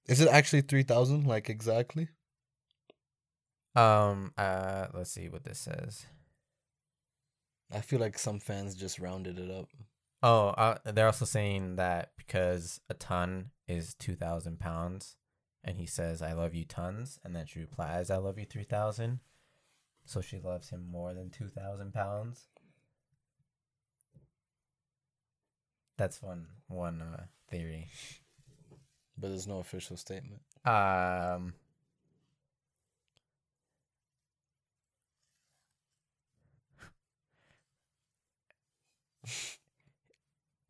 Is 0.08 0.22
it 0.22 0.30
actually 0.30 0.62
three 0.62 0.84
thousand? 0.84 1.28
Like 1.28 1.50
exactly? 1.50 2.08
Um. 3.76 4.34
Uh. 4.38 4.88
Let's 4.94 5.12
see 5.12 5.30
what 5.30 5.44
this 5.44 5.60
says. 5.60 6.06
I 7.72 7.82
feel 7.82 8.00
like 8.00 8.18
some 8.18 8.40
fans 8.40 8.74
just 8.74 8.98
rounded 8.98 9.38
it 9.38 9.52
up. 9.52 9.68
Oh, 10.24 10.48
uh, 10.50 10.78
they're 10.84 11.06
also 11.06 11.26
saying 11.26 11.76
that 11.78 12.12
because 12.18 12.82
a 12.90 12.94
ton 12.94 13.52
is 13.68 13.94
two 13.94 14.16
thousand 14.16 14.60
pounds, 14.60 15.16
and 15.64 15.78
he 15.78 15.86
says 15.86 16.22
"I 16.22 16.34
love 16.34 16.56
you 16.56 16.66
tons," 16.66 17.20
and 17.24 17.36
then 17.36 17.46
she 17.46 17.60
replies 17.60 18.10
"I 18.10 18.18
love 18.18 18.40
you 18.40 18.46
three 18.46 18.64
thousand. 18.64 19.20
So 20.06 20.22
she 20.22 20.40
loves 20.40 20.70
him 20.70 20.88
more 20.90 21.14
than 21.14 21.30
two 21.30 21.48
thousand 21.48 21.94
pounds. 21.94 22.48
That's 25.98 26.22
one 26.22 26.48
one 26.68 27.02
uh, 27.02 27.24
theory. 27.50 27.88
But 29.18 29.30
there's 29.30 29.48
no 29.48 29.60
official 29.60 29.98
statement. 29.98 30.42
Um. 30.66 31.54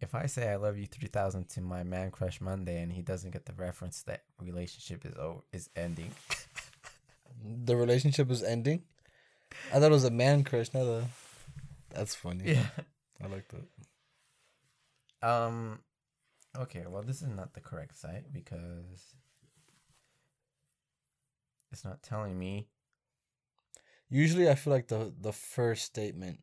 If 0.10 0.16
I 0.16 0.26
say 0.26 0.50
I 0.50 0.56
love 0.56 0.76
you 0.76 0.88
three 0.88 1.08
thousand 1.08 1.50
to 1.50 1.62
my 1.62 1.84
man 1.84 2.10
crush 2.10 2.42
Monday 2.42 2.82
and 2.82 2.92
he 2.92 3.04
doesn't 3.04 3.30
get 3.30 3.46
the 3.46 3.54
reference 3.54 4.02
that 4.08 4.24
relationship 4.42 5.06
is 5.06 5.14
over 5.20 5.42
is 5.54 5.70
ending. 5.76 6.12
The 7.42 7.78
relationship 7.78 8.30
is 8.32 8.44
ending. 8.44 8.82
I 9.72 9.80
thought 9.80 9.92
it 9.92 9.92
was 9.92 10.04
a 10.04 10.12
man 10.12 10.44
crush, 10.44 10.74
not 10.74 10.88
a. 10.88 11.06
That's 11.92 12.14
funny. 12.14 12.54
Yeah, 12.54 12.66
I 13.24 13.28
like 13.28 13.48
that. 15.22 15.30
Um 15.30 15.80
okay, 16.58 16.86
well 16.88 17.04
this 17.04 17.22
is 17.22 17.30
not 17.30 17.54
the 17.54 17.62
correct 17.62 17.96
site 17.96 18.34
because 18.34 19.14
it's 21.72 21.86
not 21.86 22.02
telling 22.02 22.38
me. 22.38 22.68
Usually, 24.10 24.50
I 24.50 24.56
feel 24.56 24.74
like 24.74 24.88
the 24.88 25.14
the 25.22 25.34
first 25.34 25.86
statement 25.86 26.40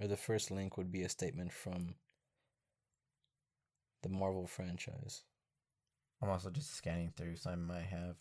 or 0.00 0.08
the 0.08 0.16
first 0.16 0.50
link 0.50 0.78
would 0.78 0.90
be 0.90 1.02
a 1.02 1.08
statement 1.10 1.52
from 1.52 1.96
the 4.04 4.10
Marvel 4.10 4.46
franchise. 4.46 5.22
I'm 6.22 6.30
also 6.30 6.50
just 6.50 6.76
scanning 6.76 7.12
through, 7.16 7.36
so 7.36 7.50
I 7.50 7.56
might 7.56 7.86
have 7.86 8.16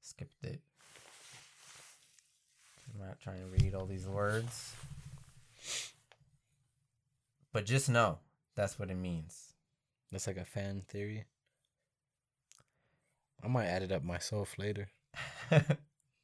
skipped 0.00 0.42
it. 0.44 0.60
I'm 2.94 3.06
not 3.06 3.20
trying 3.20 3.40
to 3.40 3.46
read 3.46 3.74
all 3.74 3.86
these 3.86 4.06
words. 4.06 4.72
But 7.52 7.66
just 7.66 7.88
know 7.90 8.18
that's 8.54 8.78
what 8.78 8.90
it 8.90 8.96
means. 8.96 9.52
That's 10.10 10.26
like 10.26 10.36
a 10.36 10.44
fan 10.44 10.82
theory. 10.88 11.24
I 13.42 13.48
might 13.48 13.66
add 13.66 13.82
it 13.82 13.92
up 13.92 14.04
myself 14.04 14.56
later. 14.58 14.88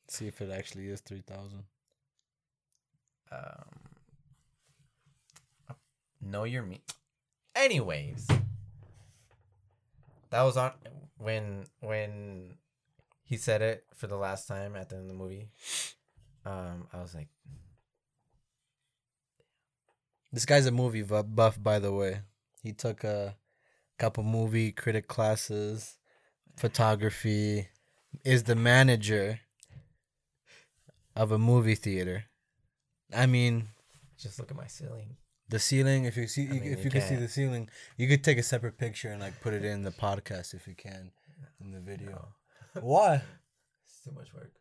See 0.09 0.28
if 0.28 0.40
it 0.40 0.50
actually 0.50 0.88
is 0.88 1.00
three 1.00 1.22
thousand. 1.26 1.64
um, 3.32 3.92
know 6.20 6.44
your 6.44 6.62
me. 6.62 6.82
Anyways, 7.55 8.28
that 10.33 10.43
was 10.43 10.57
on 10.57 10.72
when 11.18 11.66
when 11.80 12.57
he 13.22 13.37
said 13.37 13.62
it 13.62 13.85
for 13.95 14.07
the 14.09 14.16
last 14.16 14.49
time 14.49 14.74
at 14.74 14.89
the 14.89 14.97
end 14.97 15.05
of 15.05 15.09
the 15.09 15.14
movie. 15.14 15.49
Um, 16.45 16.89
I 16.93 17.01
was 17.01 17.14
like, 17.14 17.28
This 20.33 20.47
guy's 20.47 20.66
a 20.66 20.72
movie 20.72 21.03
buff, 21.03 21.62
by 21.62 21.78
the 21.78 21.93
way. 21.93 22.22
He 22.62 22.72
took 22.72 23.05
a 23.05 23.37
couple 23.99 24.24
movie 24.24 24.72
critic 24.72 25.07
classes, 25.07 25.99
photography, 26.57 27.68
is 28.24 28.45
the 28.45 28.57
manager 28.57 29.41
of 31.14 31.33
a 31.33 31.39
movie 31.39 31.74
theater. 31.74 32.24
I 33.14 33.26
mean, 33.26 33.68
just 34.18 34.39
look 34.39 34.51
at 34.51 34.57
my 34.57 34.66
ceiling. 34.66 35.16
The 35.49 35.59
ceiling. 35.59 36.05
If 36.05 36.16
you 36.16 36.26
see, 36.26 36.49
I 36.49 36.53
mean, 36.53 36.62
if 36.64 36.78
you 36.78 36.84
you 36.84 36.90
can 36.90 37.03
see 37.03 37.16
the 37.16 37.28
ceiling, 37.28 37.68
you 37.97 38.09
could 38.09 38.24
take 38.24 38.38
a 38.38 38.43
separate 38.43 38.78
picture 38.78 39.09
and 39.09 39.20
like 39.20 39.40
put 39.40 39.55
it 39.55 39.64
in 39.64 39.82
the 39.82 39.90
podcast 39.90 40.55
if 40.55 40.66
you 40.66 40.74
can, 40.74 41.11
in 41.61 41.72
the 41.72 41.80
video. 41.80 42.28
Why? 42.80 43.22
It's 43.84 44.01
too 44.05 44.12
much 44.12 44.32
work. 44.34 44.53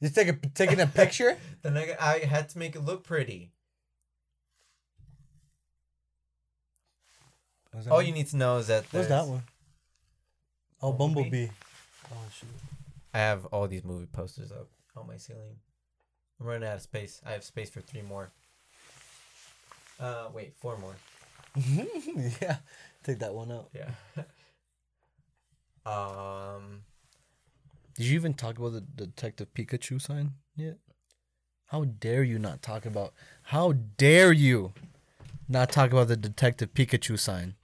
You 0.00 0.08
take 0.08 0.28
a 0.28 0.32
taking 0.54 0.80
a 0.80 0.86
picture. 0.86 1.36
Then 1.62 1.76
I, 1.76 1.94
I 2.00 2.18
had 2.20 2.48
to 2.50 2.58
make 2.58 2.74
it 2.74 2.80
look 2.80 3.04
pretty. 3.04 3.52
All 7.74 7.96
one? 7.96 8.06
you 8.06 8.12
need 8.12 8.26
to 8.28 8.36
know 8.36 8.58
is 8.58 8.66
that 8.66 8.84
What's 8.90 9.08
that 9.08 9.26
one? 9.26 9.42
Oh, 10.82 10.92
Bumblebee? 10.92 11.30
Bumblebee. 11.30 11.48
Oh 12.12 12.16
shoot. 12.36 12.48
I 13.14 13.18
have 13.18 13.46
all 13.46 13.68
these 13.68 13.84
movie 13.84 14.06
posters 14.06 14.50
up 14.50 14.68
on 14.96 15.06
my 15.06 15.16
ceiling. 15.16 15.56
I'm 16.40 16.46
running 16.46 16.68
out 16.68 16.76
of 16.76 16.82
space. 16.82 17.20
I 17.24 17.30
have 17.32 17.44
space 17.44 17.70
for 17.70 17.80
three 17.80 18.02
more. 18.02 18.32
Uh, 20.02 20.28
wait, 20.34 20.52
four 20.56 20.76
more. 20.78 20.96
yeah. 22.42 22.56
Take 23.04 23.20
that 23.20 23.32
one 23.32 23.52
out. 23.52 23.70
Yeah. 23.72 23.90
um, 25.86 26.82
Did 27.94 28.06
you 28.06 28.14
even 28.16 28.34
talk 28.34 28.58
about 28.58 28.72
the 28.72 28.80
Detective 28.80 29.54
Pikachu 29.54 30.00
sign 30.00 30.32
yet? 30.56 30.78
How 31.66 31.84
dare 31.84 32.24
you 32.24 32.38
not 32.38 32.62
talk 32.62 32.84
about? 32.84 33.14
How 33.44 33.74
dare 33.96 34.32
you 34.32 34.72
not 35.48 35.70
talk 35.70 35.92
about 35.92 36.08
the 36.08 36.16
Detective 36.16 36.74
Pikachu 36.74 37.18
sign? 37.18 37.54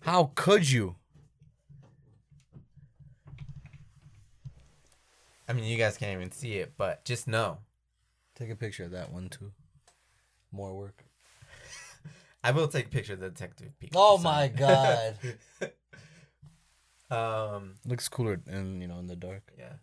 How 0.00 0.30
could 0.34 0.70
you? 0.70 0.96
I 5.48 5.54
mean, 5.54 5.64
you 5.64 5.76
guys 5.76 5.96
can't 5.96 6.12
even 6.12 6.32
see 6.32 6.54
it, 6.54 6.74
but 6.76 7.04
just 7.04 7.26
know 7.26 7.58
Take 8.34 8.50
a 8.50 8.56
picture 8.56 8.84
of 8.84 8.90
that 8.92 9.12
one 9.12 9.28
too. 9.28 9.52
More 10.52 10.74
work. 10.76 11.04
I 12.44 12.50
will 12.50 12.68
take 12.68 12.86
a 12.86 12.88
picture 12.90 13.14
of 13.14 13.20
the 13.20 13.30
detective. 13.30 13.72
Pikachu 13.80 13.90
Oh 13.94 14.16
sign. 14.16 14.24
my 14.24 14.48
god. 14.48 15.16
um, 17.10 17.74
Looks 17.86 18.08
cooler 18.08 18.40
in 18.46 18.80
you 18.80 18.88
know 18.88 18.98
in 18.98 19.06
the 19.06 19.16
dark. 19.16 19.52
yeah, 19.58 19.74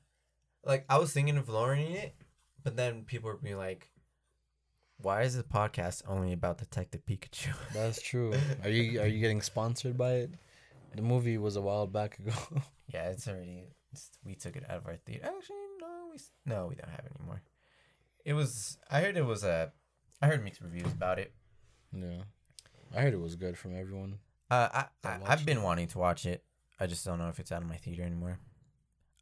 like 0.65 0.85
I 0.89 0.97
was 0.97 1.11
thinking 1.13 1.37
of 1.37 1.49
lowering 1.49 1.91
it, 1.91 2.15
but 2.63 2.75
then 2.75 3.03
people 3.03 3.29
were 3.29 3.37
being 3.37 3.57
like, 3.57 3.89
"Why 4.97 5.21
is 5.23 5.35
the 5.35 5.43
podcast 5.43 6.03
only 6.07 6.33
about 6.33 6.57
Detective 6.57 7.01
Pikachu?" 7.05 7.53
That's 7.73 8.01
true. 8.01 8.33
Are 8.63 8.69
you 8.69 9.01
are 9.01 9.07
you 9.07 9.19
getting 9.19 9.41
sponsored 9.41 9.97
by 9.97 10.13
it? 10.13 10.31
The 10.95 11.01
movie 11.03 11.37
was 11.37 11.55
a 11.55 11.61
while 11.61 11.85
back 11.87 12.17
ago. 12.19 12.33
yeah, 12.93 13.09
it's 13.09 13.27
already. 13.27 13.65
It's, 13.91 14.09
we 14.23 14.35
took 14.35 14.55
it 14.55 14.63
out 14.69 14.77
of 14.77 14.85
our 14.87 14.97
theater. 14.97 15.25
Actually, 15.25 15.55
no, 15.79 15.87
we 16.11 16.17
no, 16.45 16.67
we 16.67 16.75
don't 16.75 16.89
have 16.89 17.05
it 17.05 17.11
anymore. 17.19 17.41
It 18.25 18.33
was. 18.33 18.77
I 18.89 19.01
heard 19.01 19.17
it 19.17 19.25
was 19.25 19.43
a. 19.43 19.71
I 20.21 20.27
heard 20.27 20.43
mixed 20.43 20.61
reviews 20.61 20.91
about 20.91 21.19
it. 21.19 21.31
yeah. 21.93 22.23
I 22.95 23.01
heard 23.01 23.13
it 23.13 23.19
was 23.21 23.35
good 23.35 23.57
from 23.57 23.75
everyone. 23.79 24.19
Uh, 24.49 24.67
I, 24.73 24.85
I 25.07 25.19
I've 25.27 25.45
been 25.45 25.61
wanting 25.61 25.87
to 25.89 25.99
watch 25.99 26.25
it. 26.25 26.43
I 26.79 26.87
just 26.87 27.05
don't 27.05 27.19
know 27.19 27.29
if 27.29 27.39
it's 27.39 27.51
out 27.51 27.61
of 27.61 27.67
my 27.67 27.77
theater 27.77 28.03
anymore. 28.03 28.39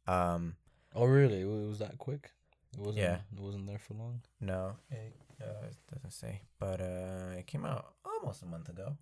Um, 0.06 0.56
Oh 0.94 1.04
really? 1.04 1.42
It 1.42 1.46
was 1.68 1.78
that 1.80 1.98
quick? 1.98 2.30
It 2.72 2.80
wasn't 2.80 2.96
Yeah. 2.98 3.18
it 3.32 3.40
wasn't 3.40 3.66
there 3.66 3.78
for 3.78 3.94
long. 3.94 4.22
no, 4.40 4.76
it, 4.90 5.14
uh, 5.42 5.66
it 5.66 5.76
doesn't 5.92 6.12
say, 6.12 6.40
but 6.58 6.80
uh, 6.80 7.36
it 7.36 7.46
came 7.46 7.64
out 7.66 7.92
almost 8.04 8.42
a 8.42 8.46
month 8.46 8.68
ago. 8.68 8.96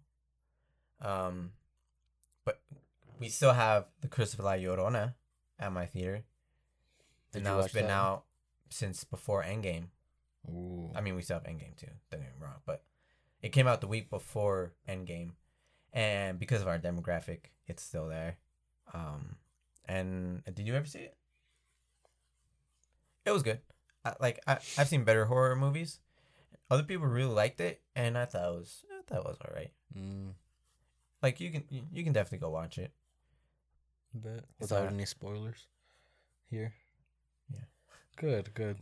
Um, 1.01 1.53
but 2.45 2.61
we 3.21 3.29
still 3.29 3.53
have 3.53 3.87
the 4.01 4.09
Curse 4.09 4.35
of 4.35 4.41
La 4.41 4.53
Llorona 4.53 5.15
at 5.59 5.73
my 5.73 5.87
theater. 5.87 6.25
Did 7.33 7.39
and 7.39 7.45
you 7.47 7.51
now 7.53 7.59
it's 7.59 7.65
watch 7.67 7.73
been 7.73 7.87
that? 7.87 7.93
out 7.93 8.25
since 8.71 9.05
before 9.05 9.43
Endgame. 9.45 9.87
Ooh. 10.49 10.91
I 10.95 11.01
mean, 11.01 11.15
we 11.17 11.23
still 11.23 11.39
have 11.39 11.45
Endgame 11.45 11.77
too. 11.77 11.89
Don't 12.11 12.21
get 12.21 12.31
me 12.39 12.43
wrong, 12.43 12.61
but 12.65 12.83
it 13.43 13.51
came 13.51 13.67
out 13.67 13.81
the 13.81 13.87
week 13.87 14.11
before 14.11 14.73
Endgame, 14.89 15.31
and 15.93 16.39
because 16.39 16.63
of 16.63 16.69
our 16.69 16.79
demographic, 16.79 17.51
it's 17.67 17.83
still 17.83 18.09
there. 18.09 18.37
Um, 18.95 19.37
and 19.87 20.43
did 20.55 20.67
you 20.67 20.75
ever 20.75 20.87
see 20.87 21.01
it? 21.01 21.17
It 23.25 23.33
was 23.33 23.43
good. 23.43 23.61
I, 24.05 24.15
like 24.21 24.41
I, 24.47 24.55
I've 24.79 24.89
seen 24.89 25.05
better 25.05 25.25
horror 25.27 25.57
movies. 25.57 25.99
Other 26.71 26.83
people 26.83 27.07
really 27.07 27.33
liked 27.33 27.61
it, 27.61 27.81
and 27.95 28.17
I 28.17 28.25
thought 28.25 28.49
it 28.53 28.57
was 28.57 28.85
I 28.91 29.03
thought 29.07 29.21
it 29.21 29.25
was 29.27 29.39
alright. 29.49 29.73
Mm, 29.97 30.33
Like 31.23 31.41
you 31.41 31.51
can 31.51 31.65
you, 31.71 32.05
can 32.05 32.13
definitely 32.13 32.39
go 32.39 32.51
watch 32.51 32.79
it. 32.79 32.93
It's 34.15 34.43
Without 34.61 34.85
not- 34.85 34.93
any 34.95 35.05
spoilers 35.05 35.67
here. 36.51 36.73
Yeah. 37.53 37.61
Good, 38.17 38.55
good. 38.55 38.79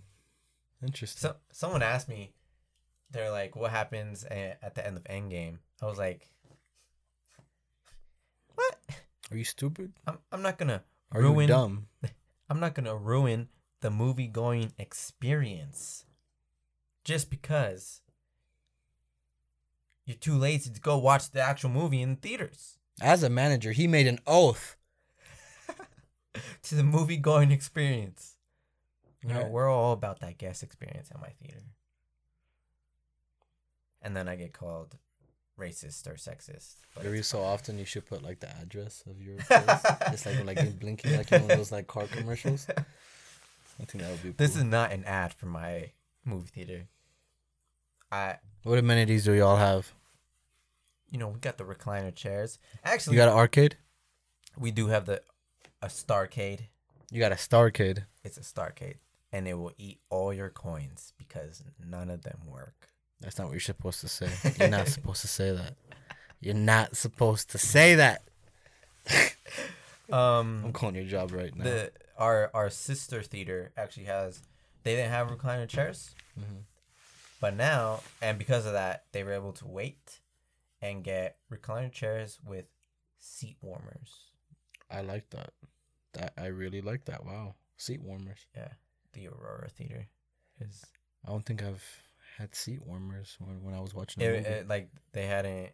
Interesting. 0.85 1.21
So 1.21 1.37
someone 1.53 1.83
asked 1.83 2.09
me, 2.09 2.33
they're 3.11 3.31
like, 3.31 3.57
"What 3.57 3.71
happens 3.71 4.25
at 4.25 4.75
the 4.75 4.87
end 4.87 4.97
of 4.97 5.05
Endgame?" 5.05 5.59
I 5.81 5.87
was 5.87 5.99
like, 5.99 6.29
"What? 8.55 8.77
Are 9.31 9.37
you 9.37 9.45
stupid? 9.45 9.93
I'm 10.07 10.19
I'm 10.31 10.43
not 10.43 10.59
gonna 10.59 10.83
Are 11.13 11.21
ruin 11.21 11.49
you 11.49 11.55
dumb? 11.55 11.87
I'm 12.51 12.61
not 12.61 12.75
gonna 12.75 12.97
ruin 12.97 13.49
the 13.81 13.91
movie 13.91 14.27
going 14.27 14.73
experience 14.79 16.05
just 17.05 17.31
because 17.31 18.01
you're 20.05 20.17
too 20.17 20.37
lazy 20.37 20.71
to 20.71 20.81
go 20.81 20.99
watch 20.99 21.31
the 21.31 21.41
actual 21.41 21.71
movie 21.71 22.03
in 22.03 22.17
theaters. 22.17 22.79
As 23.01 23.23
a 23.23 23.31
manager, 23.31 23.73
he 23.73 23.87
made 23.87 24.07
an 24.07 24.19
oath. 24.27 24.77
to 26.63 26.75
the 26.75 26.83
movie 26.83 27.17
going 27.17 27.51
experience. 27.51 28.34
You 29.27 29.33
know, 29.33 29.41
Right. 29.43 29.51
we're 29.51 29.69
all 29.71 29.93
about 29.93 30.21
that 30.21 30.37
guest 30.39 30.63
experience 30.63 31.11
at 31.11 31.21
my 31.21 31.31
theater. 31.43 31.63
And 34.03 34.15
then 34.17 34.29
I 34.29 34.37
get 34.37 34.53
called 34.53 34.97
racist 35.59 36.07
or 36.07 36.15
sexist. 36.15 36.75
but 36.95 37.07
Every 37.07 37.23
so 37.23 37.43
often, 37.43 37.79
you 37.79 37.85
should 37.87 38.05
put 38.05 38.23
like 38.23 38.41
the 38.41 38.51
address 38.61 39.03
of 39.09 39.21
your 39.23 39.37
place, 39.39 39.81
it's 40.13 40.27
like 40.27 40.45
like 40.45 40.61
you're 40.63 40.73
blinking, 40.73 41.17
like 41.17 41.33
in 41.33 41.43
one 41.43 41.51
of 41.53 41.57
those 41.59 41.73
like 41.73 41.87
car 41.87 42.07
commercials. 42.07 42.67
I 43.81 43.85
think 43.87 44.03
that 44.05 44.11
would 44.11 44.23
be. 44.23 44.31
This 44.31 44.53
cool. 44.53 44.59
is 44.59 44.65
not 44.65 44.93
an 44.93 45.05
ad 45.05 45.33
for 45.33 45.47
my 45.47 45.91
movie 46.25 46.49
theater. 46.55 46.85
I, 48.13 48.37
What 48.63 48.79
amenities 48.79 49.25
do 49.25 49.33
y'all 49.33 49.57
have? 49.57 49.93
you 51.11 51.19
know, 51.19 51.29
we 51.29 51.39
got 51.39 51.59
the 51.59 51.65
recliner 51.65 52.13
chairs. 52.13 52.59
Actually, 52.85 53.15
You 53.17 53.23
got 53.23 53.29
an 53.29 53.37
arcade. 53.37 53.77
we 54.59 54.73
do 54.73 54.89
have 54.89 55.07
the 55.07 55.23
a 55.81 55.87
Starcade. 55.87 56.61
You 57.13 57.21
got 57.21 57.31
a 57.31 57.37
Starcade. 57.37 58.05
It's 58.25 58.37
a 58.37 58.41
Starcade, 58.41 58.97
and 59.35 59.49
it 59.49 59.55
will 59.55 59.73
eat 59.77 59.99
all 60.11 60.33
your 60.33 60.49
coins 60.51 61.13
because 61.19 61.63
none 61.85 62.09
of 62.11 62.23
them 62.23 62.39
work. 62.47 62.89
That's 63.21 63.37
not 63.39 63.47
what 63.47 63.53
you're 63.55 63.61
supposed 63.61 64.01
to 64.03 64.09
say. 64.09 64.29
You're 64.59 64.69
not 64.69 64.89
supposed 64.89 65.21
to 65.23 65.29
say 65.29 65.51
that. 65.51 65.75
You're 66.41 66.55
not 66.55 66.97
supposed 66.97 67.51
to 67.51 67.59
say 67.59 67.95
that. 67.97 68.23
Um, 70.11 70.63
I'm 70.67 70.73
calling 70.73 70.95
your 70.97 71.05
job 71.05 71.33
right 71.33 71.55
now. 71.57 71.65
the 71.65 71.93
our 72.19 72.51
our 72.55 72.69
sister 72.71 73.23
theater 73.23 73.73
actually 73.77 74.05
has 74.05 74.43
they 74.83 74.95
didn't 74.95 75.11
have 75.11 75.29
recliner 75.29 75.67
chairs 75.67 76.15
Mhm. 76.39 76.65
but 77.41 77.57
now 77.57 78.01
and 78.21 78.39
because 78.39 78.67
of 78.67 78.75
that 78.75 79.05
they 79.13 79.25
were 79.25 79.33
able 79.33 79.53
to 79.55 79.67
wait 79.67 80.21
and 80.83 81.03
get 81.03 81.39
recliner 81.51 81.91
chairs 81.91 82.39
with 82.47 82.67
seat 83.19 83.57
warmers 83.63 84.31
I 84.91 85.01
like 85.01 85.31
that. 85.31 85.51
That 86.13 86.35
I 86.37 86.47
really 86.47 86.83
like 86.83 87.07
that. 87.07 87.25
Wow, 87.25 87.55
seat 87.79 88.03
warmers. 88.03 88.47
yeah 88.55 88.75
the 89.15 89.29
aurora 89.29 89.69
theater 89.71 90.07
is 90.61 90.85
I 91.27 91.31
don't 91.31 91.45
think 91.45 91.63
I've 91.63 91.85
had 92.39 92.55
seat 92.55 92.81
warmers 92.85 93.37
when, 93.39 93.63
when 93.63 93.75
I 93.75 93.81
was 93.81 93.95
watching 93.95 94.23
it, 94.23 94.47
it- 94.47 94.69
like 94.69 94.91
they 95.13 95.27
hadn't 95.27 95.71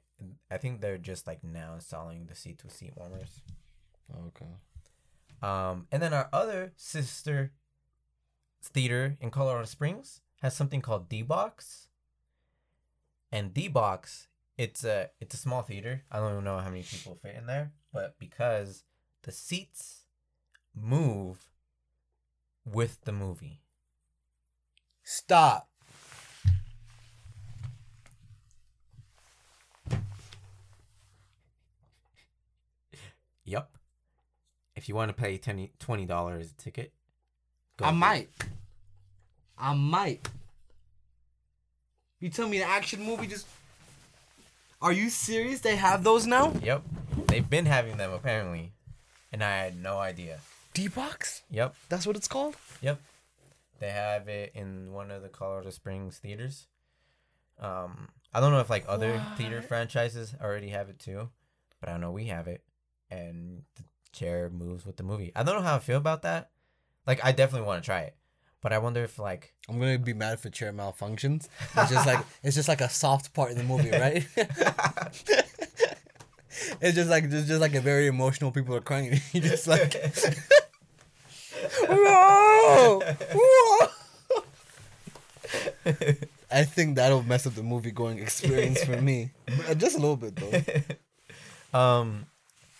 i 0.51 0.59
think 0.59 0.82
they're 0.82 0.99
just 0.99 1.26
like 1.26 1.43
now 1.43 1.72
installing 1.74 2.26
the 2.26 2.34
seat 2.34 2.59
to 2.59 2.68
seat 2.68 2.93
warmers 2.97 3.41
Oh, 4.12 4.26
okay. 4.28 4.47
Um, 5.41 5.86
and 5.93 6.03
then 6.03 6.12
our 6.12 6.28
other 6.32 6.72
sister 6.76 7.53
theater 8.62 9.16
in 9.20 9.30
Colorado 9.30 9.66
Springs 9.66 10.20
has 10.43 10.55
something 10.57 10.80
called 10.82 11.09
D 11.09 11.22
Box. 11.22 11.86
And 13.32 13.55
D 13.55 13.68
Box, 13.68 14.26
it's 14.59 14.82
a 14.84 15.11
it's 15.20 15.34
a 15.34 15.38
small 15.38 15.62
theater. 15.62 16.03
I 16.11 16.18
don't 16.18 16.32
even 16.32 16.45
know 16.45 16.59
how 16.59 16.68
many 16.70 16.82
people 16.82 17.18
fit 17.22 17.36
in 17.36 17.47
there, 17.47 17.70
but 17.93 18.18
because 18.18 18.82
the 19.22 19.30
seats 19.32 20.07
move 20.74 21.49
with 22.64 22.98
the 23.04 23.12
movie. 23.12 23.62
Stop. 25.02 25.68
Yep. 33.44 33.68
If 34.76 34.88
you 34.88 34.94
want 34.94 35.08
to 35.14 35.14
pay 35.20 35.36
10 35.36 35.68
$20 35.78 36.40
a 36.40 36.54
ticket, 36.56 36.92
go 37.76 37.84
I 37.86 37.88
for 37.88 37.94
it. 37.94 37.98
might. 37.98 38.28
I 39.58 39.74
might. 39.74 40.28
You 42.20 42.28
tell 42.30 42.48
me 42.48 42.58
the 42.58 42.64
action 42.68 43.02
movie 43.02 43.26
just. 43.26 43.46
Are 44.80 44.92
you 44.92 45.11
serious? 45.11 45.61
They 45.61 45.76
have 45.76 46.04
those 46.04 46.26
now? 46.26 46.52
Yep. 46.62 46.82
They've 47.26 47.48
been 47.48 47.66
having 47.66 47.96
them 47.96 48.12
apparently, 48.12 48.72
and 49.32 49.42
I 49.42 49.56
had 49.56 49.82
no 49.82 49.98
idea. 49.98 50.38
D 50.75 50.89
box. 50.89 51.43
Yep. 51.51 51.75
That's 51.89 52.07
what 52.07 52.16
it's 52.16 52.29
called. 52.29 52.57
Yep. 52.81 53.01
They 53.81 53.91
have 53.91 54.29
it 54.29 54.53
in 54.55 54.93
one 54.93 55.11
of 55.11 55.23
the 55.23 55.29
Colorado 55.29 55.71
Springs 55.71 56.18
theaters. 56.18 56.66
Um, 57.59 58.09
I 58.33 58.41
don't 58.41 58.53
know 58.53 58.61
if 58.61 58.71
like 58.71 58.85
other 58.89 59.21
theater 59.37 59.62
franchises 59.62 60.35
already 60.41 60.68
have 60.68 60.89
it 60.89 60.99
too, 60.99 61.29
but 61.81 61.89
I 61.89 61.97
know 61.97 62.11
we 62.11 62.27
have 62.27 62.47
it, 62.47 62.62
and 63.11 63.62
the 63.77 63.83
chair 64.12 64.51
moves 64.51 64.87
with 64.87 64.97
the 64.97 65.03
movie. 65.03 65.33
I 65.35 65.43
don't 65.43 65.57
know 65.57 65.62
how 65.62 65.77
I 65.77 65.81
feel 65.81 65.99
about 65.99 66.23
that. 66.23 66.51
Like, 67.07 67.25
I 67.25 67.33
definitely 67.33 67.66
want 67.66 67.83
to 67.83 67.87
try 67.87 68.03
it, 68.03 68.16
but 68.61 68.73
I 68.73 68.79
wonder 68.79 69.03
if 69.03 69.18
like 69.18 69.55
I'm 69.68 69.79
gonna 69.79 69.99
be 69.99 70.14
mad 70.14 70.35
if 70.35 70.45
a 70.45 70.51
chair 70.51 70.73
malfunctions. 70.73 71.49
It's 71.77 71.91
just 71.91 72.07
like 72.07 72.21
it's 72.43 72.57
just 72.57 72.68
like 72.68 72.81
a 72.81 72.89
soft 72.89 73.35
part 73.35 73.51
in 73.51 73.59
the 73.59 73.64
movie, 73.64 73.91
right? 73.91 74.27
it's 76.80 76.94
just 76.94 77.11
like 77.11 77.30
just 77.30 77.46
just 77.48 77.61
like 77.61 77.74
a 77.74 77.80
very 77.80 78.06
emotional. 78.06 78.50
People 78.50 78.74
are 78.74 78.80
crying. 78.80 79.20
You 79.32 79.40
just 79.40 79.66
like, 79.66 79.94
whoa, 81.88 83.00
whoa. 83.34 83.88
I 86.52 86.64
think 86.64 86.96
that'll 86.96 87.22
mess 87.22 87.46
up 87.46 87.54
the 87.54 87.62
movie 87.62 87.90
going 87.92 88.18
experience 88.18 88.82
for 88.84 89.00
me, 89.00 89.30
just 89.76 89.96
a 89.96 90.00
little 90.00 90.16
bit 90.16 90.36
though. 90.36 91.78
um, 91.78 92.26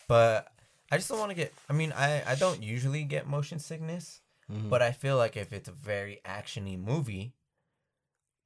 but 0.09 0.49
I 0.91 0.97
just 0.97 1.09
don't 1.09 1.19
want 1.19 1.31
to 1.31 1.37
get. 1.37 1.53
I 1.69 1.73
mean, 1.73 1.93
I 1.93 2.23
I 2.27 2.35
don't 2.35 2.63
usually 2.63 3.05
get 3.05 3.27
motion 3.29 3.59
sickness, 3.59 4.21
Mhm. 4.51 4.69
but 4.71 4.83
I 4.83 4.93
feel 4.93 5.17
like 5.17 5.37
if 5.37 5.53
it's 5.53 5.69
a 5.69 5.73
very 5.73 6.21
actiony 6.25 6.79
movie, 6.79 7.35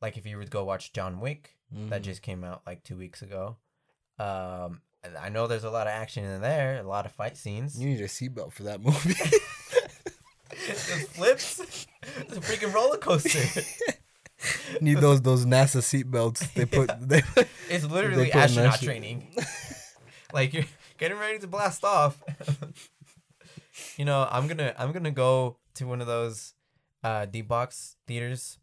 like 0.02 0.16
if 0.18 0.26
you 0.26 0.36
were 0.36 0.44
to 0.44 0.50
go 0.50 0.64
watch 0.64 0.92
John 0.92 1.20
Wick, 1.20 1.56
that 1.70 2.02
Mhm. 2.02 2.04
just 2.04 2.22
came 2.22 2.44
out 2.44 2.62
like 2.66 2.84
two 2.84 2.96
weeks 2.96 3.22
ago. 3.22 3.56
Um, 4.18 4.82
I 5.20 5.28
know 5.28 5.46
there's 5.46 5.64
a 5.64 5.70
lot 5.70 5.86
of 5.86 5.92
action 5.92 6.24
in 6.24 6.40
there, 6.40 6.78
a 6.78 6.82
lot 6.82 7.06
of 7.06 7.12
fight 7.12 7.36
scenes. 7.36 7.80
you 7.80 7.88
need 7.88 8.00
a 8.00 8.04
seatbelt 8.04 8.52
for 8.52 8.64
that 8.64 8.80
movie. 8.84 9.14
the 10.50 11.06
flips, 11.12 11.60
it's 11.60 12.36
a 12.36 12.40
freaking 12.40 12.72
roller 12.72 12.98
coaster. 12.98 13.62
need 14.80 14.98
those 14.98 15.22
those 15.22 15.46
NASA 15.46 15.80
seatbelts. 15.80 16.52
They 16.54 16.66
put 16.66 16.90
they. 17.00 17.22
It's 17.68 17.84
literally 17.84 18.26
put 18.26 18.36
astronaut 18.36 18.80
training. 18.80 19.34
like 20.32 20.54
you're 20.54 20.64
getting 20.98 21.18
ready 21.18 21.38
to 21.38 21.46
blast 21.46 21.84
off. 21.84 22.22
you 23.96 24.04
know, 24.04 24.28
I'm 24.30 24.46
gonna 24.46 24.74
I'm 24.78 24.92
gonna 24.92 25.10
go 25.10 25.56
to 25.74 25.86
one 25.86 26.00
of 26.00 26.06
those 26.06 26.54
uh 27.02 27.26
D 27.26 27.42
box 27.42 27.96
theaters, 28.06 28.58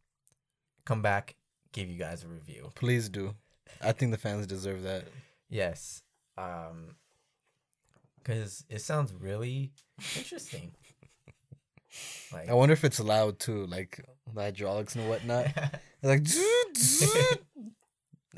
come 0.85 1.01
back, 1.01 1.35
give 1.71 1.89
you 1.89 1.97
guys 1.97 2.23
a 2.23 2.27
review. 2.27 2.71
Please 2.75 3.09
do. 3.09 3.35
I 3.81 3.91
think 3.93 4.11
the 4.11 4.17
fans 4.17 4.45
deserve 4.47 4.83
that. 4.83 5.05
Yes. 5.49 6.03
Um 6.37 6.95
because 8.23 8.63
it 8.69 8.81
sounds 8.81 9.13
really 9.13 9.71
interesting. 10.17 10.73
Like 12.31 12.49
I 12.49 12.53
wonder 12.53 12.71
if 12.71 12.85
it's 12.85 13.01
loud 13.01 13.37
too, 13.39 13.65
like 13.65 13.99
the 14.33 14.41
hydraulics 14.43 14.95
and 14.95 15.09
whatnot. 15.09 15.47
like 16.01 16.21
it 16.25 17.41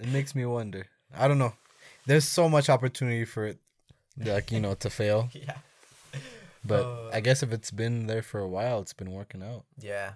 makes 0.07 0.33
me 0.33 0.43
wonder. 0.47 0.87
I 1.15 1.27
don't 1.27 1.37
know. 1.37 1.53
There's 2.07 2.27
so 2.27 2.49
much 2.49 2.67
opportunity 2.69 3.25
for 3.25 3.45
it, 3.45 3.59
like 4.17 4.51
you 4.51 4.59
know, 4.59 4.73
to 4.73 4.89
fail. 4.89 5.29
yeah. 5.33 5.57
But 6.65 6.83
Uh. 6.83 7.09
I 7.13 7.19
guess 7.19 7.43
if 7.43 7.53
it's 7.53 7.69
been 7.69 8.07
there 8.07 8.23
for 8.23 8.39
a 8.39 8.47
while, 8.47 8.81
it's 8.81 8.93
been 8.93 9.11
working 9.11 9.43
out. 9.43 9.65
Yeah. 9.77 10.13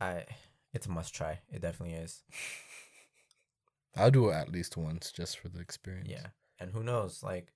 I 0.00 0.24
it's 0.72 0.86
a 0.86 0.90
must 0.90 1.14
try. 1.14 1.40
It 1.52 1.60
definitely 1.60 1.96
is. 1.96 2.22
I'll 3.94 4.10
do 4.10 4.30
it 4.30 4.34
at 4.34 4.48
least 4.50 4.78
once 4.78 5.12
just 5.12 5.38
for 5.38 5.50
the 5.50 5.60
experience. 5.60 6.08
Yeah. 6.10 6.28
And 6.60 6.70
who 6.72 6.82
knows, 6.82 7.22
like 7.22 7.52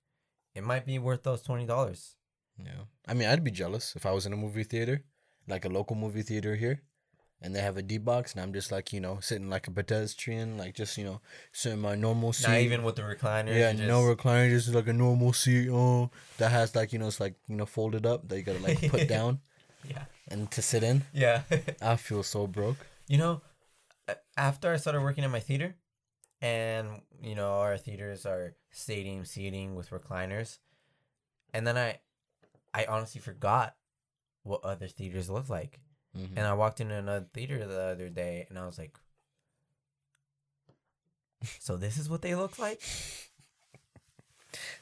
it 0.55 0.63
might 0.63 0.85
be 0.85 0.99
worth 0.99 1.23
those 1.23 1.41
twenty 1.41 1.65
dollars. 1.65 2.15
Yeah. 2.57 2.83
I 3.07 3.13
mean, 3.13 3.29
I'd 3.29 3.43
be 3.43 3.51
jealous 3.51 3.95
if 3.95 4.05
I 4.05 4.11
was 4.11 4.25
in 4.25 4.33
a 4.33 4.37
movie 4.37 4.63
theater, 4.63 5.03
like 5.47 5.63
a 5.65 5.69
local 5.69 5.95
movie 5.95 6.21
theater 6.23 6.55
here, 6.55 6.81
and 7.41 7.55
they 7.55 7.61
have 7.61 7.77
a 7.77 7.81
D 7.81 7.97
box, 7.97 8.33
and 8.33 8.41
I'm 8.41 8.51
just 8.51 8.69
like, 8.71 8.91
you 8.91 8.99
know, 8.99 9.19
sitting 9.21 9.49
like 9.49 9.67
a 9.67 9.71
pedestrian, 9.71 10.57
like 10.57 10.75
just, 10.75 10.97
you 10.97 11.05
know, 11.05 11.21
sitting 11.53 11.77
in 11.77 11.81
my 11.81 11.95
normal 11.95 12.33
seat. 12.33 12.49
Not 12.49 12.59
even 12.59 12.83
with 12.83 12.97
the 12.97 13.03
recliner. 13.03 13.57
yeah, 13.57 13.71
you 13.71 13.87
no 13.87 14.01
recliner, 14.01 14.49
just 14.49 14.73
like 14.73 14.87
a 14.87 14.93
normal 14.93 15.31
seat. 15.31 15.69
Oh, 15.71 16.11
that 16.37 16.51
has 16.51 16.75
like, 16.75 16.91
you 16.91 16.99
know, 16.99 17.07
it's 17.07 17.21
like, 17.21 17.35
you 17.47 17.55
know, 17.55 17.65
folded 17.65 18.05
up 18.05 18.27
that 18.27 18.35
you 18.37 18.43
gotta 18.43 18.59
like 18.59 18.89
put 18.91 19.07
down 19.17 19.39
Yeah. 19.89 20.03
and 20.27 20.51
to 20.51 20.61
sit 20.61 20.83
in. 20.83 21.03
Yeah. 21.13 21.43
I 21.81 21.95
feel 21.95 22.23
so 22.23 22.45
broke. 22.47 22.85
you 23.07 23.17
know, 23.17 23.41
after 24.35 24.73
I 24.73 24.77
started 24.77 25.01
working 25.01 25.23
at 25.23 25.31
my 25.31 25.39
theater, 25.39 25.75
and 26.41 27.01
you 27.21 27.35
know 27.35 27.51
our 27.59 27.77
theaters 27.77 28.25
are 28.25 28.55
stadium 28.71 29.25
seating 29.25 29.75
with 29.75 29.89
recliners, 29.89 30.59
and 31.53 31.65
then 31.65 31.77
I, 31.77 31.99
I 32.73 32.85
honestly 32.85 33.21
forgot 33.21 33.75
what 34.43 34.63
other 34.63 34.87
theaters 34.87 35.29
look 35.29 35.49
like, 35.49 35.79
Mhm. 36.17 36.37
and 36.37 36.39
I 36.47 36.53
walked 36.53 36.81
into 36.81 36.95
another 36.95 37.27
theater 37.33 37.65
the 37.67 37.81
other 37.81 38.09
day, 38.09 38.45
and 38.49 38.57
I 38.57 38.65
was 38.65 38.77
like, 38.77 38.97
so 41.59 41.77
this 41.77 41.97
is 41.97 42.09
what 42.09 42.21
they 42.21 42.35
look 42.35 42.59
like. 42.59 42.81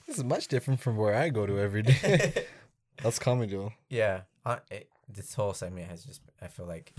This 0.08 0.18
is 0.18 0.24
much 0.24 0.48
different 0.48 0.80
from 0.80 0.96
where 0.96 1.14
I 1.14 1.28
go 1.28 1.46
to 1.46 1.60
every 1.60 1.82
day. 1.82 2.46
That's 3.04 3.20
comedy, 3.20 3.70
yeah, 3.90 4.22
uh, 4.46 4.60
it, 4.72 4.90
this 5.10 5.34
whole 5.34 5.54
segment 5.54 5.90
has 5.90 6.06
just 6.06 6.22
I 6.42 6.48
feel 6.48 6.66
like 6.66 6.94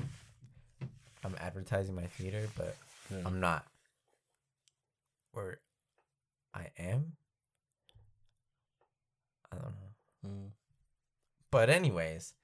I'm 1.24 1.34
advertising 1.40 1.94
my 1.94 2.06
theater, 2.06 2.46
but 2.56 2.76
Yeah. 3.10 3.22
I'm 3.24 3.40
not. 3.40 3.66
Or 5.32 5.60
I 6.54 6.68
am. 6.78 7.12
I 9.52 9.56
don't 9.56 9.64
know. 9.64 10.28
Mm. 10.28 10.50
But 11.50 11.70
anyways, 11.70 12.34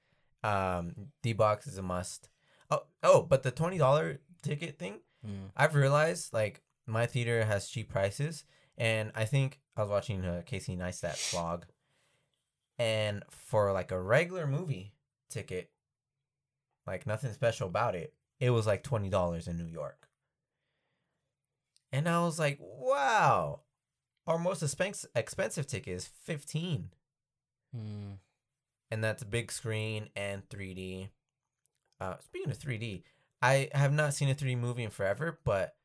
um, 0.43 0.93
D 1.21 1.33
box 1.33 1.67
is 1.67 1.77
a 1.77 1.83
must. 1.83 2.29
Oh, 2.71 2.83
oh, 3.03 3.21
but 3.21 3.43
the 3.43 3.51
twenty 3.51 3.77
dollar 3.77 4.19
ticket 4.41 4.79
thing, 4.79 4.99
Mm. 5.25 5.49
I've 5.55 5.75
realized 5.75 6.33
like 6.33 6.61
my 6.85 7.05
theater 7.05 7.45
has 7.45 7.67
cheap 7.67 7.89
prices, 7.89 8.43
and 8.77 9.11
I 9.15 9.25
think 9.25 9.59
I 9.75 9.81
was 9.81 9.89
watching 9.89 10.23
uh, 10.23 10.43
Casey 10.45 10.75
Neistat's 10.75 11.33
vlog, 11.33 11.63
and 12.77 13.23
for 13.29 13.71
like 13.71 13.91
a 13.91 14.01
regular 14.01 14.45
movie 14.45 14.93
ticket, 15.29 15.71
like 16.85 17.07
nothing 17.07 17.33
special 17.33 17.67
about 17.67 17.95
it, 17.95 18.13
it 18.39 18.51
was 18.51 18.67
like 18.67 18.83
twenty 18.83 19.09
dollars 19.09 19.47
in 19.47 19.57
New 19.57 19.65
York, 19.65 20.07
and 21.91 22.07
I 22.07 22.19
was 22.21 22.37
like, 22.37 22.59
wow, 22.61 23.61
our 24.27 24.37
most 24.39 24.63
expensive 24.63 25.09
expensive 25.15 25.67
ticket 25.67 25.93
is 25.93 26.05
fifteen 26.07 26.89
Mm. 27.75 28.19
and 28.89 29.03
that's 29.03 29.23
big 29.25 29.51
screen 29.51 30.09
and 30.15 30.47
3D. 30.47 31.09
Uh, 31.99 32.15
speaking 32.19 32.49
of 32.49 32.57
3D, 32.57 33.03
I 33.41 33.69
have 33.73 33.91
not 33.91 34.13
seen 34.13 34.29
a 34.29 34.35
3D 34.35 34.57
movie 34.57 34.83
in 34.83 34.89
forever, 34.91 35.39
but 35.43 35.75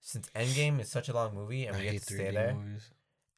since 0.00 0.28
Endgame 0.36 0.78
is 0.80 0.88
such 0.88 1.08
a 1.08 1.12
long 1.12 1.34
movie 1.34 1.66
and 1.66 1.74
I 1.76 1.80
we 1.80 1.86
have 1.86 1.94
to 1.96 2.14
stay 2.14 2.30
there, 2.30 2.50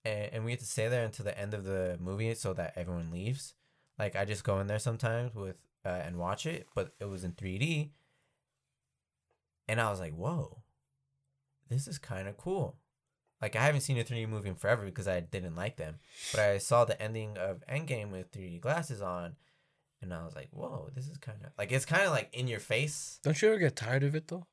and, 0.04 0.32
and 0.34 0.44
we 0.44 0.50
get 0.52 0.60
to 0.60 0.66
stay 0.66 0.88
there 0.88 1.04
until 1.04 1.24
the 1.24 1.38
end 1.38 1.54
of 1.54 1.64
the 1.64 1.96
movie 1.98 2.34
so 2.34 2.52
that 2.52 2.74
everyone 2.76 3.10
leaves. 3.10 3.54
Like 3.98 4.16
I 4.16 4.26
just 4.26 4.44
go 4.44 4.60
in 4.60 4.66
there 4.66 4.78
sometimes 4.78 5.34
with 5.34 5.56
uh, 5.86 5.88
and 6.04 6.18
watch 6.18 6.44
it, 6.44 6.66
but 6.74 6.92
it 7.00 7.06
was 7.08 7.24
in 7.24 7.32
3D, 7.32 7.90
and 9.68 9.80
I 9.80 9.90
was 9.90 10.00
like, 10.00 10.14
"Whoa, 10.14 10.62
this 11.68 11.88
is 11.88 11.98
kind 11.98 12.28
of 12.28 12.36
cool." 12.36 12.76
Like 13.42 13.56
I 13.56 13.64
haven't 13.64 13.82
seen 13.82 13.98
a 13.98 14.04
3D 14.04 14.28
movie 14.28 14.48
in 14.48 14.54
forever 14.54 14.84
because 14.84 15.08
I 15.08 15.20
didn't 15.20 15.56
like 15.56 15.76
them, 15.76 15.96
but 16.32 16.40
I 16.40 16.58
saw 16.58 16.84
the 16.84 17.00
ending 17.00 17.36
of 17.36 17.62
Endgame 17.66 18.10
with 18.10 18.32
3D 18.32 18.60
glasses 18.60 19.02
on, 19.02 19.36
and 20.00 20.14
I 20.14 20.24
was 20.24 20.34
like, 20.34 20.48
"Whoa, 20.50 20.90
this 20.94 21.08
is 21.08 21.18
kind 21.18 21.38
of 21.44 21.52
like 21.58 21.72
it's 21.72 21.84
kind 21.84 22.04
of 22.04 22.10
like 22.10 22.30
in 22.32 22.48
your 22.48 22.60
face." 22.60 23.18
Don't 23.22 23.40
you 23.40 23.48
ever 23.48 23.58
get 23.58 23.76
tired 23.76 24.02
of 24.02 24.14
it 24.14 24.28
though? 24.28 24.46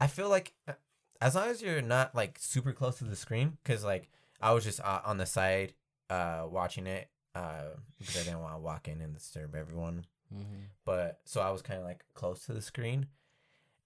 I 0.00 0.06
feel 0.06 0.28
like 0.28 0.54
uh, 0.66 0.74
as 1.20 1.34
long 1.34 1.48
as 1.48 1.60
you're 1.60 1.82
not 1.82 2.14
like 2.14 2.38
super 2.40 2.72
close 2.72 2.98
to 2.98 3.04
the 3.04 3.16
screen, 3.16 3.58
because 3.62 3.84
like 3.84 4.08
I 4.40 4.52
was 4.52 4.64
just 4.64 4.80
uh, 4.80 5.00
on 5.04 5.18
the 5.18 5.26
side 5.26 5.74
uh 6.10 6.46
watching 6.48 6.86
it 6.86 7.10
uh 7.34 7.64
because 7.98 8.16
I 8.16 8.24
didn't 8.24 8.40
want 8.40 8.54
to 8.54 8.60
walk 8.60 8.88
in 8.88 9.02
and 9.02 9.12
disturb 9.12 9.54
everyone. 9.54 10.06
Mm-hmm. 10.32 10.62
But 10.84 11.20
so 11.24 11.40
I 11.40 11.50
was 11.50 11.62
kind 11.62 11.78
of 11.78 11.84
like 11.84 12.04
close 12.14 12.44
to 12.46 12.52
the 12.52 12.62
screen, 12.62 13.06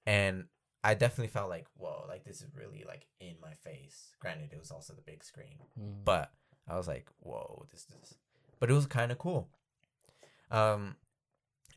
and 0.07 0.45
I 0.85 0.95
definitely 0.95 1.29
felt 1.29 1.49
like 1.49 1.67
whoa, 1.77 2.05
like 2.09 2.25
this 2.25 2.41
is 2.43 2.51
really 2.57 2.85
like 2.87 3.07
in 3.21 3.35
my 3.41 3.55
face. 3.63 4.15
Granted, 4.21 4.53
it 4.53 4.59
was 4.59 4.71
also 4.71 4.93
the 4.95 5.03
big 5.03 5.23
screen, 5.25 5.59
Mm. 5.79 6.05
but 6.05 6.33
I 6.69 6.77
was 6.77 6.89
like 6.89 7.09
whoa, 7.21 7.67
this 7.71 7.87
is. 8.03 8.15
But 8.61 8.71
it 8.71 8.75
was 8.75 8.87
kind 8.87 9.11
of 9.13 9.19
cool. 9.19 9.49
Um, 10.51 10.97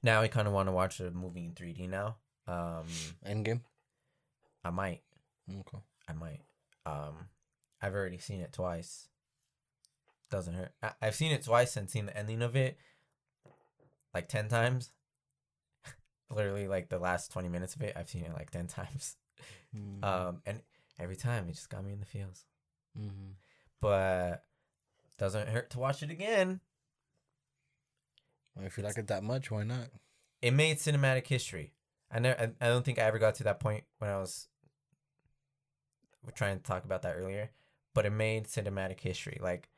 now 0.04 0.22
I 0.22 0.28
kind 0.28 0.48
of 0.48 0.54
want 0.54 0.68
to 0.68 0.74
watch 0.74 1.00
a 1.00 1.12
movie 1.12 1.46
in 1.46 1.54
3D 1.54 1.88
now. 1.90 2.18
Um, 2.48 2.86
Endgame. 3.26 3.62
I 4.64 4.70
might. 4.70 5.02
Okay. 5.50 5.80
I 6.08 6.14
might. 6.14 6.42
Um, 6.86 7.30
I've 7.82 7.94
already 7.94 8.18
seen 8.20 8.42
it 8.42 8.54
twice. 8.54 9.08
Doesn't 10.30 10.54
hurt. 10.56 10.74
I- 10.84 10.94
I've 11.02 11.16
seen 11.16 11.32
it 11.32 11.44
twice 11.44 11.78
and 11.78 11.90
seen 11.90 12.08
the 12.08 12.18
ending 12.18 12.42
of 12.42 12.56
it 12.56 12.78
like 14.14 14.28
ten 14.28 14.48
times. 14.48 14.92
Literally, 16.30 16.68
like 16.68 16.90
the 16.90 17.00
last 17.00 17.32
twenty 17.32 17.50
minutes 17.50 17.76
of 17.76 17.82
it, 17.82 17.94
I've 17.96 18.10
seen 18.10 18.24
it 18.24 18.34
like 18.34 18.52
ten 18.52 18.68
times. 18.68 19.18
Mm. 19.76 20.04
Um, 20.04 20.42
and 20.46 20.62
every 21.00 21.16
time 21.16 21.48
it 21.50 21.54
just 21.54 21.70
got 21.70 21.84
me 21.84 21.94
in 21.94 22.00
the 22.00 22.06
feels. 22.06 22.46
mm-hmm. 22.98 23.34
But 23.82 24.44
doesn't 25.18 25.50
hurt 25.50 25.70
to 25.72 25.80
watch 25.80 26.04
it 26.04 26.10
again. 26.12 26.60
Well, 28.56 28.66
if 28.66 28.78
you 28.78 28.84
like 28.84 28.98
it 28.98 29.08
that 29.08 29.24
much, 29.24 29.52
why 29.52 29.64
not? 29.64 29.90
It 30.42 30.52
made 30.52 30.78
cinematic 30.78 31.28
history. 31.28 31.74
I 32.12 32.20
never. 32.20 32.40
I, 32.40 32.66
I 32.66 32.70
don't 32.70 32.86
think 32.86 33.00
I 33.00 33.04
ever 33.04 33.20
got 33.20 33.36
to 33.36 33.44
that 33.44 33.60
point 33.60 33.84
when 34.00 34.10
I 34.10 34.18
was. 34.18 34.48
Trying 36.34 36.58
to 36.58 36.64
talk 36.64 36.86
about 36.86 37.04
that 37.04 37.18
earlier, 37.18 37.52
but 37.94 38.08
it 38.08 38.12
made 38.12 38.46
cinematic 38.46 39.00
history. 39.00 39.38
Like, 39.40 39.70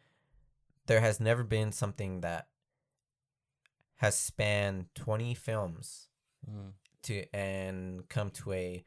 there 0.86 1.02
has 1.02 1.20
never 1.20 1.44
been 1.44 1.74
something 1.74 2.22
that 2.22 2.48
has 3.98 4.16
spanned 4.16 4.86
twenty 4.96 5.34
films 5.34 6.08
Mm. 6.50 6.72
to 7.04 7.26
and 7.36 8.08
come 8.10 8.30
to 8.32 8.54
a 8.54 8.86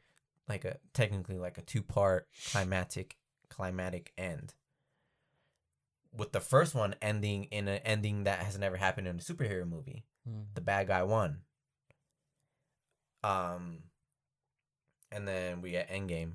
like 0.49 0.65
a 0.65 0.77
technically 0.93 1.37
like 1.37 1.57
a 1.57 1.61
two 1.61 1.81
part 1.83 2.27
climatic 2.51 3.17
climatic 3.49 4.13
end. 4.17 4.53
with 6.13 6.31
the 6.31 6.39
first 6.41 6.75
one 6.75 6.95
ending 7.01 7.45
in 7.45 7.67
an 7.67 7.79
ending 7.85 8.23
that 8.25 8.39
has 8.39 8.57
never 8.57 8.77
happened 8.77 9.07
in 9.07 9.17
a 9.17 9.19
superhero 9.19 9.67
movie. 9.67 10.03
Mm. 10.27 10.45
The 10.55 10.61
bad 10.61 10.87
guy 10.87 11.03
won. 11.03 11.39
Um, 13.23 13.83
and 15.11 15.27
then 15.27 15.61
we 15.61 15.71
get 15.71 15.89
Endgame, 15.89 16.33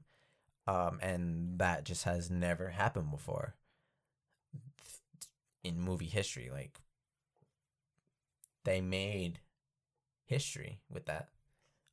um, 0.66 0.98
and 1.02 1.58
that 1.58 1.84
just 1.84 2.04
has 2.04 2.30
never 2.30 2.70
happened 2.70 3.10
before 3.10 3.54
in 5.64 5.80
movie 5.80 6.06
history. 6.06 6.48
Like 6.52 6.80
they 8.64 8.80
made 8.80 9.40
history 10.26 10.80
with 10.90 11.06
that, 11.06 11.28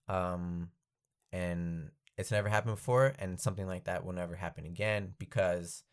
um, 0.08 0.70
and 1.32 1.90
it's 2.18 2.32
never 2.32 2.50
happened 2.50 2.76
before, 2.76 3.14
and 3.20 3.40
something 3.40 3.68
like 3.68 3.86
that 3.86 4.06
will 4.06 4.14
never 4.14 4.36
happen 4.36 4.66
again 4.66 5.14
because 5.18 5.84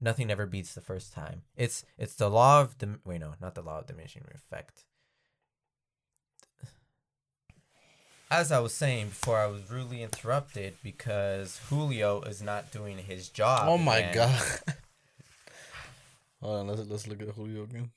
nothing 0.00 0.30
ever 0.30 0.46
beats 0.46 0.74
the 0.74 0.80
first 0.80 1.12
time. 1.12 1.42
It's 1.56 1.84
it's 1.98 2.14
the 2.14 2.30
law 2.30 2.62
of 2.62 2.78
the 2.78 2.98
wait 3.04 3.20
no, 3.20 3.34
not 3.40 3.54
the 3.54 3.62
law 3.62 3.80
of 3.80 3.86
diminishing 3.86 4.24
effect. 4.34 4.84
As 8.30 8.52
I 8.52 8.60
was 8.60 8.72
saying 8.72 9.08
before, 9.08 9.38
I 9.38 9.46
was 9.46 9.68
rudely 9.70 10.04
interrupted 10.04 10.74
because 10.84 11.60
Julio 11.68 12.20
is 12.22 12.40
not 12.40 12.70
doing 12.70 12.98
his 12.98 13.28
job. 13.28 13.68
Oh 13.68 13.76
my 13.76 14.08
god. 14.14 14.30
Hold 16.40 16.60
on, 16.60 16.68
let's 16.68 16.88
let's 16.88 17.06
look 17.06 17.22
at 17.22 17.28
Julio 17.28 17.64
again. 17.64 17.90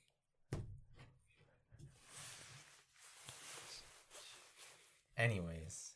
Anyways, 5.16 5.92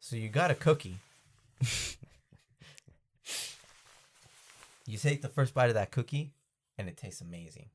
so 0.00 0.16
you 0.16 0.28
got 0.28 0.50
a 0.50 0.54
cookie. 0.54 0.96
you 4.86 4.98
take 4.98 5.22
the 5.22 5.28
first 5.28 5.54
bite 5.54 5.68
of 5.68 5.74
that 5.74 5.92
cookie, 5.92 6.32
and 6.76 6.88
it 6.88 6.96
tastes 6.96 7.20
amazing. 7.20 7.70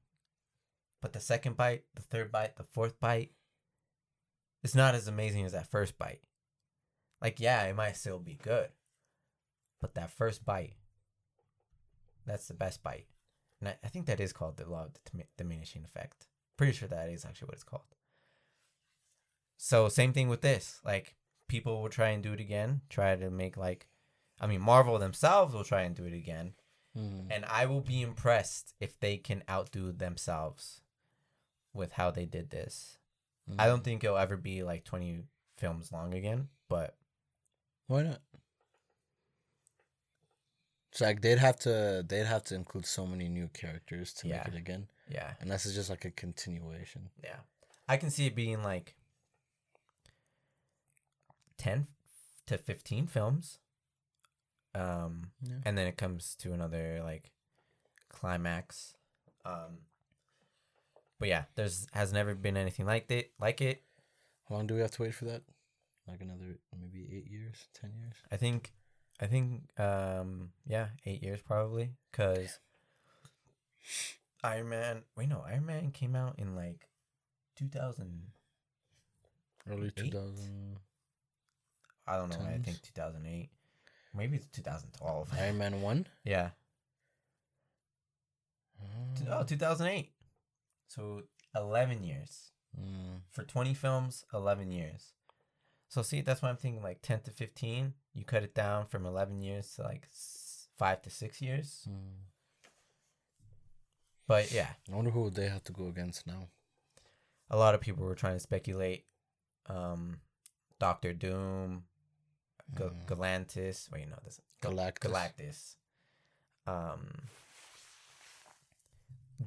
But 1.02 1.14
the 1.14 1.20
second 1.20 1.58
bite, 1.58 1.84
the 1.96 2.02
third 2.02 2.32
bite, 2.32 2.58
the 2.58 2.64
fourth 2.64 3.00
bite, 3.00 3.32
it's 4.64 4.76
not 4.76 4.94
as 4.94 5.08
amazing 5.08 5.46
as 5.46 5.54
that 5.54 5.72
first 5.72 5.98
bite. 5.98 6.22
Like, 7.22 7.40
yeah, 7.40 7.64
it 7.64 7.76
might 7.76 7.98
still 7.98 8.20
be 8.20 8.38
good. 8.42 8.70
But 9.80 9.96
that 9.96 10.12
first 10.12 10.46
bite, 10.46 10.76
that's 12.26 12.48
the 12.48 12.54
best 12.54 12.84
bite. 12.84 13.08
And 13.60 13.70
I, 13.70 13.78
I 13.84 13.88
think 13.88 14.06
that 14.06 14.20
is 14.20 14.34
called 14.34 14.58
the 14.58 14.70
law 14.70 14.86
of 14.86 14.94
the 14.94 15.00
dim- 15.12 15.28
diminishing 15.38 15.84
effect. 15.84 16.28
Pretty 16.58 16.74
sure 16.74 16.88
that 16.88 17.10
is 17.10 17.26
actually 17.26 17.48
what 17.48 17.56
it's 17.56 17.64
called. 17.64 17.96
So 19.64 19.90
same 19.90 20.12
thing 20.12 20.28
with 20.28 20.42
this. 20.42 20.82
Like 20.84 21.14
people 21.48 21.84
will 21.84 21.90
try 21.90 22.10
and 22.10 22.24
do 22.24 22.34
it 22.34 22.40
again, 22.40 22.82
try 22.90 23.16
to 23.16 23.30
make 23.30 23.58
like 23.58 23.86
I 24.40 24.48
mean 24.48 24.60
Marvel 24.62 24.98
themselves 24.98 25.54
will 25.54 25.64
try 25.64 25.84
and 25.84 25.96
do 25.96 26.06
it 26.06 26.14
again. 26.14 26.54
Mm. 26.98 27.28
And 27.30 27.46
I 27.46 27.68
will 27.68 27.82
be 27.82 28.02
impressed 28.02 28.74
if 28.80 29.00
they 29.00 29.18
can 29.18 29.44
outdo 29.48 29.92
themselves 29.92 30.82
with 31.76 31.94
how 31.94 32.10
they 32.10 32.26
did 32.26 32.50
this. 32.50 32.98
I 33.60 33.68
don't 33.68 33.84
think 33.84 34.04
it'll 34.04 34.18
ever 34.18 34.38
be 34.38 34.64
like 34.64 34.84
20 34.84 35.24
films 35.58 35.92
long 35.92 36.14
again, 36.14 36.48
but 36.68 36.96
Why 37.88 38.04
not? 38.04 38.22
It's 40.92 41.02
like 41.02 41.22
they'd 41.22 41.38
have 41.38 41.60
to 41.60 42.04
they'd 42.08 42.26
have 42.26 42.44
to 42.46 42.56
include 42.56 42.86
so 42.88 43.06
many 43.06 43.28
new 43.30 43.48
characters 43.50 44.12
to 44.16 44.28
Yeah. 44.28 44.38
make 44.38 44.56
it 44.56 44.58
again, 44.58 44.88
yeah, 45.08 45.34
and 45.40 45.52
this 45.52 45.66
is 45.66 45.76
just 45.76 45.90
like 45.90 46.04
a 46.06 46.12
continuation. 46.12 47.10
yeah. 47.24 47.38
I 47.88 47.98
can 47.98 48.10
see 48.10 48.26
it 48.26 48.36
being 48.36 48.64
like 48.64 48.96
10 51.62 51.86
to 52.48 52.58
15 52.58 53.06
films. 53.06 53.60
Um 54.74 55.32
Yeah. 55.42 55.58
and 55.64 55.78
then 55.78 55.86
it 55.86 55.96
comes 55.96 56.36
to 56.40 56.54
another 56.54 57.02
like 57.04 57.32
climax. 58.10 58.96
Um 59.46 59.86
but 61.20 61.30
yeah, 61.30 61.44
there's 61.56 61.86
has 61.94 62.12
never 62.12 62.34
been 62.34 62.58
anything 62.58 62.88
like 62.88 63.12
it 63.12 63.32
like 63.40 63.62
it. 63.62 63.84
How 64.50 64.56
long 64.56 64.66
do 64.66 64.74
we 64.74 64.82
have 64.82 64.92
to 64.92 65.04
wait 65.04 65.14
for 65.14 65.26
that? 65.26 65.44
Like 66.08 66.22
another 66.22 66.58
maybe 66.80 67.08
eight 67.16 67.30
years, 67.30 67.58
ten 67.80 67.92
years. 67.96 68.16
I 68.32 68.38
think 68.38 68.74
I 69.20 69.28
think 69.28 69.70
um 69.80 70.50
yeah, 70.66 70.88
8 71.06 71.22
years 71.22 71.42
probably 71.44 71.92
cuz 72.12 72.58
Iron 74.44 74.70
Man, 74.70 75.04
wait 75.16 75.30
no, 75.30 75.44
Iron 75.46 75.68
Man 75.68 75.92
came 75.92 76.16
out 76.16 76.40
in 76.40 76.56
like 76.56 76.90
2000 77.56 78.32
Early 79.70 79.92
two 79.92 80.10
thousand. 80.10 80.80
I 82.12 82.18
don't 82.18 82.30
know, 82.30 82.46
I 82.46 82.58
think 82.60 82.82
2008. 82.82 83.50
Maybe 84.14 84.38
it's 84.38 84.48
2012. 84.48 85.30
Iron 85.40 85.58
Man 85.58 85.82
one. 85.82 86.08
yeah. 86.24 86.50
T- 89.16 89.26
Oh, 89.30 89.44
2008. 89.44 90.12
So 90.88 91.24
11 91.56 92.04
years. 92.04 92.52
Mm. 92.80 93.20
for 93.32 93.44
20 93.44 93.74
films 93.74 94.24
11 94.34 94.72
years 94.72 95.12
so 95.90 96.02
see 96.02 96.22
that's 96.22 96.42
why 96.42 96.48
i'm 96.48 96.56
thinking 96.56 96.82
like 96.82 97.02
10 97.02 97.20
to 97.24 97.30
15 97.32 97.94
you 98.14 98.24
cut 98.24 98.44
it 98.44 98.56
down 98.56 98.86
from 98.86 99.06
11 99.06 99.42
years 99.42 99.74
to 99.76 99.82
like 99.84 100.08
5 100.78 101.02
to 101.02 101.10
6 101.10 101.42
years 101.42 101.86
Mm. 101.90 102.30
but 104.26 104.54
yeah 104.54 104.70
I 104.90 104.96
wonder 104.96 105.12
who 105.12 105.30
they 105.30 105.50
have 105.50 105.66
to 105.66 105.74
go 105.74 105.88
against 105.88 106.26
now. 106.26 106.48
a 107.50 107.58
lot 107.58 107.76
of 107.76 107.82
people 107.82 108.06
were 108.06 108.16
trying 108.16 108.36
to 108.38 108.40
speculate 108.40 109.04
um 109.68 110.22
doctor 110.80 111.12
doom 111.12 111.84
Ga- 112.76 112.90
Mm. 112.90 113.06
galantis 113.06 113.92
wait 113.92 114.08
no 114.10 114.16
this 114.24 114.40
Galactus. 114.62 115.00
galactus 115.00 115.76
um 116.68 117.28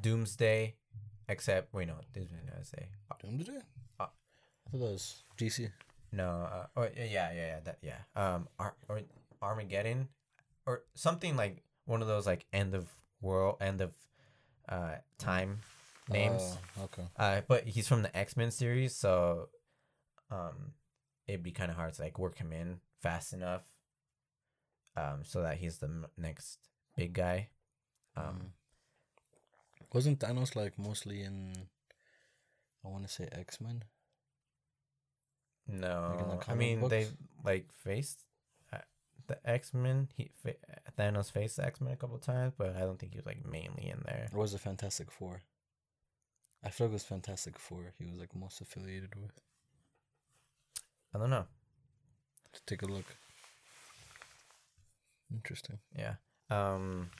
doomsday 0.00 0.74
except 1.28 1.72
wait 1.72 1.86
no 1.88 1.94
doomsday 2.12 2.36
no 2.46 2.52
say 2.62 2.88
Doomsday. 3.22 3.56
Uh, 4.00 4.04
I 4.04 4.70
thought 4.70 4.80
that 4.80 4.90
was 4.92 5.22
DC. 5.38 5.70
No, 6.12 6.28
uh, 6.28 6.66
or 6.76 6.90
yeah, 6.96 7.04
yeah, 7.04 7.32
yeah, 7.32 7.60
that 7.64 7.78
yeah. 7.82 7.98
Um, 8.16 8.48
Ar- 8.58 8.74
or 8.88 9.00
Armageddon, 9.42 10.08
or 10.66 10.82
something 10.94 11.36
like 11.36 11.62
one 11.86 12.02
of 12.02 12.08
those 12.08 12.26
like 12.26 12.44
end 12.52 12.74
of 12.74 12.88
world, 13.20 13.56
end 13.60 13.80
of 13.80 13.92
uh 14.68 14.96
time 15.18 15.58
names. 16.08 16.42
Oh, 16.78 16.84
okay. 16.84 17.02
Uh, 17.16 17.40
but 17.48 17.64
he's 17.66 17.88
from 17.88 18.02
the 18.02 18.14
X 18.16 18.36
Men 18.36 18.50
series, 18.50 18.94
so 18.94 19.48
um, 20.30 20.72
it'd 21.26 21.42
be 21.42 21.50
kind 21.52 21.70
of 21.70 21.76
hard 21.76 21.94
to 21.94 22.02
like 22.02 22.18
work 22.18 22.36
him 22.38 22.52
in 22.52 22.80
fast 23.04 23.32
enough. 23.32 23.62
Um, 24.96 25.18
so 25.24 25.42
that 25.42 25.56
he's 25.58 25.78
the 25.78 25.86
m- 25.88 26.06
next 26.16 26.58
big 26.96 27.12
guy. 27.12 27.48
Um, 28.16 28.24
Mm. 28.24 28.50
Wasn't 29.92 30.18
Thanos 30.18 30.56
like 30.56 30.76
mostly 30.78 31.22
in? 31.22 31.68
I 32.84 32.88
want 32.88 33.06
to 33.06 33.12
say 33.12 33.28
X 33.30 33.60
Men. 33.60 33.84
no, 35.66 36.38
I 36.40 36.44
comic 36.44 36.58
mean 36.58 36.88
they 36.88 37.04
books? 37.04 37.16
like 37.44 37.66
faced 37.72 38.20
uh, 38.72 38.78
the 39.28 39.38
X 39.48 39.72
Men. 39.72 40.08
He 40.16 40.30
fa- 40.42 40.56
Thanos 40.98 41.30
faced 41.30 41.56
the 41.56 41.64
X 41.64 41.80
Men 41.80 41.92
a 41.92 41.96
couple 41.96 42.18
times, 42.18 42.52
but 42.58 42.74
I 42.76 42.80
don't 42.80 42.98
think 42.98 43.12
he 43.12 43.18
was 43.18 43.26
like 43.26 43.44
mainly 43.46 43.88
in 43.88 44.02
there. 44.04 44.28
Or 44.32 44.40
was 44.40 44.52
it 44.54 44.60
Fantastic 44.60 45.10
Four? 45.10 45.42
I 46.64 46.70
feel 46.70 46.86
like 46.88 46.92
it 46.92 47.00
was 47.00 47.04
Fantastic 47.04 47.58
Four. 47.58 47.92
He 47.98 48.06
was 48.06 48.18
like 48.18 48.34
most 48.34 48.60
affiliated 48.60 49.14
with. 49.14 49.32
I 51.14 51.18
don't 51.18 51.30
know. 51.30 51.46
Let's 52.54 52.62
take 52.66 52.82
a 52.82 52.86
look. 52.86 53.16
Interesting. 55.32 55.78
Yeah. 55.98 56.14
Um. 56.50 57.10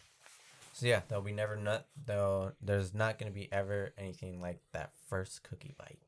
So 0.72 0.86
yeah, 0.86 1.00
there'll 1.08 1.24
be 1.24 1.32
never 1.32 1.56
not 1.56 1.86
though. 2.06 2.52
There's 2.62 2.94
not 2.94 3.18
gonna 3.18 3.32
be 3.32 3.52
ever 3.52 3.92
anything 3.98 4.40
like 4.40 4.60
that 4.72 4.92
first 5.08 5.42
cookie 5.42 5.74
bite. 5.76 5.98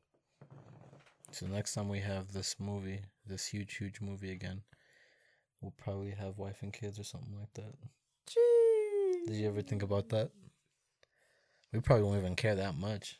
So 1.31 1.45
next 1.45 1.73
time 1.73 1.89
we 1.89 1.99
have 1.99 2.31
this 2.31 2.55
movie, 2.57 3.01
this 3.25 3.45
huge, 3.45 3.75
huge 3.75 3.99
movie 3.99 4.31
again, 4.31 4.61
we'll 5.59 5.73
probably 5.77 6.11
have 6.11 6.37
wife 6.37 6.59
and 6.61 6.71
kids 6.71 6.97
or 6.97 7.03
something 7.03 7.37
like 7.37 7.53
that. 7.55 7.73
Did 9.27 9.35
you 9.35 9.49
ever 9.49 9.61
think 9.61 9.83
about 9.83 10.07
that? 10.09 10.31
We 11.73 11.81
probably 11.81 12.05
won't 12.05 12.19
even 12.19 12.37
care 12.37 12.55
that 12.55 12.77
much. 12.77 13.19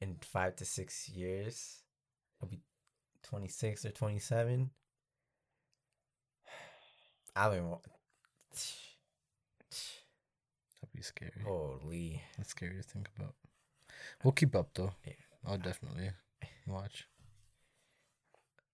In 0.00 0.16
five 0.22 0.56
to 0.56 0.64
six 0.64 1.10
years, 1.10 1.82
I'll 2.40 2.48
be 2.48 2.60
twenty 3.28 3.48
six 3.48 3.84
or 3.84 3.90
twenty 3.90 4.18
seven. 4.18 4.70
I 7.36 7.44
don't 7.54 7.78
That'd 10.80 10.92
be 10.94 11.02
scary. 11.02 11.30
Holy. 11.44 12.22
That's 12.36 12.50
scary 12.50 12.76
to 12.76 12.82
think 12.82 13.08
about. 13.16 13.34
We'll 14.24 14.32
keep 14.32 14.54
up 14.56 14.70
though. 14.74 14.92
Yeah. 15.06 15.12
I'll 15.46 15.58
definitely 15.58 16.10
watch. 16.66 17.06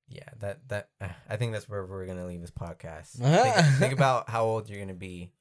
Yeah, 0.09 0.29
that 0.41 0.69
that 0.69 0.89
uh, 1.01 1.09
I 1.29 1.37
think 1.37 1.53
that's 1.53 1.69
where 1.69 1.85
we're 1.85 2.07
gonna 2.07 2.27
leave 2.27 2.41
this 2.41 2.51
podcast. 2.51 3.13
think, 3.19 3.79
think 3.79 3.93
about 3.93 4.29
how 4.31 4.45
old 4.45 4.69
you're 4.69 4.81
gonna 4.81 4.95
be 4.95 5.33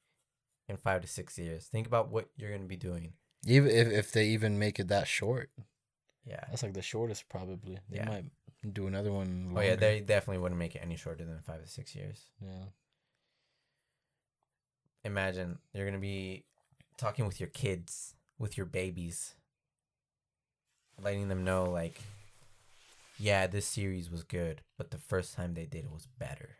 in 0.68 0.76
five 0.76 1.02
to 1.02 1.08
six 1.08 1.38
years. 1.38 1.66
Think 1.66 1.86
about 1.86 2.10
what 2.10 2.28
you're 2.36 2.50
gonna 2.52 2.64
be 2.68 2.76
doing. 2.76 3.12
Even 3.46 3.70
if, 3.70 3.88
if 3.88 4.12
they 4.12 4.26
even 4.28 4.58
make 4.58 4.80
it 4.80 4.88
that 4.88 5.06
short, 5.06 5.50
Yeah. 6.26 6.44
that's 6.48 6.62
like 6.62 6.72
the 6.72 6.82
shortest 6.82 7.28
probably. 7.28 7.78
They 7.90 7.98
Yeah. 7.98 8.08
might 8.08 8.24
do 8.72 8.86
another 8.86 9.12
one. 9.12 9.52
Oh 9.54 9.60
yeah, 9.60 9.70
longer. 9.70 9.76
they 9.76 10.00
definitely 10.00 10.42
wouldn't 10.42 10.58
make 10.58 10.74
it 10.74 10.82
any 10.82 10.96
shorter 10.96 11.24
than 11.24 11.40
five 11.40 11.62
to 11.62 11.68
six 11.68 11.94
years. 11.94 12.26
Yeah. 12.40 12.66
Imagine 15.04 15.58
you're 15.72 15.86
gonna 15.86 15.98
be 15.98 16.44
talking 16.96 17.26
with 17.26 17.40
your 17.40 17.50
kids, 17.50 18.14
with 18.38 18.56
your 18.56 18.66
babies, 18.66 19.34
letting 21.02 21.28
them 21.28 21.44
know 21.44 21.64
like, 21.70 22.00
yeah, 23.18 23.46
this 23.46 23.66
series 23.66 24.10
was 24.10 24.22
good, 24.22 24.62
but 24.78 24.90
the 24.90 24.98
first 24.98 25.34
time 25.34 25.54
they 25.54 25.66
did 25.66 25.84
it 25.84 25.92
was 25.92 26.08
better. 26.18 26.56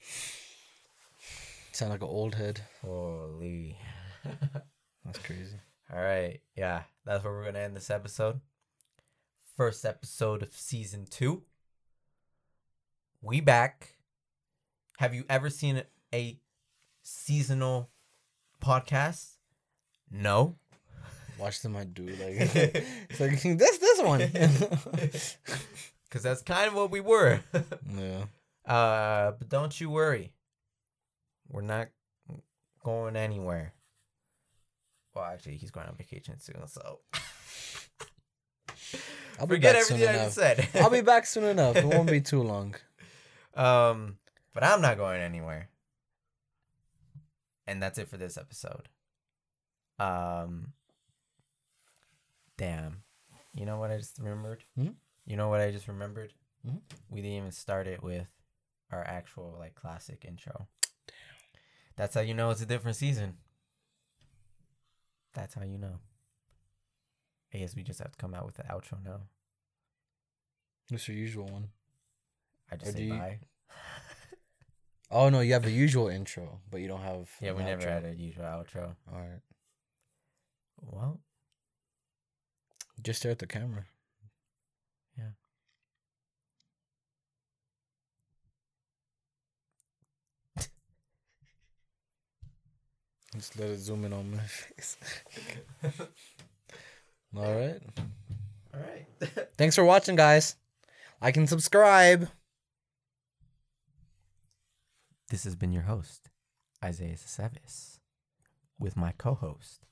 Sound 1.72 1.92
like 1.92 2.02
an 2.02 2.08
old 2.08 2.34
head. 2.34 2.60
Holy. 2.82 3.78
That's 5.04 5.18
crazy. 5.18 5.56
All 5.92 6.00
right. 6.00 6.40
Yeah, 6.56 6.82
that's 7.04 7.24
where 7.24 7.32
we're 7.32 7.42
going 7.42 7.54
to 7.54 7.60
end 7.60 7.74
this 7.74 7.90
episode. 7.90 8.40
First 9.60 9.84
episode 9.84 10.42
of 10.42 10.54
season 10.54 11.04
two. 11.04 11.42
We 13.20 13.42
back. 13.42 13.98
Have 14.96 15.12
you 15.12 15.24
ever 15.28 15.50
seen 15.50 15.82
a 16.14 16.40
seasonal 17.02 17.90
podcast? 18.64 19.32
No. 20.10 20.56
Watch 21.38 21.60
them, 21.60 21.76
I 21.76 21.84
do 21.84 22.06
like. 22.06 22.16
it's 22.54 23.20
like 23.20 23.42
this 23.42 23.76
this 23.76 24.00
one. 24.02 24.20
Because 26.08 26.22
that's 26.22 26.40
kind 26.40 26.66
of 26.66 26.72
what 26.72 26.90
we 26.90 27.00
were. 27.00 27.40
yeah. 27.86 28.24
uh, 28.64 29.32
but 29.32 29.50
don't 29.50 29.78
you 29.78 29.90
worry. 29.90 30.32
We're 31.50 31.60
not 31.60 31.88
going 32.82 33.14
anywhere. 33.14 33.74
Well, 35.14 35.26
actually, 35.26 35.58
he's 35.58 35.70
going 35.70 35.86
on 35.86 35.96
vacation 35.96 36.40
soon, 36.40 36.66
so 36.66 37.00
I'll 39.40 39.46
be 39.46 39.56
forget 39.56 39.74
back 39.74 39.82
soon 39.84 39.94
everything 40.02 40.14
I 40.20 40.24
just 40.26 40.38
enough. 40.38 40.56
said. 40.72 40.82
I'll 40.82 40.90
be 40.90 41.00
back 41.00 41.26
soon 41.26 41.44
enough. 41.56 41.76
It 41.76 41.84
won't 41.86 42.10
be 42.10 42.20
too 42.20 42.42
long. 42.42 42.74
Um, 43.54 44.18
but 44.54 44.62
I'm 44.62 44.80
not 44.82 44.96
going 44.98 45.20
anywhere. 45.20 45.70
And 47.66 47.82
that's 47.82 47.98
it 47.98 48.08
for 48.08 48.16
this 48.16 48.36
episode. 48.36 48.88
Um, 49.98 50.72
damn. 52.58 53.02
You 53.54 53.64
know 53.66 53.78
what 53.78 53.90
I 53.90 53.96
just 53.96 54.18
remembered? 54.18 54.64
Hmm? 54.76 54.88
You 55.26 55.36
know 55.36 55.48
what 55.48 55.60
I 55.60 55.70
just 55.70 55.88
remembered? 55.88 56.32
Hmm? 56.64 56.76
We 57.08 57.22
didn't 57.22 57.36
even 57.38 57.52
start 57.52 57.86
it 57.86 58.02
with 58.02 58.26
our 58.92 59.02
actual 59.04 59.56
like 59.58 59.74
classic 59.74 60.24
intro. 60.26 60.68
That's 61.96 62.14
how 62.14 62.20
you 62.20 62.34
know 62.34 62.50
it's 62.50 62.62
a 62.62 62.66
different 62.66 62.96
season. 62.96 63.34
That's 65.34 65.54
how 65.54 65.62
you 65.62 65.78
know. 65.78 65.98
I 67.52 67.58
guess 67.58 67.74
we 67.74 67.82
just 67.82 67.98
have 67.98 68.12
to 68.12 68.18
come 68.18 68.34
out 68.34 68.46
with 68.46 68.56
the 68.56 68.62
outro 68.64 69.02
now. 69.04 69.20
What's 70.88 71.08
your 71.08 71.16
usual 71.16 71.46
one? 71.46 71.68
I 72.70 72.76
just 72.76 72.94
Or 72.94 72.96
say 72.96 73.02
you- 73.04 73.14
bye. 73.14 73.38
Oh 75.12 75.28
no, 75.28 75.40
you 75.40 75.54
have 75.54 75.64
the 75.64 75.72
usual 75.72 76.06
intro, 76.06 76.60
but 76.70 76.80
you 76.80 76.86
don't 76.86 77.00
have. 77.02 77.28
Yeah, 77.40 77.50
we 77.52 77.64
never 77.64 77.82
outro. 77.82 77.88
had 77.90 78.04
a 78.04 78.14
usual 78.14 78.44
outro. 78.44 78.94
All 79.12 79.18
right, 79.18 79.40
Well, 80.80 81.18
just 83.02 83.18
stare 83.20 83.32
at 83.32 83.40
the 83.40 83.48
camera. 83.48 83.86
Yeah. 85.18 85.30
Just 93.34 93.58
let 93.58 93.70
it 93.70 93.78
zoom 93.78 94.04
in 94.04 94.12
on 94.12 94.30
my 94.32 94.38
face. 94.42 94.96
All 97.36 97.42
right. 97.42 97.80
all 98.74 98.80
right. 98.80 99.06
Thanks 99.56 99.76
for 99.76 99.84
watching, 99.84 100.16
guys. 100.16 100.56
Like 101.22 101.36
and 101.36 101.48
subscribe. 101.48 102.28
this 105.30 105.44
has 105.44 105.54
been 105.54 105.72
your 105.72 105.84
host, 105.84 106.28
Isaiah 106.84 107.14
Sevis, 107.14 107.98
with 108.78 108.96
my 108.96 109.12
co-host. 109.16 109.86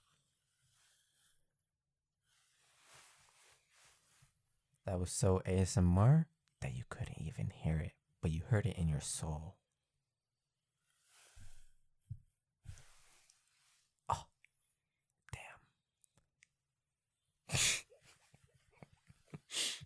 That 4.85 4.99
was 4.99 5.13
so 5.13 5.41
ASMR 5.47 6.25
that 6.61 6.75
you 6.75 6.83
couldn't 6.89 7.21
even 7.21 7.51
hear 7.55 7.79
it, 7.79 7.93
but 8.21 8.33
you 8.33 8.43
heard 8.49 8.67
it 8.67 8.77
in 8.77 8.89
your 8.89 9.01
soul. 9.01 9.58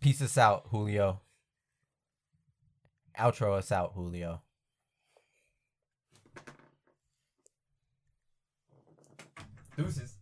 Peace 0.00 0.20
us 0.20 0.36
out, 0.36 0.66
Julio. 0.70 1.20
Outro 3.18 3.56
us 3.56 3.70
out, 3.70 3.92
Julio. 3.94 4.42
Deuces. 9.76 10.16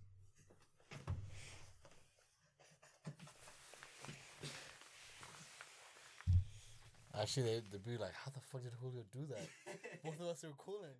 Actually, 7.20 7.43
they, 7.43 7.61
they'd 7.70 7.84
be 7.84 7.99
like, 7.99 8.12
how 8.14 8.30
the 8.30 8.41
fuck 8.41 8.62
did 8.62 8.72
Julio 8.80 9.03
do 9.12 9.26
that? 9.28 9.47
Both 10.05 10.20
of 10.20 10.26
us 10.28 10.43
were 10.43 10.51
cooling. 10.57 10.95